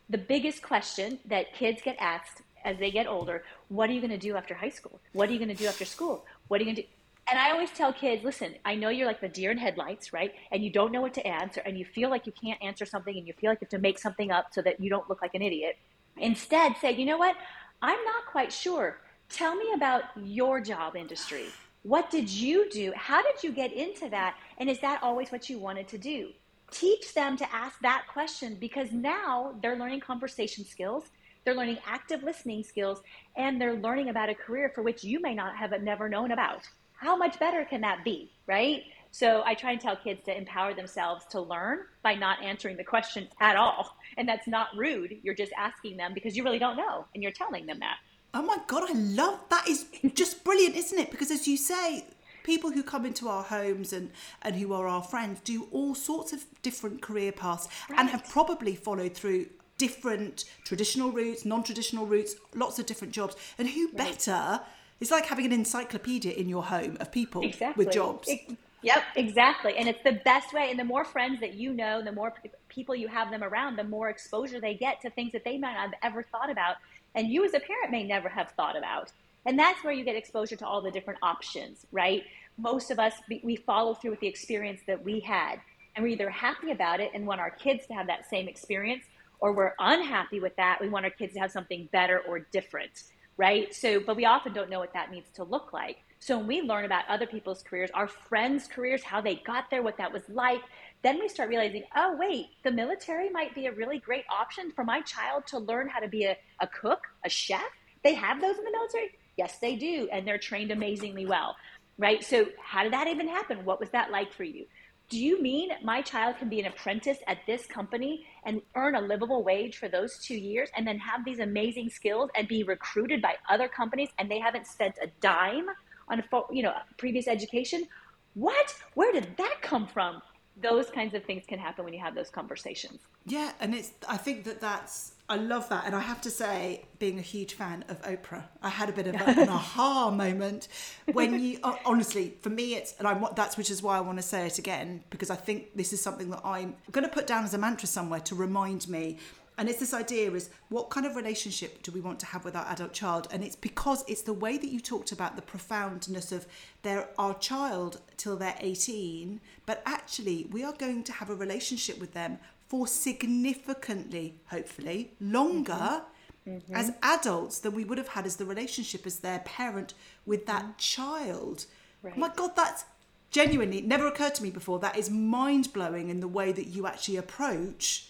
The 0.09 0.19
biggest 0.19 0.63
question 0.63 1.19
that 1.27 1.53
kids 1.55 1.83
get 1.83 1.97
asked 2.01 2.43
as 2.65 2.79
they 2.79 2.91
get 2.91 3.07
older 3.07 3.45
what 3.69 3.91
are 3.91 3.93
you 3.93 4.01
going 4.01 4.11
to 4.11 4.19
do 4.19 4.35
after 4.37 4.55
high 4.55 4.71
school? 4.71 4.99
What 5.13 5.29
are 5.29 5.33
you 5.33 5.39
going 5.39 5.51
to 5.51 5.55
do 5.55 5.67
after 5.67 5.85
school? 5.85 6.25
What 6.49 6.61
are 6.61 6.65
you 6.65 6.67
going 6.67 6.77
to 6.77 6.83
do? 6.83 6.89
And 7.31 7.39
I 7.39 7.51
always 7.51 7.71
tell 7.71 7.93
kids, 7.93 8.25
listen, 8.25 8.55
I 8.65 8.75
know 8.75 8.89
you're 8.89 9.07
like 9.07 9.21
the 9.21 9.29
deer 9.29 9.51
in 9.51 9.59
headlights, 9.59 10.15
right? 10.15 10.33
And 10.51 10.65
you 10.65 10.71
don't 10.71 10.93
know 10.93 11.03
what 11.03 11.13
to 11.15 11.27
answer, 11.27 11.61
and 11.61 11.79
you 11.79 11.85
feel 11.85 12.09
like 12.09 12.25
you 12.27 12.33
can't 12.33 12.61
answer 12.63 12.87
something, 12.87 13.15
and 13.15 13.27
you 13.27 13.35
feel 13.35 13.51
like 13.51 13.61
you 13.61 13.67
have 13.67 13.71
to 13.71 13.79
make 13.79 13.99
something 13.99 14.31
up 14.31 14.47
so 14.53 14.63
that 14.63 14.81
you 14.81 14.89
don't 14.89 15.07
look 15.11 15.21
like 15.21 15.35
an 15.35 15.43
idiot. 15.43 15.77
Instead, 16.17 16.77
say, 16.81 16.93
you 16.93 17.05
know 17.05 17.19
what? 17.19 17.37
I'm 17.83 18.05
not 18.05 18.27
quite 18.27 18.53
sure. 18.53 19.01
Tell 19.29 19.55
me 19.55 19.73
about 19.75 20.05
your 20.17 20.61
job 20.61 20.97
industry. 20.97 21.47
What 21.83 22.11
did 22.11 22.29
you 22.29 22.69
do? 22.71 22.93
How 22.97 23.23
did 23.23 23.43
you 23.43 23.53
get 23.53 23.73
into 23.73 24.09
that? 24.11 24.37
And 24.59 24.69
is 24.69 24.81
that 24.81 25.03
always 25.03 25.31
what 25.31 25.49
you 25.49 25.59
wanted 25.59 25.89
to 25.89 25.99
do? 25.99 26.31
Teach 26.71 27.15
them 27.15 27.37
to 27.37 27.55
ask 27.55 27.79
that 27.81 28.05
question 28.13 28.57
because 28.61 28.93
now 28.93 29.55
they're 29.63 29.79
learning 29.79 30.01
conversation 30.01 30.65
skills 30.65 31.05
they're 31.49 31.57
learning 31.57 31.79
active 31.87 32.23
listening 32.23 32.63
skills 32.63 33.01
and 33.35 33.59
they're 33.59 33.77
learning 33.77 34.11
about 34.11 34.29
a 34.29 34.35
career 34.35 34.71
for 34.75 34.83
which 34.83 35.03
you 35.03 35.19
may 35.19 35.35
not 35.35 35.57
have 35.57 35.73
never 35.83 36.07
known 36.07 36.33
about. 36.33 36.69
How 36.93 37.17
much 37.17 37.39
better 37.39 37.65
can 37.65 37.81
that 37.81 38.05
be, 38.05 38.31
right? 38.47 38.83
So 39.11 39.43
I 39.45 39.55
try 39.55 39.73
and 39.73 39.81
tell 39.81 39.97
kids 39.97 40.23
to 40.25 40.37
empower 40.37 40.75
themselves 40.75 41.25
to 41.31 41.41
learn 41.41 41.81
by 42.03 42.15
not 42.15 42.43
answering 42.43 42.77
the 42.77 42.85
question 42.85 43.29
at 43.41 43.57
all. 43.57 43.97
And 44.17 44.29
that's 44.29 44.47
not 44.47 44.69
rude. 44.77 45.17
You're 45.23 45.35
just 45.35 45.53
asking 45.57 45.97
them 45.97 46.13
because 46.15 46.37
you 46.37 46.45
really 46.45 46.59
don't 46.59 46.77
know 46.77 47.07
and 47.15 47.23
you're 47.23 47.33
telling 47.33 47.67
them 47.67 47.81
that. 47.81 47.97
Oh 48.35 48.43
my 48.43 48.59
God, 48.67 48.85
I 48.89 48.93
love 48.93 49.41
that. 49.49 49.67
Is 49.67 49.87
just 50.15 50.45
brilliant, 50.45 50.77
isn't 50.77 50.99
it? 50.99 51.11
Because 51.11 51.31
as 51.31 51.49
you 51.49 51.57
say, 51.57 52.05
people 52.45 52.71
who 52.71 52.83
come 52.83 53.07
into 53.07 53.29
our 53.29 53.43
homes 53.43 53.93
and, 53.93 54.11
and 54.43 54.57
who 54.57 54.73
are 54.73 54.87
our 54.87 55.03
friends 55.03 55.41
do 55.41 55.69
all 55.73 55.95
sorts 55.95 56.33
of 56.33 56.45
different 56.63 57.03
career 57.03 57.33
paths 57.33 57.69
right. 57.89 57.99
and 57.99 58.11
have 58.11 58.29
probably 58.29 58.75
followed 58.75 59.15
through 59.15 59.47
different 59.79 60.45
traditional 60.65 61.11
routes, 61.11 61.45
non-traditional 61.45 62.07
routes, 62.07 62.35
lots 62.55 62.79
of 62.79 62.87
different 62.87 63.15
jobs. 63.15 63.37
And 63.59 63.69
who 63.69 63.87
right. 63.89 63.97
better? 63.97 64.61
It's 65.01 65.11
like 65.11 65.27
having 65.27 65.47
an 65.47 65.53
encyclopedia 65.53 66.33
in 66.33 66.49
your 66.49 66.65
home 66.65 66.97
of 67.01 67.13
people 67.13 67.43
exactly. 67.43 67.85
with 67.85 67.95
jobs. 67.95 68.29
It, 68.29 68.57
yep, 68.83 69.03
exactly. 69.17 69.77
And 69.77 69.89
it's 69.89 70.03
the 70.05 70.21
best 70.25 70.53
way. 70.53 70.71
And 70.71 70.79
the 70.79 70.85
more 70.85 71.05
friends 71.05 71.41
that 71.41 71.55
you 71.55 71.73
know, 71.73 72.03
the 72.03 72.13
more 72.13 72.35
people 72.69 72.95
you 72.95 73.09
have 73.09 73.31
them 73.31 73.43
around, 73.43 73.77
the 73.77 73.85
more 73.85 74.09
exposure 74.09 74.61
they 74.61 74.75
get 74.75 75.01
to 75.03 75.11
things 75.11 75.33
that 75.33 75.45
they 75.45 75.59
might 75.59 75.75
not 75.75 75.91
have 75.91 75.95
ever 76.03 76.23
thought 76.23 76.51
about, 76.51 76.77
and 77.15 77.29
you 77.29 77.45
as 77.45 77.55
a 77.55 77.61
parent 77.61 77.91
may 77.91 78.05
never 78.05 78.29
have 78.29 78.51
thought 78.51 78.77
about. 78.77 79.11
And 79.47 79.59
that's 79.59 79.83
where 79.83 79.93
you 79.93 80.05
get 80.05 80.17
exposure 80.17 80.57
to 80.57 80.67
all 80.67 80.83
the 80.83 80.91
different 80.91 81.21
options, 81.23 81.87
right? 81.93 82.23
Most 82.59 82.91
of 82.91 82.99
us, 82.99 83.15
we 83.43 83.57
follow 83.57 83.95
through 83.95 84.11
with 84.11 84.21
the 84.21 84.27
experience 84.27 84.81
that 84.87 85.03
we 85.03 85.21
had, 85.21 85.61
and 85.95 86.03
we're 86.03 86.13
either 86.13 86.29
happy 86.31 86.71
about 86.71 87.01
it 87.01 87.11
and 87.15 87.27
want 87.27 87.41
our 87.41 87.51
kids 87.51 87.87
to 87.87 87.95
have 87.95 88.07
that 88.09 88.29
same 88.29 88.49
experience, 88.49 89.05
or 89.41 89.53
we're 89.53 89.75
unhappy 89.79 90.41
with 90.41 90.55
that, 90.57 90.79
we 90.81 90.89
want 90.89 91.05
our 91.05 91.11
kids 91.11 91.35
to 91.35 91.41
have 91.41 91.51
something 91.51 91.89
better 91.93 92.21
or 92.29 92.41
different, 92.41 93.05
right? 93.37 93.75
So, 93.75 94.01
but 94.01 94.17
we 94.17 94.25
often 94.25 94.53
don't 94.53 94.69
know 94.69 94.81
what 94.81 94.93
that 94.93 95.11
needs 95.11 95.31
to 95.35 95.45
look 95.45 95.73
like. 95.73 95.99
So 96.21 96.37
when 96.39 96.47
we 96.47 96.63
learn 96.63 96.85
about 96.85 97.05
other 97.09 97.27
people's 97.27 97.63
careers, 97.63 97.91
our 97.95 98.09
friends' 98.09 98.67
careers, 98.67 99.03
how 99.03 99.21
they 99.21 99.37
got 99.37 99.71
there, 99.71 99.83
what 99.83 99.99
that 99.99 100.13
was 100.13 100.23
like, 100.29 100.61
then 101.03 101.19
we 101.19 101.29
start 101.29 101.49
realizing, 101.49 101.85
oh, 101.95 102.17
wait, 102.19 102.47
the 102.65 102.73
military 102.73 103.31
might 103.31 103.55
be 103.55 103.67
a 103.67 103.73
really 103.73 103.99
great 103.99 104.25
option 104.31 104.73
for 104.73 104.85
my 104.85 105.01
child 105.03 105.47
to 105.49 105.59
learn 105.59 105.89
how 105.89 106.01
to 106.01 106.09
be 106.09 106.25
a, 106.25 106.37
a 106.61 106.67
cook, 106.67 107.01
a 107.25 107.29
chef. 107.29 107.61
They 108.03 108.15
have 108.15 108.41
those 108.41 108.59
in 108.59 108.65
the 108.65 108.71
military? 108.71 109.11
Yes, 109.37 109.59
they 109.61 109.77
do. 109.77 110.09
And 110.11 110.27
they're 110.27 110.39
trained 110.39 110.73
amazingly 110.73 111.27
well, 111.27 111.55
right? 111.99 112.25
So, 112.25 112.47
how 112.61 112.83
did 112.83 112.93
that 112.93 113.07
even 113.07 113.29
happen? 113.29 113.65
What 113.65 113.79
was 113.79 113.91
that 113.91 114.11
like 114.11 114.33
for 114.33 114.45
you? 114.45 114.67
do 115.09 115.19
you 115.19 115.41
mean 115.41 115.71
my 115.83 116.03
child 116.03 116.37
can 116.37 116.49
be 116.49 116.61
an 116.61 116.67
apprentice 116.67 117.19
at 117.27 117.39
this 117.47 117.65
company 117.67 118.27
and 118.45 118.61
earn 118.75 118.95
a 118.95 119.01
livable 119.01 119.43
wage 119.43 119.79
for 119.79 119.89
those 119.89 120.19
two 120.19 120.37
years 120.37 120.69
and 120.77 120.87
then 120.87 120.99
have 120.99 121.25
these 121.25 121.39
amazing 121.39 121.89
skills 121.89 122.29
and 122.35 122.47
be 122.47 122.63
recruited 122.63 123.23
by 123.23 123.35
other 123.49 123.69
companies 123.69 124.11
and 124.19 124.31
they 124.31 124.39
haven't 124.39 124.67
spent 124.67 124.99
a 125.03 125.07
dime 125.21 125.67
on 126.11 126.23
you 126.51 126.63
know 126.63 126.73
previous 126.97 127.29
education 127.29 127.87
what 128.35 128.75
where 128.95 129.13
did 129.13 129.37
that 129.37 129.57
come 129.63 129.87
from 129.87 130.21
those 130.61 130.91
kinds 130.91 131.15
of 131.15 131.25
things 131.25 131.45
can 131.47 131.59
happen 131.59 131.85
when 131.85 131.95
you 131.95 132.01
have 132.01 132.15
those 132.15 132.31
conversations 132.31 133.01
yeah 133.27 133.53
and 133.61 133.75
it's 133.75 133.93
i 134.09 134.17
think 134.17 134.45
that 134.45 134.61
that's 134.61 135.13
I 135.31 135.37
love 135.37 135.69
that. 135.69 135.85
And 135.85 135.95
I 135.95 136.01
have 136.01 136.23
to 136.23 136.31
say, 136.31 136.85
being 136.99 137.19
a 137.19 137.23
huge 137.23 137.53
fan 137.53 137.85
of 137.89 138.01
Oprah, 138.03 138.45
I 138.63 138.71
had 138.71 138.89
a 138.89 138.93
bit 138.93 139.09
of 139.09 139.15
a, 139.15 139.41
an 139.43 139.49
aha 139.51 140.11
moment 140.17 140.69
when 141.13 141.39
you, 141.39 141.59
honestly, 141.85 142.35
for 142.41 142.49
me, 142.49 142.75
it's, 142.75 142.95
and 142.99 143.07
I 143.07 143.29
that's 143.37 143.59
which 143.59 143.71
is 143.71 143.83
why 143.83 143.99
I 143.99 144.01
want 144.01 144.19
to 144.19 144.23
say 144.23 144.47
it 144.47 144.59
again, 144.59 145.05
because 145.11 145.29
I 145.29 145.37
think 145.37 145.77
this 145.77 145.93
is 145.93 146.01
something 146.01 146.31
that 146.31 146.41
I'm 146.45 146.77
going 146.93 147.05
to 147.05 147.13
put 147.13 147.27
down 147.27 147.45
as 147.45 147.53
a 147.53 147.59
mantra 147.59 147.87
somewhere 147.87 148.21
to 148.21 148.35
remind 148.35 148.89
me. 148.89 149.19
And 149.59 149.69
it's 149.69 149.81
this 149.81 149.93
idea 149.93 150.31
is 150.31 150.51
what 150.69 150.89
kind 150.89 151.05
of 151.05 151.17
relationship 151.17 151.83
do 151.83 151.91
we 151.91 152.01
want 152.01 152.21
to 152.21 152.27
have 152.27 152.45
with 152.45 152.55
our 152.55 152.65
adult 152.69 152.93
child? 152.93 153.27
And 153.33 153.43
it's 153.43 153.57
because 153.57 154.05
it's 154.07 154.23
the 154.23 154.33
way 154.33 154.57
that 154.57 154.71
you 154.71 154.79
talked 154.79 155.11
about 155.11 155.35
the 155.35 155.43
profoundness 155.43 156.31
of 156.31 156.47
their 156.83 157.09
our 157.19 157.35
child 157.35 158.01
till 158.17 158.37
they're 158.37 158.57
18, 158.61 159.41
but 159.67 159.83
actually 159.85 160.47
we 160.53 160.63
are 160.63 160.73
going 160.73 161.03
to 161.03 161.13
have 161.13 161.29
a 161.29 161.35
relationship 161.35 161.99
with 161.99 162.15
them 162.15 162.39
for 162.69 162.87
significantly, 162.87 164.37
hopefully, 164.47 165.11
longer 165.21 165.73
mm-hmm. 165.73 166.51
Mm-hmm. 166.51 166.75
as 166.75 166.93
adults 167.03 167.59
than 167.59 167.75
we 167.75 167.85
would 167.85 167.99
have 167.99 168.09
had 168.09 168.27
as 168.27 168.37
the 168.37 168.45
relationship 168.45 169.07
as 169.07 169.19
their 169.19 169.41
parent 169.41 169.93
with 170.25 170.47
that 170.47 170.63
mm-hmm. 170.63 170.73
child. 170.79 171.67
Right. 172.03 172.15
Oh 172.17 172.21
my 172.21 172.31
God, 172.35 172.55
that's 172.55 172.85
genuinely 173.31 173.81
never 173.81 174.07
occurred 174.07 174.37
to 174.37 174.43
me 174.43 174.51
before. 174.51 174.79
That 174.79 174.97
is 174.97 175.11
mind 175.11 175.73
blowing 175.73 176.11
in 176.11 176.21
the 176.21 176.29
way 176.29 176.53
that 176.53 176.69
you 176.69 176.87
actually 176.87 177.17
approach 177.17 178.09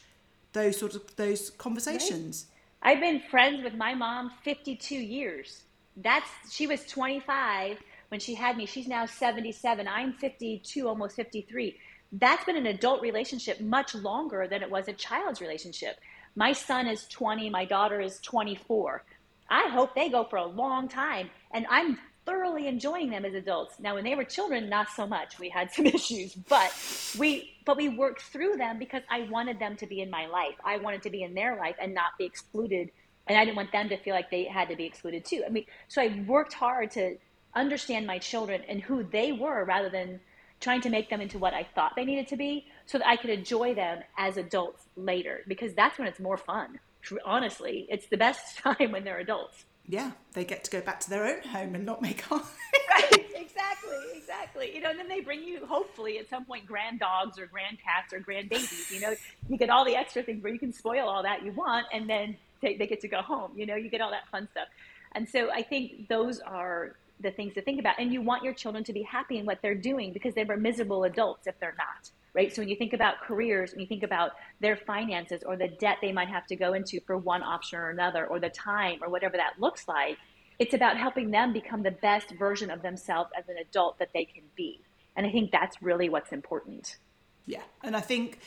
those 0.59 0.77
sort 0.77 0.95
of 0.95 1.17
those 1.17 1.51
conversations. 1.51 2.47
Right. 2.83 2.93
I've 2.93 3.01
been 3.01 3.21
friends 3.31 3.63
with 3.63 3.75
my 3.75 3.95
mom 3.95 4.31
52 4.43 4.95
years. 4.95 5.63
That's 5.97 6.29
she 6.51 6.67
was 6.67 6.85
25 6.87 7.79
when 8.09 8.21
she 8.21 8.35
had 8.35 8.57
me. 8.57 8.67
She's 8.67 8.87
now 8.87 9.05
77. 9.05 9.89
I'm 9.89 10.13
52, 10.15 10.89
almost 10.89 11.17
53 11.17 11.77
that's 12.13 12.45
been 12.45 12.57
an 12.57 12.67
adult 12.67 13.03
relationship 13.03 13.61
much 13.61 13.95
longer 13.95 14.47
than 14.49 14.63
it 14.63 14.71
was 14.71 14.89
a 14.89 14.93
child's 14.93 15.41
relationship. 15.41 15.99
My 16.37 16.53
son 16.53 16.87
is 16.87 17.07
20, 17.09 17.51
my 17.51 17.65
daughter 17.65 18.01
is 18.01 18.19
24. 18.21 19.05
I 19.51 19.69
hope 19.69 19.95
they 19.95 20.09
go 20.09 20.25
for 20.25 20.37
a 20.37 20.47
long 20.47 20.89
time, 20.89 21.31
and 21.53 21.67
I'm 21.71 21.99
thoroughly 22.29 22.67
enjoying 22.67 23.09
them 23.09 23.25
as 23.25 23.33
adults. 23.33 23.81
Now, 23.81 23.95
when 23.95 24.05
they 24.05 24.15
were 24.15 24.25
children, 24.25 24.69
not 24.69 24.89
so 24.91 25.07
much. 25.07 25.39
We 25.39 25.49
had 25.49 25.73
some 25.73 25.87
issues, 25.99 26.35
but 26.35 26.73
we 27.19 27.55
but 27.65 27.77
we 27.77 27.89
worked 27.89 28.23
through 28.23 28.57
them 28.57 28.79
because 28.79 29.03
I 29.11 29.23
wanted 29.31 29.59
them 29.59 29.77
to 29.77 29.87
be 29.87 30.01
in 30.01 30.11
my 30.11 30.27
life. 30.27 30.55
I 30.65 30.77
wanted 30.77 31.03
to 31.03 31.11
be 31.11 31.23
in 31.23 31.35
their 31.35 31.57
life 31.57 31.77
and 31.81 31.95
not 31.95 32.19
be 32.19 32.25
excluded, 32.25 32.91
and 33.27 33.39
I 33.39 33.45
didn't 33.45 33.57
want 33.57 33.73
them 33.73 33.89
to 33.89 33.97
feel 33.97 34.15
like 34.15 34.31
they 34.31 34.45
had 34.45 34.69
to 34.69 34.77
be 34.77 34.85
excluded 34.85 35.25
too. 35.25 35.43
I 35.47 35.51
mean, 35.51 35.65
so 35.89 36.03
I 36.03 36.23
worked 36.27 36.53
hard 36.53 36.91
to 36.93 37.17
understand 37.55 38.07
my 38.07 38.19
children 38.19 38.63
and 38.69 38.81
who 38.81 39.03
they 39.05 39.33
were 39.33 39.65
rather 39.65 39.89
than 39.89 40.21
trying 40.61 40.81
to 40.83 40.91
make 40.91 41.09
them 41.09 41.21
into 41.21 41.39
what 41.39 41.55
I 41.55 41.67
thought 41.75 41.95
they 41.97 42.05
needed 42.05 42.29
to 42.29 42.37
be 42.37 42.67
so 42.87 42.99
that 42.99 43.07
I 43.07 43.17
could 43.17 43.31
enjoy 43.31 43.75
them 43.75 44.01
as 44.19 44.37
adults 44.37 44.83
later 44.97 45.45
because 45.47 45.73
that's 45.75 45.99
when 45.99 46.09
it's 46.09 46.21
more 46.21 46.37
fun. 46.37 46.79
Honestly, 47.25 47.87
it's 47.89 48.09
the 48.09 48.17
best 48.17 48.59
time 48.63 48.93
when 48.93 49.05
they're 49.05 49.21
adults. 49.21 49.65
Yeah, 49.89 50.11
they 50.35 50.45
get 50.45 50.65
to 50.65 50.71
go 50.71 50.83
back 50.83 51.01
to 51.01 51.11
their 51.11 51.25
own 51.25 51.43
home 51.49 51.75
and 51.75 51.87
not 51.87 52.03
make 52.03 52.23
art. 52.31 52.45
right, 52.91 53.27
exactly, 53.35 53.97
exactly. 54.15 54.75
You 54.75 54.83
know, 54.83 54.91
and 54.91 54.99
then 54.99 55.09
they 55.09 55.21
bring 55.21 55.43
you, 55.43 55.65
hopefully, 55.65 56.19
at 56.19 56.29
some 56.29 56.45
point, 56.45 56.67
grand 56.67 57.01
dogs 57.01 57.39
or 57.39 57.47
grand 57.47 57.79
cats 57.83 58.13
or 58.13 58.21
grand 58.21 58.51
babies. 58.51 58.91
You 58.93 59.01
know, 59.01 59.15
you 59.49 59.57
get 59.57 59.71
all 59.71 59.87
the 59.87 59.97
extra 59.97 60.23
things 60.23 60.43
where 60.43 60.53
you 60.53 60.59
can 60.59 60.75
spoil 60.75 61.09
all 61.09 61.23
that 61.23 61.43
you 61.43 61.53
want, 61.53 61.87
and 61.93 62.09
then 62.09 62.37
they, 62.61 62.77
they 62.77 62.87
get 62.87 63.01
to 63.01 63.09
go 63.09 63.23
home. 63.23 63.53
You 63.57 63.65
know, 63.65 63.77
you 63.77 63.89
get 63.89 64.03
all 64.03 64.11
that 64.11 64.29
fun 64.29 64.47
stuff. 64.51 64.69
And 65.13 65.27
so 65.27 65.51
I 65.51 65.63
think 65.63 66.09
those 66.09 66.39
are 66.41 66.97
the 67.21 67.31
things 67.31 67.55
to 67.55 67.63
think 67.63 67.81
about. 67.81 67.99
And 67.99 68.13
you 68.13 68.21
want 68.21 68.45
your 68.45 68.53
children 68.53 68.85
to 68.85 68.93
be 68.93 69.03
happy 69.03 69.39
in 69.39 69.47
what 69.47 69.61
they're 69.63 69.75
doing 69.75 70.13
because 70.13 70.35
they 70.35 70.45
were 70.45 70.57
miserable 70.57 71.05
adults 71.05 71.47
if 71.47 71.59
they're 71.61 71.75
not, 71.79 72.11
right? 72.39 72.55
So 72.55 72.63
when 72.63 72.69
you 72.69 72.77
think 72.77 72.93
about 72.93 73.21
careers, 73.21 73.73
when 73.73 73.81
you 73.81 73.87
think 73.89 74.05
about 74.05 74.31
their 74.61 74.77
finances 74.77 75.43
or 75.43 75.57
the 75.57 75.67
debt 75.67 75.97
they 76.01 76.13
might 76.13 76.29
have 76.29 76.47
to 76.47 76.55
go 76.55 76.73
into 76.73 77.01
for 77.01 77.19
one 77.19 77.43
option 77.43 77.81
or 77.81 77.91
another, 77.91 78.27
or 78.27 78.39
the 78.39 78.49
time 78.51 79.01
or 79.03 79.09
whatever 79.11 79.37
that 79.37 79.55
looks 79.59 79.89
like, 79.89 80.17
it's 80.61 80.73
about 80.73 80.97
helping 80.97 81.33
them 81.33 81.53
become 81.53 81.83
the 81.83 81.91
best 81.91 82.31
version 82.39 82.71
of 82.71 82.81
themselves 82.81 83.31
as 83.37 83.49
an 83.49 83.57
adult 83.59 83.99
that 83.99 84.11
they 84.15 84.25
can 84.25 84.45
be. 84.55 84.81
And 85.17 85.27
I 85.27 85.33
think 85.33 85.51
that's 85.51 85.83
really 85.83 86.09
what's 86.09 86.31
important. 86.31 86.99
Yeah. 87.47 87.63
And 87.83 87.97
I 87.97 88.01
think 88.01 88.39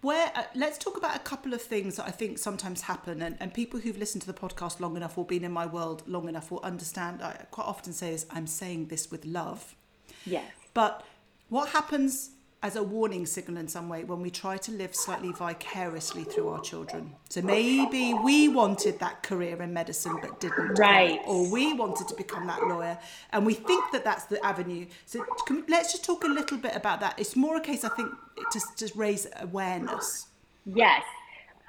where 0.00 0.32
uh, 0.34 0.44
let's 0.54 0.78
talk 0.78 0.96
about 0.96 1.14
a 1.14 1.18
couple 1.18 1.52
of 1.52 1.60
things 1.60 1.96
that 1.96 2.06
I 2.06 2.12
think 2.12 2.38
sometimes 2.38 2.80
happen, 2.82 3.20
and, 3.20 3.36
and 3.38 3.52
people 3.52 3.80
who've 3.80 3.98
listened 3.98 4.22
to 4.22 4.32
the 4.32 4.38
podcast 4.44 4.80
long 4.80 4.96
enough 4.96 5.18
or 5.18 5.26
been 5.26 5.44
in 5.44 5.52
my 5.52 5.66
world 5.66 6.02
long 6.06 6.26
enough 6.26 6.50
will 6.50 6.60
understand. 6.72 7.20
I 7.22 7.32
quite 7.50 7.66
often 7.66 7.92
say 7.92 8.14
is 8.14 8.24
I'm 8.30 8.46
saying 8.46 8.86
this 8.86 9.10
with 9.10 9.26
love. 9.26 9.76
Yes. 10.24 10.50
But 10.72 11.04
what 11.50 11.68
happens 11.68 12.30
as 12.62 12.74
a 12.74 12.82
warning 12.82 13.26
signal 13.26 13.58
in 13.58 13.68
some 13.68 13.88
way 13.88 14.02
when 14.04 14.20
we 14.20 14.30
try 14.30 14.56
to 14.56 14.72
live 14.72 14.94
slightly 14.94 15.30
vicariously 15.32 16.24
through 16.24 16.48
our 16.48 16.60
children. 16.60 17.14
So 17.28 17.42
maybe 17.42 18.14
we 18.14 18.48
wanted 18.48 18.98
that 19.00 19.22
career 19.22 19.60
in 19.62 19.72
medicine 19.72 20.16
but 20.20 20.40
didn't. 20.40 20.78
Right. 20.78 21.20
Or 21.26 21.50
we 21.50 21.74
wanted 21.74 22.08
to 22.08 22.14
become 22.14 22.46
that 22.46 22.62
lawyer 22.62 22.98
and 23.32 23.44
we 23.44 23.54
think 23.54 23.84
that 23.92 24.04
that's 24.04 24.24
the 24.24 24.44
avenue. 24.44 24.86
So 25.04 25.24
can, 25.46 25.64
let's 25.68 25.92
just 25.92 26.04
talk 26.04 26.24
a 26.24 26.28
little 26.28 26.58
bit 26.58 26.74
about 26.74 27.00
that. 27.00 27.18
It's 27.18 27.36
more 27.36 27.56
a 27.56 27.60
case, 27.60 27.84
I 27.84 27.90
think, 27.90 28.10
to 28.52 28.60
just 28.76 28.96
raise 28.96 29.26
awareness. 29.40 30.26
Yes. 30.64 31.02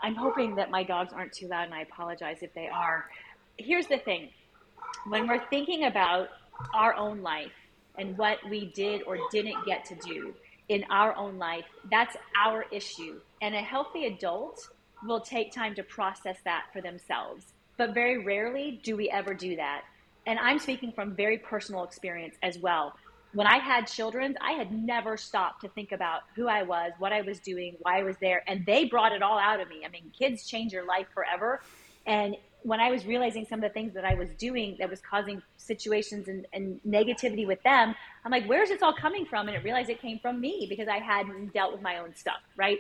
I'm 0.02 0.16
hoping 0.16 0.56
that 0.56 0.72
my 0.72 0.84
dogs 0.84 1.12
aren't 1.14 1.34
too 1.34 1.48
loud 1.48 1.66
and 1.66 1.74
I 1.74 1.82
apologize 1.82 2.38
if 2.42 2.54
they 2.54 2.68
are. 2.68 3.06
Here's 3.58 3.88
the 3.88 3.98
thing 3.98 4.30
when 5.08 5.28
we're 5.28 5.46
thinking 5.50 5.86
about 5.86 6.30
our 6.74 6.94
own 6.96 7.22
life 7.22 7.52
and 7.98 8.18
what 8.18 8.38
we 8.50 8.72
did 8.74 9.04
or 9.04 9.18
didn't 9.32 9.66
get 9.66 9.86
to 9.86 9.96
do, 9.96 10.34
in 10.70 10.84
our 10.90 11.16
own 11.16 11.38
life, 11.38 11.66
that's 11.90 12.16
our 12.38 12.66
issue. 12.72 13.20
And 13.42 13.56
a 13.56 13.62
healthy 13.62 14.06
adult 14.06 14.70
will 15.06 15.22
take 15.22 15.52
time 15.52 15.76
to 15.76 15.84
process 15.84 16.38
that 16.44 16.66
for 16.74 16.82
themselves. 16.82 17.46
But 17.78 17.94
very 17.94 18.24
rarely 18.24 18.80
do 18.84 18.98
we 18.98 19.10
ever 19.10 19.34
do 19.34 19.56
that. 19.56 19.84
And 20.26 20.40
I'm 20.40 20.60
speaking 20.60 20.92
from 20.92 21.16
very 21.16 21.38
personal 21.38 21.84
experience 21.84 22.36
as 22.44 22.58
well. 22.58 22.94
When 23.34 23.48
I 23.48 23.60
had 23.60 23.88
children, 23.88 24.36
I 24.42 24.54
had 24.54 24.72
never 24.72 25.16
stopped 25.16 25.62
to 25.62 25.70
think 25.70 25.92
about 25.92 26.22
who 26.36 26.48
I 26.48 26.64
was, 26.64 26.92
what 26.98 27.14
I 27.14 27.22
was 27.22 27.40
doing, 27.40 27.76
why 27.80 28.00
I 28.00 28.04
was 28.04 28.16
there. 28.20 28.44
And 28.48 28.66
they 28.66 28.86
brought 28.86 29.12
it 29.12 29.22
all 29.22 29.38
out 29.38 29.60
of 29.60 29.70
me. 29.70 29.84
I 29.86 29.90
mean, 29.90 30.12
kids 30.18 30.48
change 30.48 30.74
your 30.74 30.86
life 30.86 31.08
forever. 31.14 31.62
And 32.06 32.36
when 32.68 32.82
I 32.82 32.92
was 32.92 33.06
realizing 33.06 33.46
some 33.50 33.60
of 33.60 33.64
the 33.64 33.74
things 33.74 33.94
that 33.94 34.04
I 34.04 34.14
was 34.16 34.28
doing 34.38 34.76
that 34.80 34.90
was 34.90 35.00
causing 35.00 35.42
situations 35.56 36.28
and, 36.28 36.46
and, 36.52 36.82
negativity 36.86 37.48
with 37.48 37.64
them, 37.64 37.96
I'm 38.26 38.32
like, 38.32 38.46
where's 38.46 38.68
this 38.68 38.82
all 38.82 38.94
coming 38.94 39.26
from? 39.26 39.48
And 39.48 39.56
it 39.56 39.64
realized 39.64 39.90
it 39.90 40.02
came 40.02 40.20
from 40.20 40.42
me 40.42 40.68
because 40.70 40.90
I 40.90 40.98
hadn't 40.98 41.54
dealt 41.54 41.72
with 41.72 41.82
my 41.82 42.00
own 42.00 42.14
stuff, 42.14 42.42
right? 42.58 42.78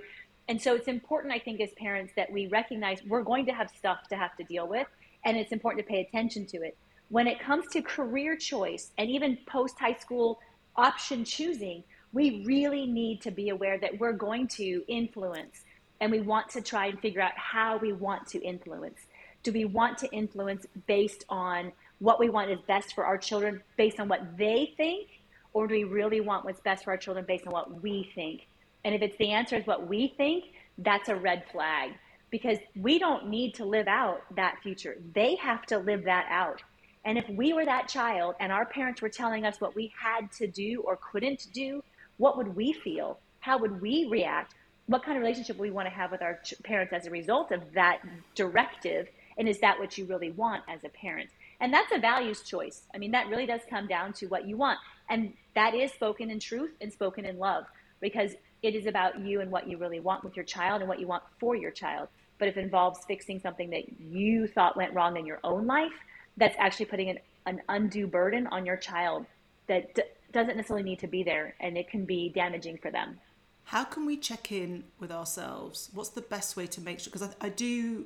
And 0.49 0.61
so 0.61 0.75
it's 0.75 0.89
important, 0.89 1.33
I 1.33 1.39
think, 1.39 1.61
as 1.61 1.69
parents 1.77 2.11
that 2.17 2.29
we 2.29 2.47
recognize 2.47 3.01
we're 3.07 3.23
going 3.23 3.45
to 3.45 3.53
have 3.53 3.69
stuff 3.77 4.09
to 4.09 4.17
have 4.17 4.35
to 4.35 4.43
deal 4.43 4.67
with, 4.67 4.87
and 5.23 5.37
it's 5.37 5.53
important 5.53 5.85
to 5.85 5.89
pay 5.89 6.01
attention 6.01 6.45
to 6.47 6.57
it. 6.57 6.77
When 7.07 7.25
it 7.25 7.39
comes 7.39 7.67
to 7.67 7.81
career 7.81 8.35
choice 8.35 8.91
and 8.97 9.09
even 9.09 9.37
post 9.47 9.79
high 9.79 9.95
school 9.95 10.39
option 10.75 11.23
choosing, 11.23 11.85
we 12.11 12.43
really 12.45 12.87
need 12.87 13.21
to 13.21 13.31
be 13.31 13.49
aware 13.49 13.77
that 13.79 13.97
we're 13.99 14.11
going 14.11 14.49
to 14.49 14.83
influence 14.89 15.63
and 16.01 16.11
we 16.11 16.19
want 16.19 16.49
to 16.49 16.61
try 16.61 16.87
and 16.87 16.99
figure 16.99 17.21
out 17.21 17.31
how 17.35 17.77
we 17.77 17.93
want 17.93 18.27
to 18.27 18.41
influence 18.43 18.99
do 19.47 19.53
we 19.53 19.63
want 19.63 19.97
to 19.97 20.11
influence 20.11 20.65
based 20.87 21.23
on 21.29 21.71
what 21.99 22.19
we 22.19 22.29
want 22.29 22.51
is 22.51 22.59
best 22.67 22.93
for 22.93 23.05
our 23.05 23.17
children 23.17 23.63
based 23.77 23.97
on 23.97 24.09
what 24.09 24.37
they 24.37 24.73
think? 24.75 25.07
Or 25.53 25.67
do 25.67 25.73
we 25.73 25.85
really 25.85 26.19
want 26.19 26.43
what's 26.43 26.59
best 26.59 26.83
for 26.83 26.91
our 26.91 26.97
children 26.97 27.23
based 27.25 27.47
on 27.47 27.53
what 27.53 27.81
we 27.81 28.11
think? 28.13 28.45
And 28.83 28.93
if 28.93 29.01
it's 29.01 29.15
the 29.15 29.31
answer 29.31 29.55
is 29.55 29.65
what 29.65 29.87
we 29.87 30.13
think 30.17 30.43
that's 30.79 31.07
a 31.07 31.15
red 31.15 31.45
flag. 31.49 31.91
Because 32.29 32.57
we 32.75 32.99
don't 32.99 33.29
need 33.29 33.53
to 33.53 33.63
live 33.63 33.87
out 33.87 34.19
that 34.35 34.57
future. 34.61 34.97
They 35.15 35.35
have 35.35 35.65
to 35.67 35.77
live 35.77 36.03
that 36.03 36.25
out. 36.29 36.61
And 37.05 37.17
if 37.17 37.29
we 37.29 37.53
were 37.53 37.63
that 37.63 37.87
child 37.87 38.35
and 38.41 38.51
our 38.51 38.65
parents 38.65 39.01
were 39.01 39.07
telling 39.07 39.45
us 39.45 39.61
what 39.61 39.77
we 39.77 39.93
had 39.97 40.29
to 40.39 40.47
do 40.47 40.83
or 40.85 40.99
couldn't 41.09 41.47
do 41.53 41.81
what 42.17 42.35
would 42.35 42.53
we 42.53 42.73
feel? 42.73 43.17
How 43.39 43.57
would 43.59 43.79
we 43.79 44.09
react? 44.11 44.55
What 44.87 45.03
kind 45.05 45.15
of 45.15 45.21
relationship 45.21 45.57
we 45.57 45.71
want 45.71 45.87
to 45.87 45.93
have 45.93 46.11
with 46.11 46.21
our 46.21 46.37
parents 46.65 46.91
as 46.91 47.05
a 47.07 47.11
result 47.11 47.53
of 47.53 47.61
that 47.75 48.01
directive 48.35 49.07
and 49.37 49.47
is 49.47 49.59
that 49.59 49.79
what 49.79 49.97
you 49.97 50.05
really 50.05 50.31
want 50.31 50.63
as 50.67 50.83
a 50.83 50.89
parent? 50.89 51.29
And 51.59 51.73
that's 51.73 51.91
a 51.91 51.99
values 51.99 52.41
choice. 52.41 52.83
I 52.93 52.97
mean, 52.97 53.11
that 53.11 53.27
really 53.27 53.45
does 53.45 53.61
come 53.69 53.87
down 53.87 54.13
to 54.13 54.27
what 54.27 54.47
you 54.47 54.57
want. 54.57 54.79
And 55.09 55.33
that 55.55 55.73
is 55.73 55.91
spoken 55.91 56.29
in 56.29 56.39
truth 56.39 56.71
and 56.81 56.91
spoken 56.91 57.25
in 57.25 57.37
love 57.37 57.65
because 57.99 58.33
it 58.61 58.75
is 58.75 58.85
about 58.85 59.19
you 59.19 59.41
and 59.41 59.51
what 59.51 59.67
you 59.67 59.77
really 59.77 59.99
want 59.99 60.23
with 60.23 60.35
your 60.35 60.45
child 60.45 60.81
and 60.81 60.89
what 60.89 60.99
you 60.99 61.07
want 61.07 61.23
for 61.39 61.55
your 61.55 61.71
child. 61.71 62.09
But 62.39 62.47
if 62.47 62.57
it 62.57 62.63
involves 62.63 63.05
fixing 63.05 63.39
something 63.39 63.69
that 63.71 63.99
you 63.99 64.47
thought 64.47 64.77
went 64.77 64.93
wrong 64.93 65.17
in 65.17 65.25
your 65.25 65.39
own 65.43 65.65
life, 65.65 65.93
that's 66.37 66.55
actually 66.59 66.85
putting 66.85 67.09
an, 67.09 67.19
an 67.45 67.61
undue 67.69 68.07
burden 68.07 68.47
on 68.47 68.65
your 68.65 68.77
child 68.77 69.25
that 69.67 69.95
d- 69.95 70.03
doesn't 70.31 70.55
necessarily 70.55 70.83
need 70.83 70.99
to 70.99 71.07
be 71.07 71.23
there 71.23 71.55
and 71.59 71.77
it 71.77 71.89
can 71.89 72.05
be 72.05 72.29
damaging 72.29 72.77
for 72.77 72.91
them. 72.91 73.19
How 73.65 73.83
can 73.83 74.05
we 74.05 74.17
check 74.17 74.51
in 74.51 74.85
with 74.99 75.11
ourselves? 75.11 75.89
What's 75.93 76.09
the 76.09 76.21
best 76.21 76.55
way 76.55 76.67
to 76.67 76.81
make 76.81 76.99
sure? 76.99 77.11
Because 77.11 77.35
I, 77.41 77.47
I 77.47 77.49
do 77.49 78.05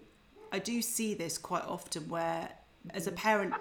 I 0.51 0.59
do 0.59 0.81
see 0.81 1.13
this 1.13 1.37
quite 1.37 1.65
often 1.65 2.09
where, 2.09 2.49
as 2.93 3.07
a 3.07 3.11
mm. 3.11 3.15
parent, 3.15 3.53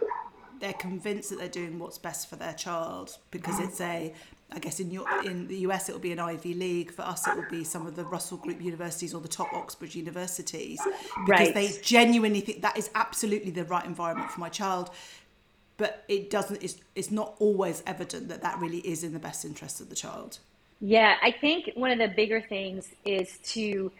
they're 0.61 0.73
convinced 0.75 1.31
that 1.31 1.39
they're 1.39 1.49
doing 1.49 1.79
what's 1.79 1.99
best 1.99 2.29
for 2.29 2.37
their 2.37 2.53
child 2.53 3.17
because 3.31 3.59
it's 3.61 3.81
a 3.81 4.13
I 4.53 4.59
guess 4.59 4.81
in 4.81 4.91
your 4.91 5.07
in 5.25 5.47
the 5.47 5.59
US 5.59 5.89
it 5.89 5.93
will 5.93 6.01
be 6.01 6.13
an 6.13 6.19
Ivy 6.19 6.55
League. 6.55 6.91
For 6.91 7.03
us, 7.03 7.27
it 7.27 7.37
will 7.37 7.49
be 7.51 7.65
some 7.65 7.87
of 7.87 7.97
the 7.97 8.05
Russell 8.05 8.37
Group 8.37 8.61
universities 8.61 9.15
or 9.15 9.21
the 9.21 9.29
top 9.29 9.53
Oxbridge 9.53 9.95
universities 9.95 10.81
because 11.27 11.47
right. 11.47 11.55
they 11.55 11.71
genuinely 11.83 12.41
think 12.41 12.63
that 12.63 12.77
is 12.77 12.91
absolutely 12.95 13.51
the 13.53 13.65
right 13.65 13.85
environment 13.85 14.31
for 14.31 14.41
my 14.41 14.49
child. 14.49 14.91
But 15.77 16.05
it 16.09 16.31
doesn't. 16.31 16.63
It's 16.63 16.77
it's 16.95 17.11
not 17.11 17.37
always 17.39 17.83
evident 17.87 18.29
that 18.29 18.43
that 18.43 18.59
really 18.59 18.79
is 18.79 19.05
in 19.05 19.13
the 19.13 19.19
best 19.19 19.45
interest 19.45 19.81
of 19.81 19.89
the 19.89 19.97
child. 19.97 20.39
Yeah, 20.81 21.15
I 21.23 21.31
think 21.31 21.71
one 21.75 21.91
of 21.91 21.99
the 21.99 22.09
bigger 22.09 22.41
things 22.41 22.89
is 23.05 23.39
to 23.53 23.93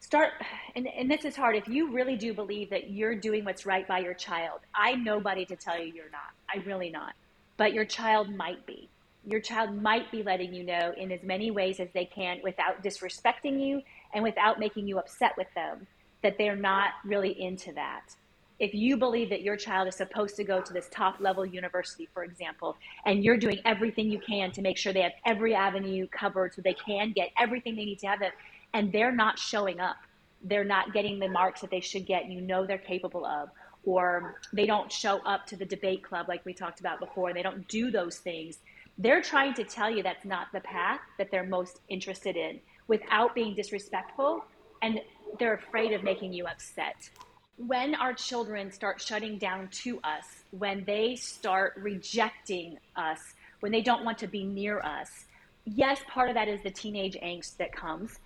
start 0.00 0.32
and, 0.74 0.86
and 0.86 1.10
this 1.10 1.24
is 1.24 1.36
hard. 1.36 1.56
If 1.56 1.68
you 1.68 1.92
really 1.92 2.16
do 2.16 2.32
believe 2.34 2.70
that 2.70 2.90
you're 2.90 3.14
doing 3.14 3.44
what's 3.44 3.66
right 3.66 3.86
by 3.86 3.98
your 4.00 4.14
child 4.14 4.60
i'm 4.74 5.02
nobody 5.04 5.44
to 5.46 5.56
tell 5.56 5.78
you 5.78 5.92
you're 5.92 6.10
not. 6.10 6.32
I'm 6.52 6.62
really 6.66 6.90
not. 6.90 7.14
But 7.56 7.72
your 7.72 7.84
child 7.84 8.34
might 8.34 8.64
be. 8.66 8.88
Your 9.26 9.40
child 9.40 9.82
might 9.82 10.10
be 10.12 10.22
letting 10.22 10.54
you 10.54 10.62
know 10.62 10.92
in 10.96 11.10
as 11.10 11.22
many 11.22 11.50
ways 11.50 11.80
as 11.80 11.88
they 11.92 12.04
can 12.04 12.38
without 12.44 12.82
disrespecting 12.82 13.60
you 13.60 13.82
and 14.14 14.22
without 14.22 14.60
making 14.60 14.86
you 14.86 14.98
upset 14.98 15.32
with 15.36 15.48
them 15.54 15.86
that 16.22 16.38
they're 16.38 16.56
not 16.56 16.90
really 17.04 17.40
into 17.40 17.72
that. 17.72 18.14
If 18.58 18.72
you 18.72 18.96
believe 18.96 19.28
that 19.30 19.42
your 19.42 19.56
child 19.56 19.86
is 19.86 19.96
supposed 19.96 20.36
to 20.36 20.44
go 20.44 20.62
to 20.62 20.72
this 20.72 20.88
top 20.90 21.20
level 21.20 21.44
university, 21.44 22.08
for 22.14 22.24
example, 22.24 22.76
and 23.04 23.22
you're 23.22 23.36
doing 23.36 23.58
everything 23.66 24.10
you 24.10 24.18
can 24.18 24.50
to 24.52 24.62
make 24.62 24.78
sure 24.78 24.92
they 24.92 25.02
have 25.02 25.12
every 25.26 25.54
avenue 25.54 26.06
covered 26.06 26.54
so 26.54 26.62
they 26.62 26.74
can 26.74 27.12
get 27.12 27.30
everything 27.38 27.76
they 27.76 27.84
need 27.84 27.98
to 27.98 28.06
have 28.06 28.22
it, 28.22 28.32
and 28.74 28.92
they're 28.92 29.12
not 29.12 29.38
showing 29.38 29.80
up. 29.80 29.96
They're 30.42 30.64
not 30.64 30.92
getting 30.92 31.18
the 31.18 31.28
marks 31.28 31.60
that 31.62 31.70
they 31.70 31.80
should 31.80 32.06
get, 32.06 32.30
you 32.30 32.40
know 32.40 32.66
they're 32.66 32.78
capable 32.78 33.24
of. 33.24 33.50
Or 33.84 34.40
they 34.52 34.66
don't 34.66 34.90
show 34.90 35.18
up 35.24 35.46
to 35.46 35.56
the 35.56 35.64
debate 35.64 36.02
club 36.02 36.26
like 36.28 36.44
we 36.44 36.52
talked 36.52 36.80
about 36.80 37.00
before. 37.00 37.32
They 37.32 37.42
don't 37.42 37.66
do 37.68 37.90
those 37.90 38.18
things. 38.18 38.58
They're 38.98 39.22
trying 39.22 39.54
to 39.54 39.64
tell 39.64 39.90
you 39.90 40.02
that's 40.02 40.24
not 40.24 40.48
the 40.52 40.60
path 40.60 41.00
that 41.18 41.30
they're 41.30 41.46
most 41.46 41.80
interested 41.88 42.36
in 42.36 42.60
without 42.88 43.34
being 43.34 43.54
disrespectful. 43.54 44.44
And 44.82 45.00
they're 45.38 45.54
afraid 45.54 45.92
of 45.92 46.02
making 46.02 46.32
you 46.32 46.46
upset. 46.46 47.10
When 47.58 47.94
our 47.94 48.12
children 48.12 48.70
start 48.70 49.00
shutting 49.00 49.38
down 49.38 49.68
to 49.84 49.98
us, 50.04 50.24
when 50.50 50.84
they 50.84 51.16
start 51.16 51.74
rejecting 51.76 52.78
us, 52.96 53.20
when 53.60 53.72
they 53.72 53.80
don't 53.80 54.04
want 54.04 54.18
to 54.18 54.26
be 54.26 54.44
near 54.44 54.80
us, 54.80 55.26
yes, 55.64 56.00
part 56.08 56.28
of 56.28 56.34
that 56.34 56.48
is 56.48 56.62
the 56.62 56.70
teenage 56.70 57.16
angst 57.22 57.56
that 57.56 57.72
comes. 57.72 58.18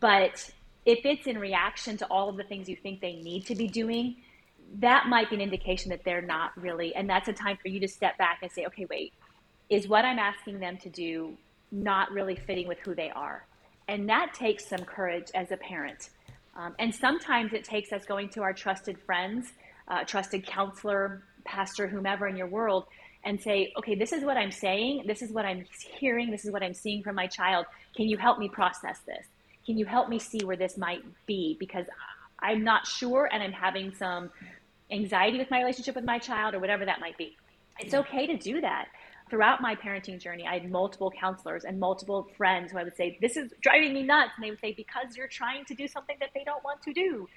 But 0.00 0.50
if 0.84 1.04
it's 1.04 1.26
in 1.26 1.38
reaction 1.38 1.96
to 1.98 2.06
all 2.06 2.28
of 2.28 2.36
the 2.36 2.44
things 2.44 2.68
you 2.68 2.76
think 2.76 3.00
they 3.00 3.16
need 3.16 3.46
to 3.46 3.54
be 3.54 3.68
doing, 3.68 4.16
that 4.80 5.06
might 5.06 5.30
be 5.30 5.36
an 5.36 5.42
indication 5.42 5.90
that 5.90 6.04
they're 6.04 6.22
not 6.22 6.56
really. 6.60 6.94
And 6.94 7.08
that's 7.08 7.28
a 7.28 7.32
time 7.32 7.56
for 7.60 7.68
you 7.68 7.80
to 7.80 7.88
step 7.88 8.18
back 8.18 8.38
and 8.42 8.50
say, 8.50 8.66
okay, 8.66 8.86
wait, 8.90 9.12
is 9.70 9.88
what 9.88 10.04
I'm 10.04 10.18
asking 10.18 10.60
them 10.60 10.76
to 10.78 10.88
do 10.88 11.36
not 11.70 12.10
really 12.10 12.36
fitting 12.36 12.68
with 12.68 12.78
who 12.80 12.94
they 12.94 13.10
are? 13.10 13.46
And 13.88 14.08
that 14.08 14.34
takes 14.34 14.66
some 14.66 14.84
courage 14.84 15.30
as 15.34 15.50
a 15.50 15.56
parent. 15.56 16.10
Um, 16.54 16.74
and 16.78 16.94
sometimes 16.94 17.52
it 17.52 17.64
takes 17.64 17.92
us 17.92 18.04
going 18.04 18.28
to 18.30 18.42
our 18.42 18.52
trusted 18.52 18.98
friends, 18.98 19.52
uh, 19.88 20.04
trusted 20.04 20.44
counselor, 20.44 21.22
pastor, 21.44 21.86
whomever 21.86 22.26
in 22.26 22.36
your 22.36 22.48
world, 22.48 22.84
and 23.24 23.40
say, 23.40 23.72
okay, 23.78 23.94
this 23.94 24.12
is 24.12 24.24
what 24.24 24.36
I'm 24.36 24.50
saying. 24.50 25.04
This 25.06 25.22
is 25.22 25.32
what 25.32 25.44
I'm 25.44 25.64
hearing. 25.98 26.30
This 26.30 26.44
is 26.44 26.50
what 26.50 26.62
I'm 26.62 26.74
seeing 26.74 27.02
from 27.02 27.14
my 27.14 27.26
child. 27.26 27.66
Can 27.96 28.06
you 28.06 28.16
help 28.16 28.38
me 28.38 28.48
process 28.48 29.00
this? 29.06 29.26
Can 29.68 29.76
you 29.76 29.84
help 29.84 30.08
me 30.08 30.18
see 30.18 30.40
where 30.46 30.56
this 30.56 30.78
might 30.78 31.04
be? 31.26 31.54
Because 31.60 31.84
I'm 32.38 32.64
not 32.64 32.86
sure 32.86 33.28
and 33.30 33.42
I'm 33.42 33.52
having 33.52 33.92
some 33.94 34.30
anxiety 34.90 35.36
with 35.36 35.50
my 35.50 35.58
relationship 35.58 35.94
with 35.94 36.06
my 36.06 36.18
child 36.18 36.54
or 36.54 36.58
whatever 36.58 36.86
that 36.86 37.00
might 37.00 37.18
be. 37.18 37.36
It's 37.78 37.92
okay 37.92 38.26
to 38.28 38.36
do 38.38 38.62
that. 38.62 38.86
Throughout 39.28 39.60
my 39.60 39.74
parenting 39.76 40.18
journey, 40.18 40.46
I 40.46 40.54
had 40.54 40.70
multiple 40.70 41.10
counselors 41.10 41.64
and 41.64 41.78
multiple 41.78 42.30
friends 42.38 42.72
who 42.72 42.78
I 42.78 42.82
would 42.82 42.96
say, 42.96 43.18
This 43.20 43.36
is 43.36 43.52
driving 43.60 43.92
me 43.92 44.04
nuts. 44.04 44.30
And 44.36 44.44
they 44.46 44.48
would 44.48 44.60
say, 44.60 44.72
Because 44.72 45.14
you're 45.18 45.28
trying 45.28 45.66
to 45.66 45.74
do 45.74 45.86
something 45.86 46.16
that 46.20 46.30
they 46.34 46.44
don't 46.44 46.64
want 46.64 46.80
to 46.84 46.94
do. 46.94 47.28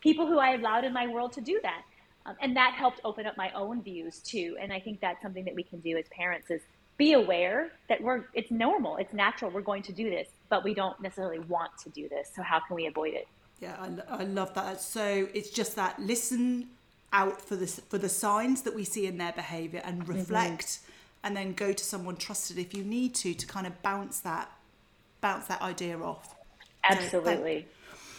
People 0.00 0.28
who 0.28 0.38
I 0.38 0.54
allowed 0.54 0.84
in 0.84 0.92
my 0.92 1.08
world 1.08 1.32
to 1.32 1.40
do 1.40 1.58
that. 1.64 1.82
Um, 2.24 2.36
and 2.40 2.56
that 2.56 2.74
helped 2.74 3.00
open 3.02 3.26
up 3.26 3.36
my 3.36 3.50
own 3.50 3.82
views 3.82 4.20
too. 4.20 4.56
And 4.60 4.72
I 4.72 4.78
think 4.78 5.00
that's 5.00 5.20
something 5.22 5.44
that 5.46 5.56
we 5.56 5.64
can 5.64 5.80
do 5.80 5.96
as 5.96 6.04
parents 6.12 6.52
is 6.52 6.62
be 7.00 7.14
aware 7.14 7.70
that 7.88 7.98
we're 8.02 8.26
it's 8.34 8.50
normal, 8.50 8.98
it's 8.98 9.14
natural, 9.14 9.50
we're 9.50 9.62
going 9.62 9.82
to 9.82 9.92
do 9.92 10.10
this, 10.10 10.28
but 10.50 10.62
we 10.62 10.74
don't 10.74 11.00
necessarily 11.00 11.38
want 11.38 11.72
to 11.78 11.88
do 11.88 12.10
this. 12.10 12.30
So 12.36 12.42
how 12.42 12.60
can 12.60 12.76
we 12.76 12.86
avoid 12.86 13.14
it? 13.14 13.26
Yeah, 13.58 13.74
I, 13.80 14.22
I 14.22 14.24
love 14.24 14.52
that. 14.54 14.82
So 14.82 15.26
it's 15.32 15.48
just 15.48 15.76
that 15.76 15.98
listen 15.98 16.68
out 17.12 17.40
for 17.40 17.56
the 17.56 17.66
for 17.66 17.96
the 17.96 18.08
signs 18.10 18.62
that 18.62 18.74
we 18.74 18.84
see 18.84 19.06
in 19.06 19.16
their 19.16 19.32
behavior 19.32 19.80
and 19.82 20.02
mm-hmm. 20.02 20.12
reflect 20.12 20.66
mm-hmm. 20.66 21.24
and 21.24 21.36
then 21.38 21.54
go 21.54 21.72
to 21.72 21.82
someone 21.82 22.16
trusted 22.16 22.58
if 22.58 22.74
you 22.74 22.84
need 22.84 23.14
to 23.22 23.32
to 23.32 23.46
kind 23.46 23.66
of 23.66 23.80
bounce 23.80 24.20
that 24.20 24.50
bounce 25.22 25.46
that 25.46 25.62
idea 25.62 25.98
off. 25.98 26.36
Absolutely. 26.84 27.66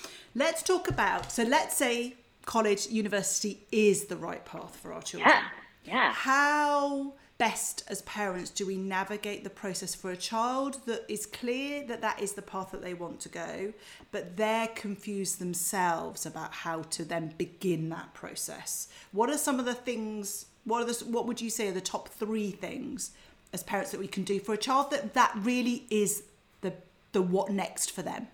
So, 0.01 0.09
let's 0.33 0.63
talk 0.63 0.89
about 0.89 1.31
so 1.31 1.43
let's 1.43 1.77
say 1.77 2.15
college 2.45 2.87
university 2.87 3.59
is 3.71 4.05
the 4.05 4.17
right 4.17 4.43
path 4.43 4.75
for 4.75 4.91
our 4.91 5.03
children. 5.03 5.29
Yeah. 5.29 5.43
Yeah. 5.83 6.13
How 6.13 7.13
best 7.41 7.83
as 7.87 8.03
parents 8.03 8.51
do 8.51 8.67
we 8.67 8.77
navigate 8.77 9.43
the 9.43 9.49
process 9.49 9.95
for 9.95 10.11
a 10.11 10.15
child 10.15 10.77
that 10.85 11.03
is 11.09 11.25
clear 11.25 11.83
that 11.87 11.99
that 11.99 12.21
is 12.21 12.33
the 12.33 12.41
path 12.41 12.69
that 12.69 12.83
they 12.83 12.93
want 12.93 13.19
to 13.19 13.29
go 13.29 13.73
but 14.11 14.37
they're 14.37 14.67
confused 14.75 15.39
themselves 15.39 16.23
about 16.23 16.53
how 16.53 16.83
to 16.83 17.03
then 17.03 17.33
begin 17.39 17.89
that 17.89 18.13
process? 18.13 18.89
What 19.11 19.31
are 19.31 19.39
some 19.39 19.59
of 19.59 19.65
the 19.65 19.73
things 19.73 20.45
what 20.65 20.83
are 20.83 20.85
the 20.85 21.03
what 21.05 21.25
would 21.25 21.41
you 21.41 21.49
say 21.49 21.67
are 21.67 21.71
the 21.71 21.81
top 21.81 22.09
3 22.09 22.51
things 22.51 23.09
as 23.51 23.63
parents 23.63 23.89
that 23.89 23.99
we 23.99 24.07
can 24.07 24.23
do 24.23 24.39
for 24.39 24.53
a 24.53 24.57
child 24.57 24.91
that 24.91 25.15
that 25.15 25.33
really 25.35 25.87
is 25.89 26.21
the 26.61 26.71
the 27.11 27.23
what 27.23 27.49
next 27.49 27.89
for 27.89 28.03
them? 28.03 28.27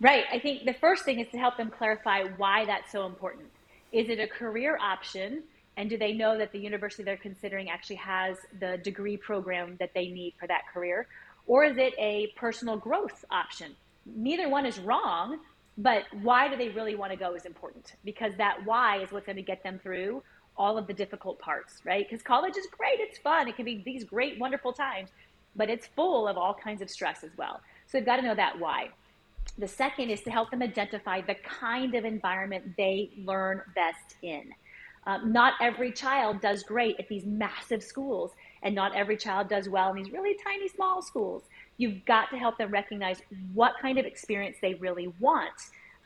Right. 0.00 0.22
I 0.32 0.38
think 0.38 0.66
the 0.66 0.74
first 0.74 1.04
thing 1.04 1.18
is 1.18 1.26
to 1.32 1.36
help 1.36 1.56
them 1.56 1.68
clarify 1.68 2.26
why 2.36 2.64
that's 2.66 2.92
so 2.92 3.06
important. 3.06 3.46
Is 3.90 4.08
it 4.08 4.20
a 4.20 4.28
career 4.28 4.78
option 4.80 5.42
and 5.76 5.88
do 5.88 5.96
they 5.96 6.12
know 6.12 6.36
that 6.36 6.52
the 6.52 6.58
university 6.58 7.02
they're 7.02 7.16
considering 7.16 7.70
actually 7.70 7.96
has 7.96 8.36
the 8.60 8.78
degree 8.78 9.16
program 9.16 9.76
that 9.80 9.92
they 9.94 10.08
need 10.08 10.34
for 10.38 10.46
that 10.46 10.62
career? 10.72 11.06
Or 11.46 11.64
is 11.64 11.76
it 11.78 11.94
a 11.98 12.32
personal 12.36 12.76
growth 12.76 13.24
option? 13.30 13.74
Neither 14.04 14.48
one 14.48 14.66
is 14.66 14.78
wrong, 14.78 15.38
but 15.78 16.04
why 16.22 16.48
do 16.48 16.56
they 16.56 16.68
really 16.68 16.94
want 16.94 17.12
to 17.12 17.18
go 17.18 17.34
is 17.34 17.46
important 17.46 17.94
because 18.04 18.32
that 18.36 18.64
why 18.64 18.98
is 18.98 19.10
what's 19.10 19.26
going 19.26 19.36
to 19.36 19.42
get 19.42 19.62
them 19.62 19.80
through 19.82 20.22
all 20.56 20.76
of 20.76 20.86
the 20.86 20.92
difficult 20.92 21.38
parts, 21.38 21.80
right? 21.84 22.06
Because 22.08 22.22
college 22.22 22.56
is 22.56 22.66
great, 22.66 23.00
it's 23.00 23.18
fun, 23.18 23.48
it 23.48 23.56
can 23.56 23.64
be 23.64 23.82
these 23.84 24.04
great, 24.04 24.38
wonderful 24.38 24.72
times, 24.72 25.08
but 25.56 25.70
it's 25.70 25.86
full 25.86 26.28
of 26.28 26.36
all 26.36 26.54
kinds 26.54 26.82
of 26.82 26.90
stress 26.90 27.24
as 27.24 27.30
well. 27.38 27.60
So 27.86 27.98
they've 27.98 28.06
got 28.06 28.16
to 28.16 28.22
know 28.22 28.34
that 28.34 28.58
why. 28.58 28.90
The 29.58 29.68
second 29.68 30.10
is 30.10 30.20
to 30.22 30.30
help 30.30 30.50
them 30.50 30.62
identify 30.62 31.22
the 31.22 31.34
kind 31.34 31.94
of 31.94 32.04
environment 32.04 32.76
they 32.76 33.10
learn 33.24 33.62
best 33.74 34.16
in. 34.22 34.52
Um, 35.06 35.32
not 35.32 35.54
every 35.60 35.90
child 35.90 36.40
does 36.40 36.62
great 36.62 36.96
at 36.98 37.08
these 37.08 37.24
massive 37.24 37.82
schools, 37.82 38.32
and 38.62 38.74
not 38.74 38.94
every 38.94 39.16
child 39.16 39.48
does 39.48 39.68
well 39.68 39.90
in 39.90 39.96
these 39.96 40.12
really 40.12 40.36
tiny, 40.44 40.68
small 40.68 41.02
schools. 41.02 41.42
You've 41.76 42.04
got 42.04 42.30
to 42.30 42.36
help 42.38 42.58
them 42.58 42.70
recognize 42.70 43.20
what 43.52 43.74
kind 43.80 43.98
of 43.98 44.06
experience 44.06 44.58
they 44.62 44.74
really 44.74 45.08
want. 45.18 45.50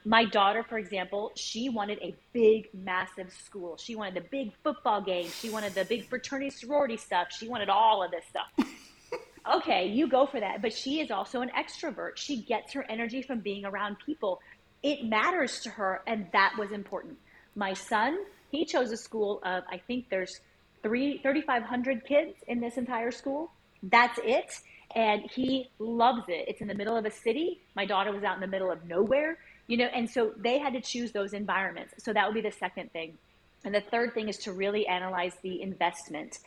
My 0.06 0.24
daughter, 0.24 0.62
for 0.62 0.78
example, 0.78 1.32
she 1.34 1.68
wanted 1.68 1.98
a 2.00 2.14
big, 2.32 2.68
massive 2.72 3.32
school. 3.32 3.76
She 3.76 3.96
wanted 3.96 4.14
the 4.14 4.28
big 4.30 4.52
football 4.62 5.02
game. 5.02 5.28
She 5.28 5.50
wanted 5.50 5.74
the 5.74 5.84
big 5.84 6.08
fraternity 6.08 6.50
sorority 6.50 6.96
stuff. 6.96 7.28
She 7.36 7.48
wanted 7.48 7.68
all 7.68 8.04
of 8.04 8.12
this 8.12 8.24
stuff. 8.30 8.46
okay, 9.56 9.88
you 9.88 10.08
go 10.08 10.24
for 10.24 10.38
that. 10.38 10.62
But 10.62 10.72
she 10.72 11.00
is 11.00 11.10
also 11.10 11.40
an 11.40 11.50
extrovert. 11.58 12.12
She 12.16 12.36
gets 12.36 12.72
her 12.72 12.86
energy 12.88 13.20
from 13.20 13.40
being 13.40 13.64
around 13.64 13.96
people. 14.06 14.40
It 14.82 15.04
matters 15.04 15.58
to 15.62 15.70
her, 15.70 16.02
and 16.06 16.28
that 16.32 16.54
was 16.56 16.70
important. 16.70 17.18
My 17.56 17.74
son, 17.74 18.16
he 18.50 18.64
chose 18.64 18.90
a 18.92 18.96
school 18.96 19.40
of, 19.44 19.64
I 19.70 19.78
think 19.78 20.08
there's 20.08 20.40
three, 20.82 21.18
3,500 21.18 22.04
kids 22.04 22.34
in 22.46 22.60
this 22.60 22.76
entire 22.76 23.10
school. 23.10 23.50
That's 23.82 24.18
it. 24.22 24.52
And 24.94 25.22
he 25.30 25.68
loves 25.78 26.22
it. 26.28 26.46
It's 26.48 26.60
in 26.60 26.68
the 26.68 26.74
middle 26.74 26.96
of 26.96 27.04
a 27.04 27.10
city. 27.10 27.60
My 27.74 27.84
daughter 27.84 28.12
was 28.12 28.24
out 28.24 28.34
in 28.34 28.40
the 28.40 28.46
middle 28.46 28.70
of 28.70 28.84
nowhere, 28.86 29.38
you 29.66 29.76
know, 29.76 29.86
and 29.86 30.08
so 30.08 30.32
they 30.36 30.58
had 30.58 30.72
to 30.74 30.80
choose 30.80 31.12
those 31.12 31.32
environments. 31.32 32.04
So 32.04 32.12
that 32.12 32.26
would 32.26 32.34
be 32.34 32.40
the 32.40 32.54
second 32.56 32.92
thing. 32.92 33.18
And 33.64 33.74
the 33.74 33.80
third 33.80 34.14
thing 34.14 34.28
is 34.28 34.38
to 34.38 34.52
really 34.52 34.86
analyze 34.86 35.34
the 35.42 35.60
investment. 35.60 36.38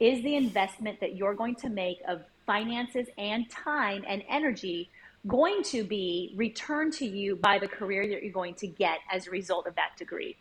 Is 0.00 0.22
the 0.24 0.34
investment 0.34 0.98
that 1.00 1.14
you're 1.14 1.34
going 1.34 1.54
to 1.56 1.68
make 1.68 1.98
of 2.08 2.22
finances 2.46 3.06
and 3.16 3.48
time 3.48 4.04
and 4.06 4.22
energy 4.28 4.90
going 5.26 5.62
to 5.62 5.84
be 5.84 6.34
returned 6.36 6.92
to 6.94 7.06
you 7.06 7.36
by 7.36 7.58
the 7.58 7.68
career 7.68 8.06
that 8.08 8.22
you're 8.22 8.32
going 8.32 8.54
to 8.56 8.66
get 8.66 8.98
as 9.10 9.28
a 9.28 9.30
result 9.30 9.68
of 9.68 9.76
that 9.76 9.96
degree? 9.96 10.36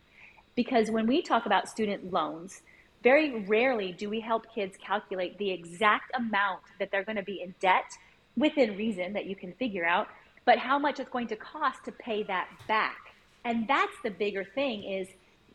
Because 0.56 0.91
when 0.91 1.08
we 1.08 1.22
talk 1.22 1.45
about 1.45 1.68
student 1.68 2.12
loans, 2.12 2.62
very 3.04 3.41
rarely 3.41 3.91
do 3.91 4.10
we 4.10 4.22
help 4.22 4.45
kids 4.54 4.78
calculate 4.78 5.38
the 5.38 5.51
exact 5.51 6.16
amount 6.16 6.62
that 6.80 6.89
they're 6.91 7.04
going 7.04 7.18
to 7.18 7.24
be 7.24 7.41
in 7.41 7.54
debt 7.60 7.91
within 8.38 8.78
reason 8.78 9.14
that 9.14 9.26
you 9.26 9.36
can 9.36 9.54
figure 9.54 9.86
out, 9.86 10.08
but 10.45 10.58
how 10.58 10.80
much 10.80 10.99
it's 10.99 11.10
going 11.10 11.28
to 11.28 11.36
cost 11.36 11.84
to 11.86 11.91
pay 11.91 12.24
that 12.24 12.47
back. 12.68 12.97
And 13.45 13.68
that's 13.68 13.93
the 14.04 14.10
bigger 14.10 14.43
thing 14.43 14.84
is 14.84 15.08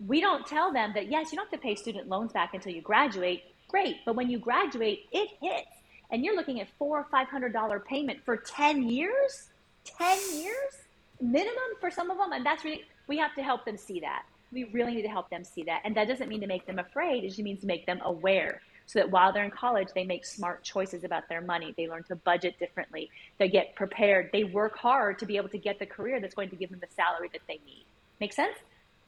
we 0.06 0.20
don't 0.20 0.46
tell 0.46 0.72
them 0.72 0.92
that 0.94 1.10
yes, 1.10 1.32
you 1.32 1.36
don't 1.36 1.50
have 1.50 1.60
to 1.60 1.64
pay 1.64 1.74
student 1.74 2.08
loans 2.08 2.32
back 2.32 2.54
until 2.54 2.72
you 2.72 2.82
graduate. 2.82 3.44
Great, 3.68 3.96
but 4.04 4.14
when 4.14 4.30
you 4.30 4.38
graduate, 4.38 5.06
it 5.10 5.30
hits. 5.40 5.70
And 6.10 6.24
you're 6.24 6.36
looking 6.36 6.60
at 6.60 6.68
four 6.78 6.98
or 6.98 7.06
five 7.10 7.28
hundred 7.28 7.52
dollar 7.52 7.80
payment 7.80 8.20
for 8.24 8.36
10 8.36 8.88
years? 8.88 9.50
10 9.84 10.18
years? 10.36 10.74
Minimum 11.20 11.76
for 11.80 11.90
some 11.90 12.10
of 12.10 12.18
them, 12.18 12.32
and 12.32 12.44
that's 12.44 12.64
really 12.64 12.84
we 13.08 13.18
have 13.18 13.34
to 13.34 13.42
help 13.42 13.64
them 13.64 13.76
see 13.76 14.00
that 14.00 14.24
we 14.52 14.64
really 14.64 14.94
need 14.94 15.02
to 15.02 15.08
help 15.08 15.30
them 15.30 15.44
see 15.44 15.62
that. 15.64 15.82
And 15.84 15.96
that 15.96 16.08
doesn't 16.08 16.28
mean 16.28 16.40
to 16.40 16.46
make 16.46 16.66
them 16.66 16.78
afraid, 16.78 17.24
it 17.24 17.28
just 17.28 17.40
means 17.40 17.60
to 17.60 17.66
make 17.66 17.86
them 17.86 18.00
aware 18.04 18.60
so 18.88 18.98
that 19.00 19.10
while 19.10 19.32
they're 19.32 19.44
in 19.44 19.50
college, 19.50 19.88
they 19.94 20.04
make 20.04 20.24
smart 20.24 20.64
choices 20.64 21.04
about 21.04 21.28
their 21.28 21.42
money. 21.42 21.74
They 21.76 21.88
learn 21.88 22.04
to 22.04 22.16
budget 22.16 22.58
differently. 22.58 23.10
They 23.36 23.48
get 23.50 23.74
prepared. 23.74 24.30
They 24.32 24.44
work 24.44 24.78
hard 24.78 25.18
to 25.18 25.26
be 25.26 25.36
able 25.36 25.50
to 25.50 25.58
get 25.58 25.78
the 25.78 25.84
career 25.84 26.20
that's 26.20 26.34
going 26.34 26.48
to 26.50 26.56
give 26.56 26.70
them 26.70 26.80
the 26.80 26.88
salary 26.96 27.28
that 27.34 27.42
they 27.46 27.60
need. 27.66 27.84
Make 28.18 28.32
sense? 28.32 28.56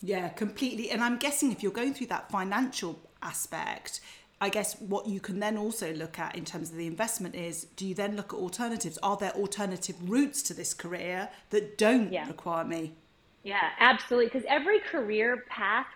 Yeah, 0.03 0.29
completely. 0.29 0.91
And 0.91 1.03
I'm 1.03 1.17
guessing 1.17 1.51
if 1.51 1.63
you're 1.63 1.73
going 1.73 1.95
through 1.95 2.09
that 2.09 2.31
financial 2.31 3.01
aspect, 3.23 4.01
I 4.39 4.51
guess 4.51 4.79
what 4.81 5.07
you 5.07 5.19
can 5.19 5.41
then 5.41 5.57
also 5.57 5.95
look 5.95 6.19
at 6.19 6.37
in 6.37 6.45
terms 6.45 6.71
of 6.71 6.77
the 6.77 6.87
investment 6.87 7.35
is 7.35 7.65
do 7.77 7.87
you 7.87 7.95
then 7.95 8.17
look 8.17 8.35
at 8.35 8.39
alternatives? 8.39 8.99
Are 9.03 9.17
there 9.17 9.33
alternative 9.33 9.97
routes 10.11 10.43
to 10.43 10.55
this 10.55 10.75
career 10.75 11.31
that 11.51 11.79
don't 11.79 12.13
yeah. 12.13 12.27
require 12.27 12.65
me 12.65 12.93
yeah, 13.43 13.71
absolutely. 13.79 14.27
Because 14.27 14.45
every 14.49 14.81
career 14.81 15.45
path, 15.49 15.87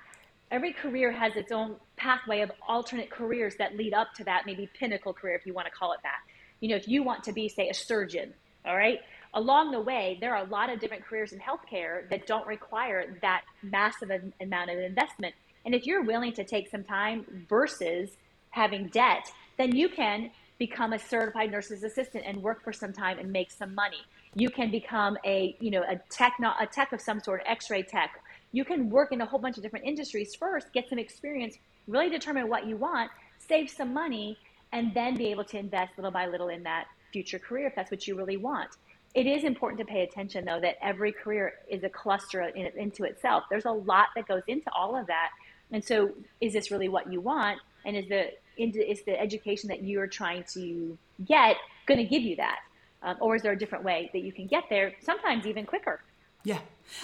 every 0.51 0.73
career 0.73 1.13
has 1.13 1.37
its 1.37 1.53
own 1.53 1.77
pathway 1.97 2.41
of 2.41 2.51
alternate 2.67 3.11
careers 3.11 3.55
that 3.59 3.77
lead 3.77 3.95
up 3.95 4.15
to 4.15 4.25
that, 4.25 4.45
maybe 4.47 4.69
pinnacle 4.79 5.13
career, 5.13 5.37
if 5.37 5.47
you 5.47 5.53
want 5.53 5.67
to 5.67 5.73
call 5.73 5.93
it 5.93 6.01
that. 6.03 6.19
You 6.61 6.71
know, 6.71 6.77
if 6.77 6.89
you 6.89 7.03
want 7.03 7.25
to 7.25 7.33
be, 7.33 7.49
say, 7.49 7.69
a 7.69 7.75
surgeon, 7.75 8.33
all 8.65 8.77
right, 8.77 9.01
along 9.35 9.73
the 9.73 9.81
way, 9.81 10.17
there 10.21 10.35
are 10.35 10.45
a 10.45 10.49
lot 10.49 10.73
of 10.73 10.81
different 10.81 11.05
careers 11.05 11.33
in 11.33 11.39
healthcare 11.39 12.09
that 12.09 12.27
don't 12.27 12.47
require 12.47 13.19
that 13.21 13.43
massive 13.63 14.11
amount 14.41 14.71
of 14.71 14.79
investment. 14.79 15.35
And 15.67 15.75
if 15.75 15.87
you're 15.87 16.03
willing 16.03 16.33
to 16.35 16.45
take 16.45 16.69
some 16.71 16.85
time 16.85 17.47
versus 17.49 18.11
having 18.51 18.89
debt, 18.89 19.31
then 19.59 19.75
you 19.75 19.89
can 19.89 20.31
become 20.59 20.93
a 20.93 20.99
certified 20.99 21.51
nurse's 21.51 21.83
assistant 21.83 22.25
and 22.27 22.43
work 22.43 22.63
for 22.63 22.73
some 22.73 22.93
time 22.93 23.19
and 23.19 23.31
make 23.31 23.51
some 23.51 23.75
money 23.75 24.01
you 24.35 24.51
can 24.51 24.70
become 24.70 25.16
a 25.24 25.57
you 25.61 25.70
know 25.70 25.82
a 25.82 25.97
tech 26.11 26.37
a 26.61 26.66
tech 26.66 26.93
of 26.93 27.01
some 27.01 27.20
sort 27.20 27.43
x-ray 27.47 27.82
tech. 27.82 28.20
You 28.53 28.64
can 28.64 28.91
work 28.91 29.12
in 29.12 29.20
a 29.20 29.26
whole 29.26 29.41
bunch 29.41 29.57
of 29.57 29.62
different 29.62 29.85
industries 29.85 30.35
first 30.35 30.72
get 30.72 30.89
some 30.89 30.99
experience 30.99 31.57
really 31.87 32.09
determine 32.09 32.49
what 32.49 32.66
you 32.66 32.76
want 32.76 33.11
save 33.39 33.70
some 33.70 33.93
money 33.93 34.39
and 34.72 34.93
then 34.95 35.16
be 35.16 35.26
able 35.26 35.45
to 35.45 35.59
invest 35.59 35.93
little 35.97 36.11
by 36.11 36.26
little 36.26 36.49
in 36.49 36.62
that 36.62 36.87
future 37.12 37.39
career 37.39 37.66
if 37.68 37.74
that's 37.74 37.91
what 37.91 38.07
you 38.09 38.16
really 38.16 38.37
want. 38.37 38.70
It 39.14 39.26
is 39.26 39.45
important 39.45 39.78
to 39.78 39.85
pay 39.85 40.03
attention 40.03 40.45
though 40.45 40.61
that 40.61 40.76
every 40.82 41.12
career 41.12 41.55
is 41.68 41.85
a 41.85 41.89
cluster 41.89 42.43
in, 42.43 42.66
into 42.76 43.05
itself. 43.05 43.45
There's 43.49 43.66
a 43.66 43.70
lot 43.70 44.09
that 44.16 44.26
goes 44.26 44.43
into 44.49 44.70
all 44.72 44.97
of 44.97 45.07
that. 45.07 45.30
And 45.70 45.85
so 45.85 46.11
is 46.41 46.53
this 46.53 46.70
really 46.70 46.89
what 46.89 47.12
you 47.12 47.20
want? 47.20 47.61
And 47.85 47.97
is 47.97 48.09
the 48.09 48.32
is 48.57 49.03
the 49.03 49.20
education 49.20 49.68
that 49.68 49.82
you're 49.82 50.07
trying 50.07 50.45
to 50.55 50.97
get 51.24 51.57
going 51.87 51.99
to 51.99 52.05
give 52.05 52.22
you 52.22 52.37
that 52.37 52.61
um, 53.05 53.17
or 53.21 53.37
is 53.37 53.43
there 53.43 53.53
a 53.53 53.59
different 53.59 53.85
way 53.85 54.11
that 54.13 54.21
you 54.21 54.33
can 54.33 54.47
get 54.47 54.65
there 54.69 54.93
sometimes 55.03 55.47
even 55.47 55.65
quicker? 55.67 56.01
Yeah. 56.45 56.59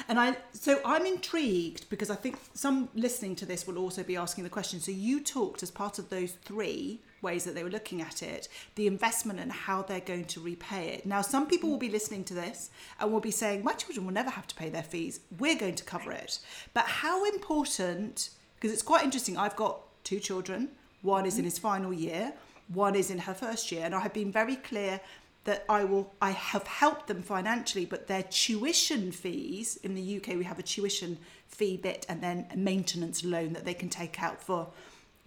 And 0.09 0.21
i 0.21 0.37
so 0.53 0.79
i'm 0.85 1.07
intrigued 1.07 1.89
because 1.89 2.11
i 2.11 2.15
think 2.15 2.39
some 2.53 2.91
listening 2.95 3.35
to 3.37 3.47
this 3.47 3.67
will 3.67 3.79
also 3.79 4.03
be 4.03 4.17
asking 4.17 4.45
the 4.45 4.51
question. 4.51 4.79
So 4.81 4.93
you 4.93 5.23
talked 5.23 5.63
as 5.63 5.71
part 5.71 5.99
of 5.99 6.11
those 6.11 6.33
three 6.45 7.01
ways 7.23 7.45
that 7.45 7.55
they 7.55 7.63
were 7.63 7.71
looking 7.71 8.03
at 8.03 8.23
it 8.23 8.49
the 8.75 8.87
investment 8.87 9.41
and 9.41 9.51
how 9.51 9.83
they're 9.83 10.01
going 10.01 10.27
to 10.27 10.41
repay 10.41 10.89
it. 10.89 11.07
Now 11.07 11.23
some 11.23 11.47
people 11.47 11.71
will 11.71 11.79
be 11.79 11.89
listening 11.89 12.25
to 12.25 12.35
this 12.35 12.71
and 12.99 13.11
will 13.11 13.21
be 13.21 13.31
saying 13.31 13.65
my 13.65 13.73
children 13.73 14.05
will 14.05 14.13
never 14.13 14.31
have 14.31 14.47
to 14.49 14.55
pay 14.55 14.69
their 14.69 14.83
fees. 14.83 15.21
We're 15.39 15.59
going 15.59 15.77
to 15.77 15.85
cover 15.85 16.13
it. 16.13 16.39
But 16.75 16.85
how 16.85 17.25
important 17.25 18.31
because 18.57 18.75
it's 18.75 18.83
quite 18.83 19.05
interesting 19.05 19.39
i've 19.39 19.57
got 19.57 19.81
two 20.05 20.21
children. 20.21 20.69
One 21.01 21.25
is 21.25 21.39
in 21.39 21.45
his 21.45 21.59
final 21.59 21.95
year. 21.95 22.35
One 22.69 22.95
is 22.95 23.11
in 23.11 23.19
her 23.21 23.33
first 23.33 23.73
year. 23.73 23.87
And 23.87 23.95
i 23.95 24.01
have 24.01 24.13
been 24.13 24.31
very 24.31 24.57
clear 24.57 25.01
that 25.45 25.65
I 25.69 25.85
will 25.85 26.13
I 26.21 26.31
have 26.31 26.67
helped 26.67 27.07
them 27.07 27.23
financially, 27.23 27.87
but 27.87 28.07
their 28.07 28.23
tuition 28.25 29.13
fees 29.13 29.77
in 29.83 29.95
the 29.95 30.17
UK 30.17 30.37
we 30.37 30.45
have 30.45 30.59
a 30.59 30.63
tuition 30.63 31.19
fee 31.49 31.77
bit 31.77 32.07
and 32.09 32.23
then 32.23 32.47
a 32.53 32.57
maintenance 32.57 33.25
loan 33.25 33.53
that 33.55 33.65
they 33.65 33.75
can 33.75 33.89
take 33.89 34.23
out 34.23 34.43
for 34.43 34.69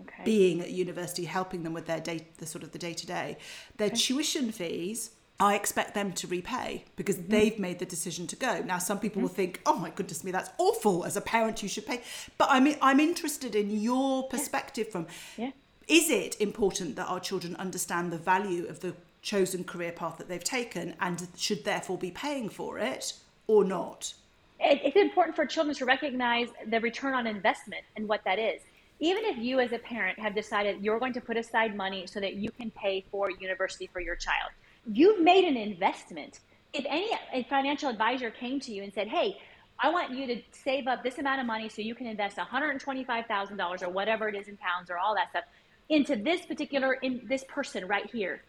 okay. 0.01 0.24
being 0.24 0.61
at 0.61 0.72
university, 0.72 1.26
helping 1.26 1.64
them 1.64 1.74
with 1.74 1.86
their 1.86 1.99
day, 1.99 2.28
the 2.38 2.45
sort 2.45 2.64
of 2.64 2.72
the 2.72 2.80
day 2.80 2.93
to 2.93 3.05
day, 3.05 3.38
their 3.78 3.88
okay. 3.88 3.95
tuition 3.95 4.51
fees. 4.51 5.11
I 5.39 5.55
expect 5.55 5.95
them 5.95 6.14
to 6.14 6.28
repay 6.28 6.86
because 6.95 7.18
mm-hmm. 7.18 7.32
they've 7.32 7.59
made 7.59 7.80
the 7.80 7.86
decision 7.86 8.28
to 8.28 8.36
go. 8.36 8.61
Now, 8.61 8.78
some 8.78 8.99
people 8.99 9.18
mm-hmm. 9.18 9.24
will 9.24 9.36
think, 9.36 9.61
"Oh 9.66 9.76
my 9.76 9.89
goodness 9.89 10.24
me, 10.24 10.32
that's 10.32 10.51
awful." 10.59 11.03
As 11.03 11.18
a 11.18 11.22
parent, 11.22 11.64
you 11.64 11.68
should 11.68 11.88
pay. 11.88 12.01
But 12.38 12.49
I'm 12.51 12.68
I'm 12.82 12.99
interested 12.99 13.55
in 13.55 13.72
your 13.72 14.28
perspective 14.30 14.88
yeah. 14.88 14.91
from. 14.91 15.07
Yeah. 15.38 15.51
Is 15.88 16.09
it 16.09 16.39
important 16.39 16.95
that 16.95 17.07
our 17.07 17.20
children 17.20 17.55
understand 17.57 18.14
the 18.14 18.18
value 18.18 18.68
of 18.68 18.80
the 18.80 18.95
chosen 19.24 19.63
career 19.63 19.91
path 19.91 20.17
that 20.19 20.28
they've 20.28 20.43
taken 20.43 20.93
and 20.99 21.28
should 21.36 21.63
therefore 21.63 21.97
be 21.97 22.11
paying 22.11 22.49
for 22.49 22.78
it 22.78 23.13
or 23.47 23.63
not? 23.63 24.13
It's 24.59 24.95
important 24.95 25.36
for 25.36 25.45
children 25.45 25.76
to 25.78 25.86
recognize 25.86 26.49
the 26.67 26.80
return 26.80 27.15
on 27.15 27.26
investment 27.26 27.84
and 27.95 28.07
what 28.07 28.24
that 28.26 28.38
is. 28.38 28.61
Even 28.99 29.24
if 29.26 29.38
you, 29.38 29.59
as 29.59 29.74
a 29.74 29.80
parent, 29.80 30.19
have 30.19 30.36
decided 30.36 30.82
you're 30.82 30.99
going 30.99 31.13
to 31.13 31.21
put 31.21 31.36
aside 31.36 31.76
money 31.76 32.05
so 32.05 32.19
that 32.19 32.36
you 32.36 32.51
can 32.51 32.71
pay 32.71 33.03
for 33.11 33.30
university 33.32 33.89
for 33.91 33.99
your 33.99 34.15
child, 34.15 34.51
you've 34.86 35.19
made 35.19 35.43
an 35.43 35.57
investment. 35.57 36.39
If 36.71 36.86
any 36.88 37.09
financial 37.49 37.89
advisor 37.89 38.30
came 38.30 38.59
to 38.61 38.71
you 38.71 38.84
and 38.84 38.93
said, 38.93 39.07
"Hey, 39.07 39.41
I 39.80 39.89
want 39.89 40.11
you 40.11 40.28
to 40.28 40.41
save 40.51 40.88
up 40.88 41.03
this 41.03 41.17
amount 41.17 41.41
of 41.41 41.47
money 41.47 41.67
so 41.67 41.82
you 41.82 41.95
can 41.95 42.07
invest 42.07 42.38
$125,000 42.38 43.82
or 43.84 43.89
whatever 43.89 44.30
it 44.30 44.36
is 44.36 44.47
in 44.47 44.55
pounds 44.57 44.89
or 44.89 44.97
all 44.97 45.15
that 45.15 45.32
stuff 45.32 45.43
into 45.89 46.15
this 46.15 46.45
particular 46.45 46.93
in 46.93 47.21
this 47.26 47.43
person 47.49 47.88
right 47.88 48.09
here." 48.09 48.43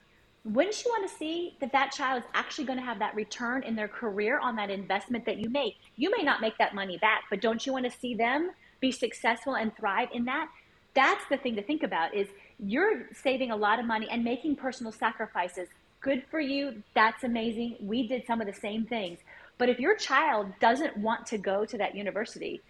Wouldn't 0.45 0.84
you 0.84 0.90
want 0.90 1.09
to 1.09 1.16
see 1.16 1.57
that 1.61 1.72
that 1.72 1.90
child 1.92 2.22
is 2.22 2.28
actually 2.34 2.64
going 2.64 2.78
to 2.78 2.84
have 2.84 2.99
that 2.99 3.14
return 3.14 3.62
in 3.62 3.74
their 3.74 3.88
career 3.88 4.38
on 4.38 4.57
that 4.57 4.70
investment 4.70 5.24
that 5.24 5.38
you 5.38 5.49
make? 5.49 5.76
You 5.97 6.11
may 6.11 6.22
not 6.22 6.42
make 6.42 6.59
that 6.59 6.74
money 6.74 6.99
back, 6.99 7.24
but 7.30 7.40
don't 7.40 7.64
you 7.64 7.72
want 7.72 7.86
to 7.86 7.90
see 7.90 8.14
them 8.14 8.51
be 8.80 8.92
successful 8.92 9.57
and 9.57 9.74
thrive 9.74 10.09
in 10.12 10.26
that? 10.26 10.49
That's 10.95 11.24
the 11.30 11.38
thing 11.38 11.57
to 11.57 11.62
think 11.62 11.82
about 11.82 12.14
is 12.14 12.28
you're 12.59 13.05
saving 13.14 13.51
a 13.51 13.57
lot 13.57 13.80
of 13.80 13.86
money 13.86 14.07
and 14.11 14.22
making 14.22 14.57
personal 14.57 14.92
sacrifices. 14.92 15.68
Good 16.01 16.24
for 16.30 16.40
you. 16.40 16.82
That's 16.95 17.24
amazing. 17.24 17.76
We 17.80 18.07
did 18.07 18.26
some 18.26 18.42
of 18.42 18.47
the 18.47 18.53
same 18.53 18.84
things. 18.84 19.20
But 19.57 19.70
if 19.70 19.80
your 19.80 19.97
child 19.97 20.53
doesn't 20.61 20.97
want 20.99 21.26
to 21.26 21.38
go 21.38 21.64
to 21.64 21.78
that 21.78 21.95
university, 21.95 22.61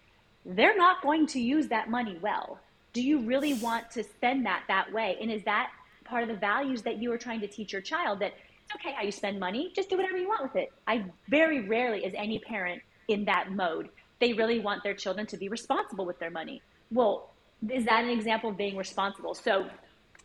they're 0.46 0.76
not 0.76 1.02
going 1.02 1.26
to 1.28 1.40
use 1.40 1.66
that 1.68 1.90
money 1.90 2.18
well. 2.22 2.60
Do 2.92 3.02
you 3.02 3.26
really 3.26 3.54
want 3.54 3.90
to 3.92 4.04
spend 4.04 4.46
that 4.46 4.62
that 4.68 4.92
way? 4.92 5.16
And 5.20 5.30
is 5.30 5.42
that 5.44 5.70
part 6.04 6.22
of 6.22 6.28
the 6.28 6.36
values 6.36 6.82
that 6.82 7.00
you 7.00 7.12
are 7.12 7.18
trying 7.18 7.40
to 7.40 7.46
teach 7.46 7.72
your 7.72 7.82
child 7.82 8.20
that 8.20 8.32
it's 8.64 8.74
okay 8.74 8.94
how 8.94 9.02
you 9.02 9.12
spend 9.12 9.38
money, 9.38 9.72
just 9.74 9.90
do 9.90 9.96
whatever 9.96 10.16
you 10.16 10.28
want 10.28 10.42
with 10.42 10.56
it. 10.56 10.72
I 10.86 11.04
very 11.28 11.68
rarely 11.68 12.04
is 12.04 12.14
any 12.16 12.38
parent 12.38 12.82
in 13.08 13.24
that 13.26 13.52
mode. 13.52 13.88
They 14.20 14.32
really 14.32 14.58
want 14.58 14.82
their 14.82 14.94
children 14.94 15.26
to 15.28 15.36
be 15.36 15.48
responsible 15.48 16.06
with 16.06 16.18
their 16.18 16.30
money. 16.30 16.62
Well, 16.90 17.30
is 17.68 17.84
that 17.84 18.04
an 18.04 18.10
example 18.10 18.50
of 18.50 18.56
being 18.56 18.76
responsible? 18.76 19.34
So 19.34 19.68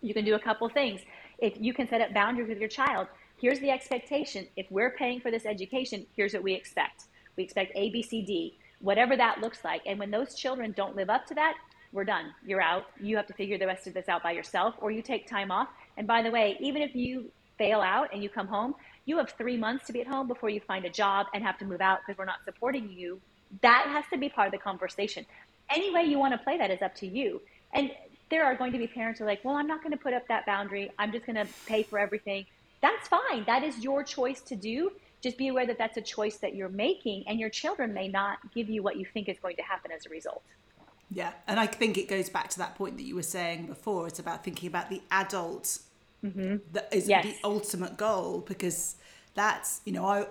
you 0.01 0.13
can 0.13 0.25
do 0.25 0.35
a 0.35 0.39
couple 0.39 0.69
things. 0.69 1.01
If 1.39 1.53
you 1.59 1.73
can 1.73 1.87
set 1.87 2.01
up 2.01 2.13
boundaries 2.13 2.49
with 2.49 2.59
your 2.59 2.69
child, 2.69 3.07
here's 3.39 3.59
the 3.59 3.69
expectation. 3.69 4.47
If 4.55 4.67
we're 4.69 4.91
paying 4.91 5.19
for 5.19 5.31
this 5.31 5.45
education, 5.45 6.05
here's 6.15 6.33
what 6.33 6.43
we 6.43 6.53
expect. 6.53 7.05
We 7.35 7.43
expect 7.43 7.71
A, 7.75 7.89
B, 7.89 8.01
C, 8.01 8.21
D, 8.21 8.57
whatever 8.81 9.15
that 9.17 9.41
looks 9.41 9.63
like. 9.63 9.81
And 9.85 9.99
when 9.99 10.11
those 10.11 10.35
children 10.35 10.73
don't 10.75 10.95
live 10.95 11.09
up 11.09 11.25
to 11.27 11.35
that, 11.35 11.55
we're 11.91 12.03
done. 12.03 12.33
You're 12.45 12.61
out. 12.61 12.85
You 12.99 13.17
have 13.17 13.27
to 13.27 13.33
figure 13.33 13.57
the 13.57 13.67
rest 13.67 13.87
of 13.87 13.93
this 13.93 14.09
out 14.09 14.23
by 14.23 14.31
yourself, 14.31 14.75
or 14.79 14.91
you 14.91 15.01
take 15.01 15.27
time 15.27 15.51
off. 15.51 15.69
And 15.97 16.05
by 16.07 16.21
the 16.21 16.31
way, 16.31 16.57
even 16.59 16.81
if 16.81 16.95
you 16.95 17.31
fail 17.57 17.81
out 17.81 18.09
and 18.13 18.23
you 18.23 18.29
come 18.29 18.47
home, 18.47 18.75
you 19.05 19.17
have 19.17 19.31
three 19.31 19.57
months 19.57 19.87
to 19.87 19.93
be 19.93 20.01
at 20.01 20.07
home 20.07 20.27
before 20.27 20.49
you 20.49 20.59
find 20.61 20.85
a 20.85 20.89
job 20.89 21.27
and 21.33 21.43
have 21.43 21.57
to 21.59 21.65
move 21.65 21.81
out 21.81 21.99
because 22.05 22.17
we're 22.17 22.25
not 22.25 22.43
supporting 22.45 22.89
you. 22.89 23.19
That 23.61 23.85
has 23.87 24.05
to 24.13 24.17
be 24.17 24.29
part 24.29 24.47
of 24.47 24.51
the 24.51 24.59
conversation. 24.59 25.25
Any 25.69 25.93
way 25.93 26.03
you 26.03 26.19
want 26.19 26.33
to 26.33 26.37
play 26.37 26.57
that 26.57 26.71
is 26.71 26.81
up 26.81 26.95
to 26.95 27.07
you. 27.07 27.41
And 27.73 27.91
there 28.29 28.45
are 28.45 28.55
going 28.55 28.71
to 28.71 28.77
be 28.77 28.87
parents 28.87 29.19
who 29.19 29.25
are 29.25 29.27
like, 29.27 29.43
well, 29.43 29.55
I'm 29.55 29.67
not 29.67 29.81
going 29.81 29.91
to 29.91 29.97
put 29.97 30.13
up 30.13 30.27
that 30.27 30.45
boundary. 30.45 30.91
I'm 30.99 31.11
just 31.11 31.25
going 31.25 31.35
to 31.35 31.47
pay 31.65 31.83
for 31.83 31.97
everything. 31.97 32.45
That's 32.81 33.07
fine. 33.07 33.43
That 33.45 33.63
is 33.63 33.79
your 33.79 34.03
choice 34.03 34.41
to 34.41 34.55
do. 34.55 34.91
Just 35.21 35.37
be 35.37 35.49
aware 35.49 35.65
that 35.67 35.77
that's 35.77 35.97
a 35.97 36.01
choice 36.01 36.37
that 36.37 36.55
you're 36.55 36.69
making, 36.69 37.25
and 37.27 37.39
your 37.39 37.49
children 37.49 37.93
may 37.93 38.07
not 38.07 38.37
give 38.53 38.69
you 38.69 38.81
what 38.81 38.95
you 38.95 39.05
think 39.05 39.27
is 39.27 39.37
going 39.39 39.57
to 39.57 39.63
happen 39.63 39.91
as 39.91 40.05
a 40.05 40.09
result. 40.09 40.41
Yeah, 41.11 41.31
and 41.47 41.59
I 41.59 41.65
think 41.65 41.97
it 41.97 42.07
goes 42.07 42.29
back 42.29 42.49
to 42.51 42.59
that 42.59 42.75
point 42.75 42.97
that 42.97 43.03
you 43.03 43.15
were 43.15 43.23
saying 43.23 43.65
before. 43.65 44.07
It's 44.07 44.19
about 44.19 44.43
thinking 44.43 44.67
about 44.67 44.89
the 44.89 45.01
adult 45.09 45.79
mm-hmm. 46.23 46.57
that 46.73 46.89
is 46.91 47.07
yes. 47.07 47.25
the 47.25 47.35
ultimate 47.43 47.97
goal 47.97 48.41
because 48.47 48.95
that's 49.33 49.81
you 49.85 49.91
know 49.91 50.05
I 50.05 50.27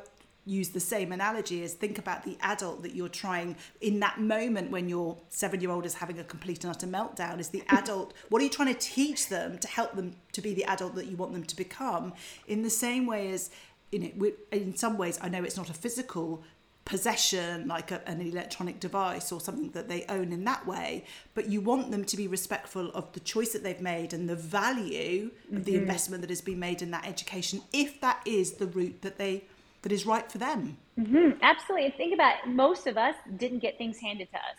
use 0.49 0.71
the 0.71 0.81
same 0.81 1.13
analogy 1.13 1.63
as 1.63 1.75
think 1.75 1.99
about 1.99 2.25
the 2.25 2.37
adult 2.41 2.83
that 2.83 2.95
you're 2.95 3.09
trying 3.09 3.55
in 3.83 4.01
that 4.01 4.19
moment 4.19 4.71
when 4.71 4.89
your 4.89 5.19
seven 5.29 5.61
year 5.61 5.71
old 5.71 5.85
is 5.85 5.95
having 5.95 6.19
a 6.19 6.25
complete 6.25 6.65
and 6.65 6.71
utter 6.75 6.87
meltdown 6.87 7.39
is 7.39 7.51
the 7.51 7.63
adult 7.69 8.15
what 8.31 8.41
are 8.41 8.45
you 8.45 8.51
trying 8.51 8.73
to 8.73 8.81
teach 8.81 9.29
them 9.29 9.59
to 9.59 9.69
help 9.69 9.95
them 9.95 10.17
to 10.33 10.41
be 10.41 10.55
the 10.55 10.65
adult 10.65 10.95
that 10.95 11.07
you 11.07 11.17
want 11.17 11.33
them 11.35 11.45
to 11.45 11.55
become 11.55 12.15
in 12.47 12.63
the 12.63 12.71
same 12.71 13.05
way 13.05 13.31
as 13.31 13.51
you 13.93 13.99
know 13.99 14.31
in 14.51 14.75
some 14.75 14.97
ways 14.97 15.19
i 15.21 15.29
know 15.29 15.45
it's 15.45 15.57
not 15.57 15.69
a 15.69 15.75
physical 15.75 16.43
possession, 16.89 17.69
like 17.69 17.91
a, 17.91 18.07
an 18.09 18.21
electronic 18.21 18.81
device 18.81 19.31
or 19.31 19.41
something 19.41 19.71
that 19.73 19.89
they 19.89 20.07
own 20.09 20.33
in 20.33 20.43
that 20.45 20.67
way, 20.67 21.05
but 21.35 21.47
you 21.47 21.61
want 21.61 21.91
them 21.91 22.03
to 22.03 22.17
be 22.17 22.27
respectful 22.27 22.91
of 22.93 23.13
the 23.13 23.21
choice 23.21 23.53
that 23.53 23.63
they've 23.63 23.81
made 23.81 24.15
and 24.15 24.29
the 24.29 24.35
value 24.35 25.31
mm-hmm. 25.31 25.57
of 25.59 25.65
the 25.67 25.73
mm-hmm. 25.73 25.83
investment 25.83 26.23
that 26.23 26.31
has 26.31 26.41
been 26.41 26.59
made 26.59 26.81
in 26.81 26.91
that 26.91 27.07
education, 27.07 27.61
if 27.75 28.01
that 28.01 28.21
is 28.25 28.53
the 28.53 28.67
route 28.67 29.03
that 29.03 29.19
they 29.19 29.45
that 29.83 29.93
is 29.93 30.05
right 30.07 30.33
for 30.33 30.39
them. 30.39 30.77
Mm-hmm. 30.99 31.39
Absolutely. 31.41 31.91
Think 31.91 32.13
about 32.13 32.35
it. 32.45 32.49
most 32.49 32.89
of 32.89 32.99
us 32.99 33.15
didn't 33.37 33.61
get 33.61 33.79
things 33.79 33.99
handed 34.01 34.29
to 34.33 34.37
us. 34.39 34.57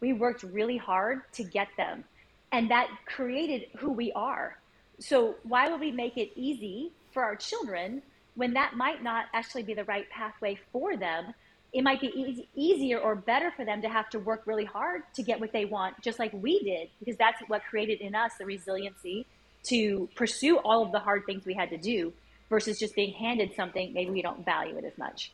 We 0.00 0.14
worked 0.14 0.42
really 0.42 0.78
hard 0.78 1.20
to 1.32 1.42
get 1.42 1.68
them, 1.76 2.04
and 2.52 2.70
that 2.70 2.88
created 3.04 3.66
who 3.76 3.90
we 3.90 4.12
are. 4.12 4.58
So 5.00 5.34
why 5.42 5.68
would 5.68 5.80
we 5.80 5.90
make 5.90 6.16
it 6.16 6.30
easy 6.36 6.92
for 7.10 7.24
our 7.24 7.34
children 7.34 8.00
when 8.36 8.54
that 8.54 8.76
might 8.76 9.02
not 9.02 9.26
actually 9.34 9.64
be 9.64 9.74
the 9.74 9.84
right 9.84 10.08
pathway 10.08 10.56
for 10.72 10.96
them? 10.96 11.34
It 11.74 11.82
might 11.82 12.00
be 12.00 12.06
easy, 12.06 12.48
easier 12.54 13.00
or 13.00 13.16
better 13.16 13.50
for 13.50 13.64
them 13.64 13.82
to 13.82 13.88
have 13.88 14.08
to 14.10 14.20
work 14.20 14.42
really 14.46 14.64
hard 14.64 15.02
to 15.14 15.24
get 15.24 15.40
what 15.40 15.52
they 15.52 15.64
want, 15.64 16.00
just 16.00 16.20
like 16.20 16.32
we 16.32 16.62
did, 16.62 16.88
because 17.00 17.16
that's 17.16 17.42
what 17.48 17.62
created 17.68 18.00
in 18.00 18.14
us 18.14 18.32
the 18.38 18.46
resiliency 18.46 19.26
to 19.64 20.08
pursue 20.14 20.58
all 20.58 20.84
of 20.84 20.92
the 20.92 21.00
hard 21.00 21.26
things 21.26 21.44
we 21.44 21.52
had 21.52 21.68
to 21.70 21.76
do 21.76 22.12
versus 22.48 22.78
just 22.78 22.94
being 22.94 23.12
handed 23.12 23.52
something 23.56 23.92
maybe 23.92 24.12
we 24.12 24.22
don't 24.22 24.44
value 24.44 24.76
it 24.76 24.84
as 24.84 24.96
much. 24.96 25.32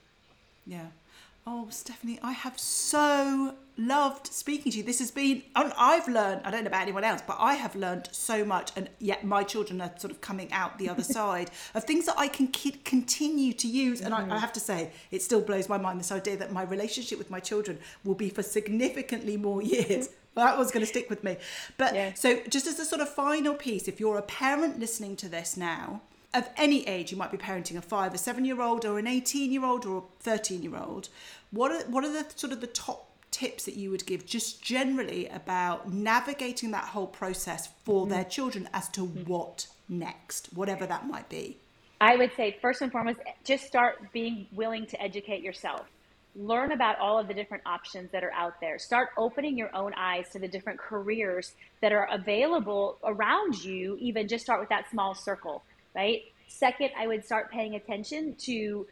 Yeah. 0.67 0.87
Oh, 1.47 1.67
Stephanie, 1.69 2.19
I 2.23 2.33
have 2.33 2.59
so 2.59 3.55
loved 3.87 4.27
speaking 4.27 4.73
to 4.73 4.79
you. 4.79 4.85
This 4.85 4.99
has 4.99 5.11
been, 5.11 5.43
I've 5.55 6.09
learned, 6.09 6.43
I 6.45 6.51
don't 6.51 6.65
know 6.65 6.69
about 6.69 6.83
anyone 6.83 7.05
else, 7.05 7.23
but 7.27 7.37
I 7.39 7.55
have 7.55 7.75
learned 7.75 8.09
so 8.13 8.45
much. 8.45 8.73
And 8.77 8.89
yet 8.99 9.25
my 9.25 9.43
children 9.43 9.81
are 9.81 9.93
sort 9.97 10.13
of 10.13 10.21
coming 10.21 10.53
out 10.53 10.79
the 10.79 10.89
other 10.89 11.03
side 11.19 11.51
of 11.75 11.85
things 11.85 12.07
that 12.07 12.19
I 12.19 12.29
can 12.29 12.49
continue 12.49 13.53
to 13.55 13.67
use. 13.69 14.01
And 14.01 14.15
mm-hmm. 14.15 14.33
I, 14.33 14.37
I, 14.37 14.39
have 14.39 14.53
to 14.55 14.61
say, 14.61 14.93
it 15.11 15.23
still 15.23 15.41
blows 15.41 15.69
my 15.69 15.79
mind 15.79 16.01
this 16.01 16.13
idea 16.13 16.37
that 16.37 16.53
my 16.53 16.63
relationship 16.63 17.19
with 17.19 17.31
my 17.31 17.41
children 17.41 17.79
will 18.05 18.15
be 18.15 18.29
for 18.29 18.43
significantly 18.43 19.37
more 19.37 19.63
years. 19.63 20.09
that 20.37 20.57
was 20.57 20.71
going 20.71 20.83
to 20.83 20.87
stick 20.87 21.11
with 21.11 21.25
me. 21.25 21.37
But 21.77 21.95
yeah. 21.95 22.15
so, 22.15 22.41
just 22.49 22.67
as 22.67 22.79
a 22.79 22.85
sort 22.85 23.01
of 23.01 23.09
final 23.09 23.55
piece, 23.55 23.89
if 23.89 23.99
you're 23.99 24.17
a 24.17 24.23
parent 24.23 24.79
listening 24.79 25.17
to 25.17 25.29
this 25.29 25.57
now, 25.57 26.03
of 26.33 26.49
any 26.57 26.87
age, 26.87 27.11
you 27.11 27.19
might 27.19 27.33
be 27.33 27.37
parenting 27.37 27.77
a 27.77 27.83
five, 27.83 28.15
a 28.15 28.19
seven 28.19 28.45
year 28.45 28.63
old, 28.63 28.85
or 28.85 28.99
an 28.99 29.09
18 29.09 29.51
year 29.51 29.65
old, 29.65 29.85
or 29.85 29.99
a 29.99 30.03
13 30.21 30.63
year 30.63 30.77
old. 30.77 31.09
What 31.51 31.73
are, 31.73 31.83
what 31.91 32.05
are 32.05 32.13
the 32.13 32.25
sort 32.37 32.53
of 32.53 32.61
the 32.61 32.69
top 32.69 33.10
tips 33.31 33.65
that 33.65 33.77
you 33.77 33.91
would 33.91 34.07
give 34.07 34.27
just 34.27 34.63
generally 34.63 35.29
about 35.29 35.93
navigating 35.93 36.71
that 36.73 36.85
whole 36.85 37.07
process 37.07 37.69
for 37.85 38.03
mm-hmm. 38.03 38.13
their 38.13 38.25
children 38.25 38.69
as 38.73 38.89
to 38.91 39.05
what 39.05 39.67
next, 39.89 40.49
whatever 40.55 40.87
that 40.87 41.07
might 41.07 41.29
be? 41.29 41.59
I 42.01 42.17
would 42.17 42.33
say, 42.37 42.57
first 42.63 42.81
and 42.81 42.91
foremost, 42.91 43.21
just 43.45 43.67
start 43.67 44.13
being 44.13 44.47
willing 44.53 44.87
to 44.87 45.03
educate 45.03 45.43
yourself. 45.43 45.87
Learn 46.35 46.73
about 46.73 46.99
all 46.99 47.19
of 47.19 47.29
the 47.29 47.35
different 47.35 47.65
options 47.67 48.11
that 48.13 48.25
are 48.25 48.33
out 48.33 48.55
there. 48.61 48.79
Start 48.79 49.11
opening 49.19 49.59
your 49.59 49.75
own 49.77 49.93
eyes 49.95 50.29
to 50.31 50.39
the 50.39 50.49
different 50.49 50.79
careers 50.79 51.55
that 51.83 51.93
are 51.93 52.09
available 52.11 52.99
around 53.05 53.63
you, 53.63 53.97
even 54.01 54.29
just 54.29 54.45
start 54.45 54.61
with 54.61 54.69
that 54.71 54.89
small 54.91 55.15
circle 55.15 55.63
right? 55.95 56.23
Second, 56.49 56.91
I 56.99 57.07
would 57.07 57.25
start 57.25 57.51
paying 57.51 57.75
attention 57.75 58.35
to 58.41 58.87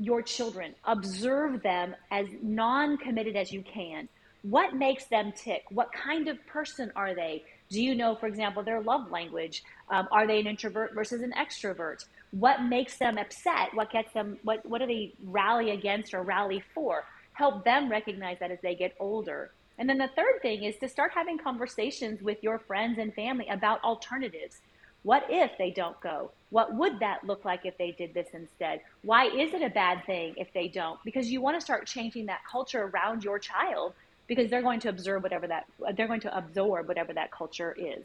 your 0.00 0.22
children. 0.22 0.74
Observe 0.84 1.62
them 1.62 1.94
as 2.10 2.26
non 2.42 2.96
committed 2.96 3.36
as 3.36 3.52
you 3.52 3.62
can. 3.62 4.08
What 4.42 4.74
makes 4.74 5.06
them 5.06 5.32
tick? 5.32 5.64
What 5.70 5.92
kind 5.92 6.28
of 6.28 6.44
person 6.46 6.92
are 6.94 7.14
they? 7.14 7.44
Do 7.70 7.82
you 7.82 7.94
know, 7.94 8.14
for 8.14 8.26
example, 8.26 8.62
their 8.62 8.80
love 8.80 9.10
language? 9.10 9.62
Um, 9.90 10.08
are 10.10 10.26
they 10.26 10.40
an 10.40 10.46
introvert 10.46 10.94
versus 10.94 11.22
an 11.22 11.32
extrovert? 11.32 12.04
What 12.30 12.62
makes 12.62 12.98
them 12.98 13.18
upset? 13.18 13.74
What 13.74 13.90
gets 13.90 14.12
them, 14.12 14.38
what, 14.42 14.64
what 14.64 14.80
do 14.80 14.86
they 14.86 15.14
rally 15.24 15.70
against 15.70 16.14
or 16.14 16.22
rally 16.22 16.62
for? 16.74 17.04
Help 17.32 17.64
them 17.64 17.90
recognize 17.90 18.38
that 18.40 18.50
as 18.50 18.58
they 18.62 18.74
get 18.74 18.94
older. 19.00 19.50
And 19.78 19.88
then 19.88 19.98
the 19.98 20.10
third 20.16 20.42
thing 20.42 20.64
is 20.64 20.76
to 20.78 20.88
start 20.88 21.12
having 21.14 21.38
conversations 21.38 22.20
with 22.22 22.38
your 22.42 22.58
friends 22.58 22.98
and 22.98 23.14
family 23.14 23.46
about 23.48 23.82
alternatives. 23.84 24.60
What 25.08 25.24
if 25.30 25.52
they 25.56 25.70
don't 25.70 25.98
go? 26.02 26.32
What 26.50 26.74
would 26.74 27.00
that 27.00 27.24
look 27.24 27.46
like 27.46 27.64
if 27.64 27.78
they 27.78 27.92
did 27.92 28.12
this 28.12 28.28
instead? 28.34 28.82
Why 29.00 29.24
is 29.24 29.54
it 29.54 29.62
a 29.62 29.70
bad 29.70 30.04
thing 30.04 30.34
if 30.36 30.52
they 30.52 30.68
don't? 30.68 31.02
Because 31.02 31.30
you 31.30 31.40
want 31.40 31.56
to 31.56 31.62
start 31.62 31.86
changing 31.86 32.26
that 32.26 32.40
culture 32.44 32.90
around 32.92 33.24
your 33.24 33.38
child 33.38 33.94
because 34.26 34.50
they're 34.50 34.60
going 34.60 34.80
to 34.80 34.90
observe 34.90 35.22
whatever 35.22 35.46
that 35.46 35.64
they're 35.96 36.08
going 36.08 36.20
to 36.20 36.36
absorb 36.36 36.88
whatever 36.88 37.14
that 37.14 37.30
culture 37.30 37.74
is. 37.78 38.04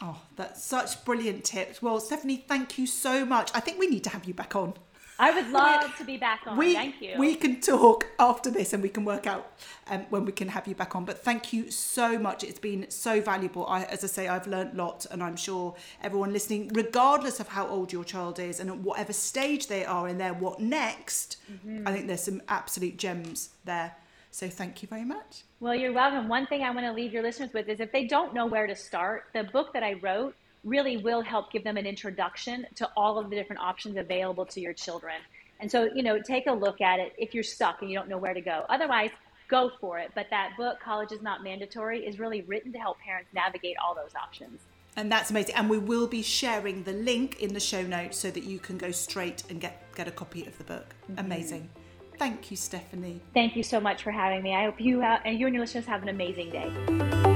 Oh, 0.00 0.22
that's 0.36 0.64
such 0.64 1.04
brilliant 1.04 1.44
tips. 1.44 1.82
Well, 1.82 2.00
Stephanie, 2.00 2.42
thank 2.48 2.78
you 2.78 2.86
so 2.86 3.26
much. 3.26 3.50
I 3.52 3.60
think 3.60 3.78
we 3.78 3.86
need 3.86 4.04
to 4.04 4.10
have 4.10 4.24
you 4.24 4.32
back 4.32 4.56
on. 4.56 4.72
I 5.20 5.32
would 5.32 5.50
love 5.50 5.96
to 5.96 6.04
be 6.04 6.16
back 6.16 6.42
on. 6.46 6.56
We, 6.56 6.74
thank 6.74 7.02
you. 7.02 7.14
We 7.18 7.34
can 7.34 7.60
talk 7.60 8.06
after 8.20 8.50
this 8.50 8.72
and 8.72 8.82
we 8.82 8.88
can 8.88 9.04
work 9.04 9.26
out 9.26 9.52
um, 9.88 10.06
when 10.10 10.24
we 10.24 10.30
can 10.30 10.48
have 10.48 10.68
you 10.68 10.76
back 10.76 10.94
on. 10.94 11.04
But 11.04 11.18
thank 11.24 11.52
you 11.52 11.70
so 11.72 12.18
much. 12.18 12.44
It's 12.44 12.60
been 12.60 12.88
so 12.88 13.20
valuable. 13.20 13.66
I, 13.66 13.82
as 13.84 14.04
I 14.04 14.06
say, 14.06 14.28
I've 14.28 14.46
learned 14.46 14.74
a 14.74 14.76
lot, 14.76 15.06
and 15.10 15.22
I'm 15.22 15.36
sure 15.36 15.74
everyone 16.02 16.32
listening, 16.32 16.70
regardless 16.72 17.40
of 17.40 17.48
how 17.48 17.66
old 17.66 17.92
your 17.92 18.04
child 18.04 18.38
is 18.38 18.60
and 18.60 18.70
at 18.70 18.78
whatever 18.78 19.12
stage 19.12 19.66
they 19.66 19.84
are 19.84 20.08
in 20.08 20.18
their 20.18 20.34
what 20.34 20.60
next, 20.60 21.38
mm-hmm. 21.50 21.86
I 21.86 21.92
think 21.92 22.06
there's 22.06 22.22
some 22.22 22.40
absolute 22.48 22.96
gems 22.96 23.50
there. 23.64 23.96
So 24.30 24.48
thank 24.48 24.82
you 24.82 24.88
very 24.88 25.04
much. 25.04 25.42
Well, 25.58 25.74
you're 25.74 25.92
welcome. 25.92 26.28
One 26.28 26.46
thing 26.46 26.62
I 26.62 26.70
want 26.70 26.86
to 26.86 26.92
leave 26.92 27.12
your 27.12 27.22
listeners 27.22 27.52
with 27.52 27.68
is 27.68 27.80
if 27.80 27.90
they 27.90 28.06
don't 28.06 28.34
know 28.34 28.46
where 28.46 28.68
to 28.68 28.76
start, 28.76 29.24
the 29.32 29.44
book 29.44 29.72
that 29.72 29.82
I 29.82 29.94
wrote 29.94 30.36
really 30.68 30.96
will 30.96 31.22
help 31.22 31.50
give 31.50 31.64
them 31.64 31.76
an 31.76 31.86
introduction 31.86 32.66
to 32.76 32.88
all 32.96 33.18
of 33.18 33.30
the 33.30 33.36
different 33.36 33.62
options 33.62 33.96
available 33.96 34.46
to 34.46 34.60
your 34.60 34.72
children. 34.72 35.14
And 35.60 35.70
so, 35.70 35.88
you 35.94 36.02
know, 36.02 36.20
take 36.20 36.46
a 36.46 36.52
look 36.52 36.80
at 36.80 37.00
it 37.00 37.14
if 37.18 37.34
you're 37.34 37.42
stuck 37.42 37.82
and 37.82 37.90
you 37.90 37.98
don't 37.98 38.08
know 38.08 38.18
where 38.18 38.34
to 38.34 38.40
go. 38.40 38.64
Otherwise, 38.68 39.10
go 39.48 39.70
for 39.80 39.98
it. 39.98 40.12
But 40.14 40.26
that 40.30 40.52
book, 40.56 40.78
College 40.80 41.10
is 41.12 41.22
Not 41.22 41.42
Mandatory, 41.42 42.06
is 42.06 42.18
really 42.18 42.42
written 42.42 42.72
to 42.72 42.78
help 42.78 42.98
parents 43.00 43.30
navigate 43.34 43.76
all 43.84 43.94
those 43.94 44.14
options. 44.14 44.60
And 44.96 45.10
that's 45.10 45.30
amazing. 45.30 45.54
And 45.54 45.70
we 45.70 45.78
will 45.78 46.06
be 46.06 46.22
sharing 46.22 46.82
the 46.84 46.92
link 46.92 47.40
in 47.40 47.54
the 47.54 47.60
show 47.60 47.82
notes 47.82 48.18
so 48.18 48.30
that 48.30 48.44
you 48.44 48.58
can 48.58 48.78
go 48.78 48.90
straight 48.90 49.42
and 49.48 49.60
get, 49.60 49.82
get 49.94 50.08
a 50.08 50.10
copy 50.10 50.46
of 50.46 50.56
the 50.58 50.64
book. 50.64 50.94
Mm-hmm. 51.10 51.24
Amazing. 51.24 51.70
Thank 52.18 52.50
you, 52.50 52.56
Stephanie. 52.56 53.20
Thank 53.32 53.54
you 53.54 53.62
so 53.62 53.78
much 53.78 54.02
for 54.02 54.10
having 54.10 54.42
me. 54.42 54.54
I 54.54 54.64
hope 54.64 54.80
you 54.80 55.02
uh, 55.02 55.20
and 55.24 55.38
you 55.38 55.46
and 55.46 55.54
your 55.54 55.62
listeners 55.62 55.86
have 55.86 56.02
an 56.02 56.08
amazing 56.08 56.50
day. 56.50 57.27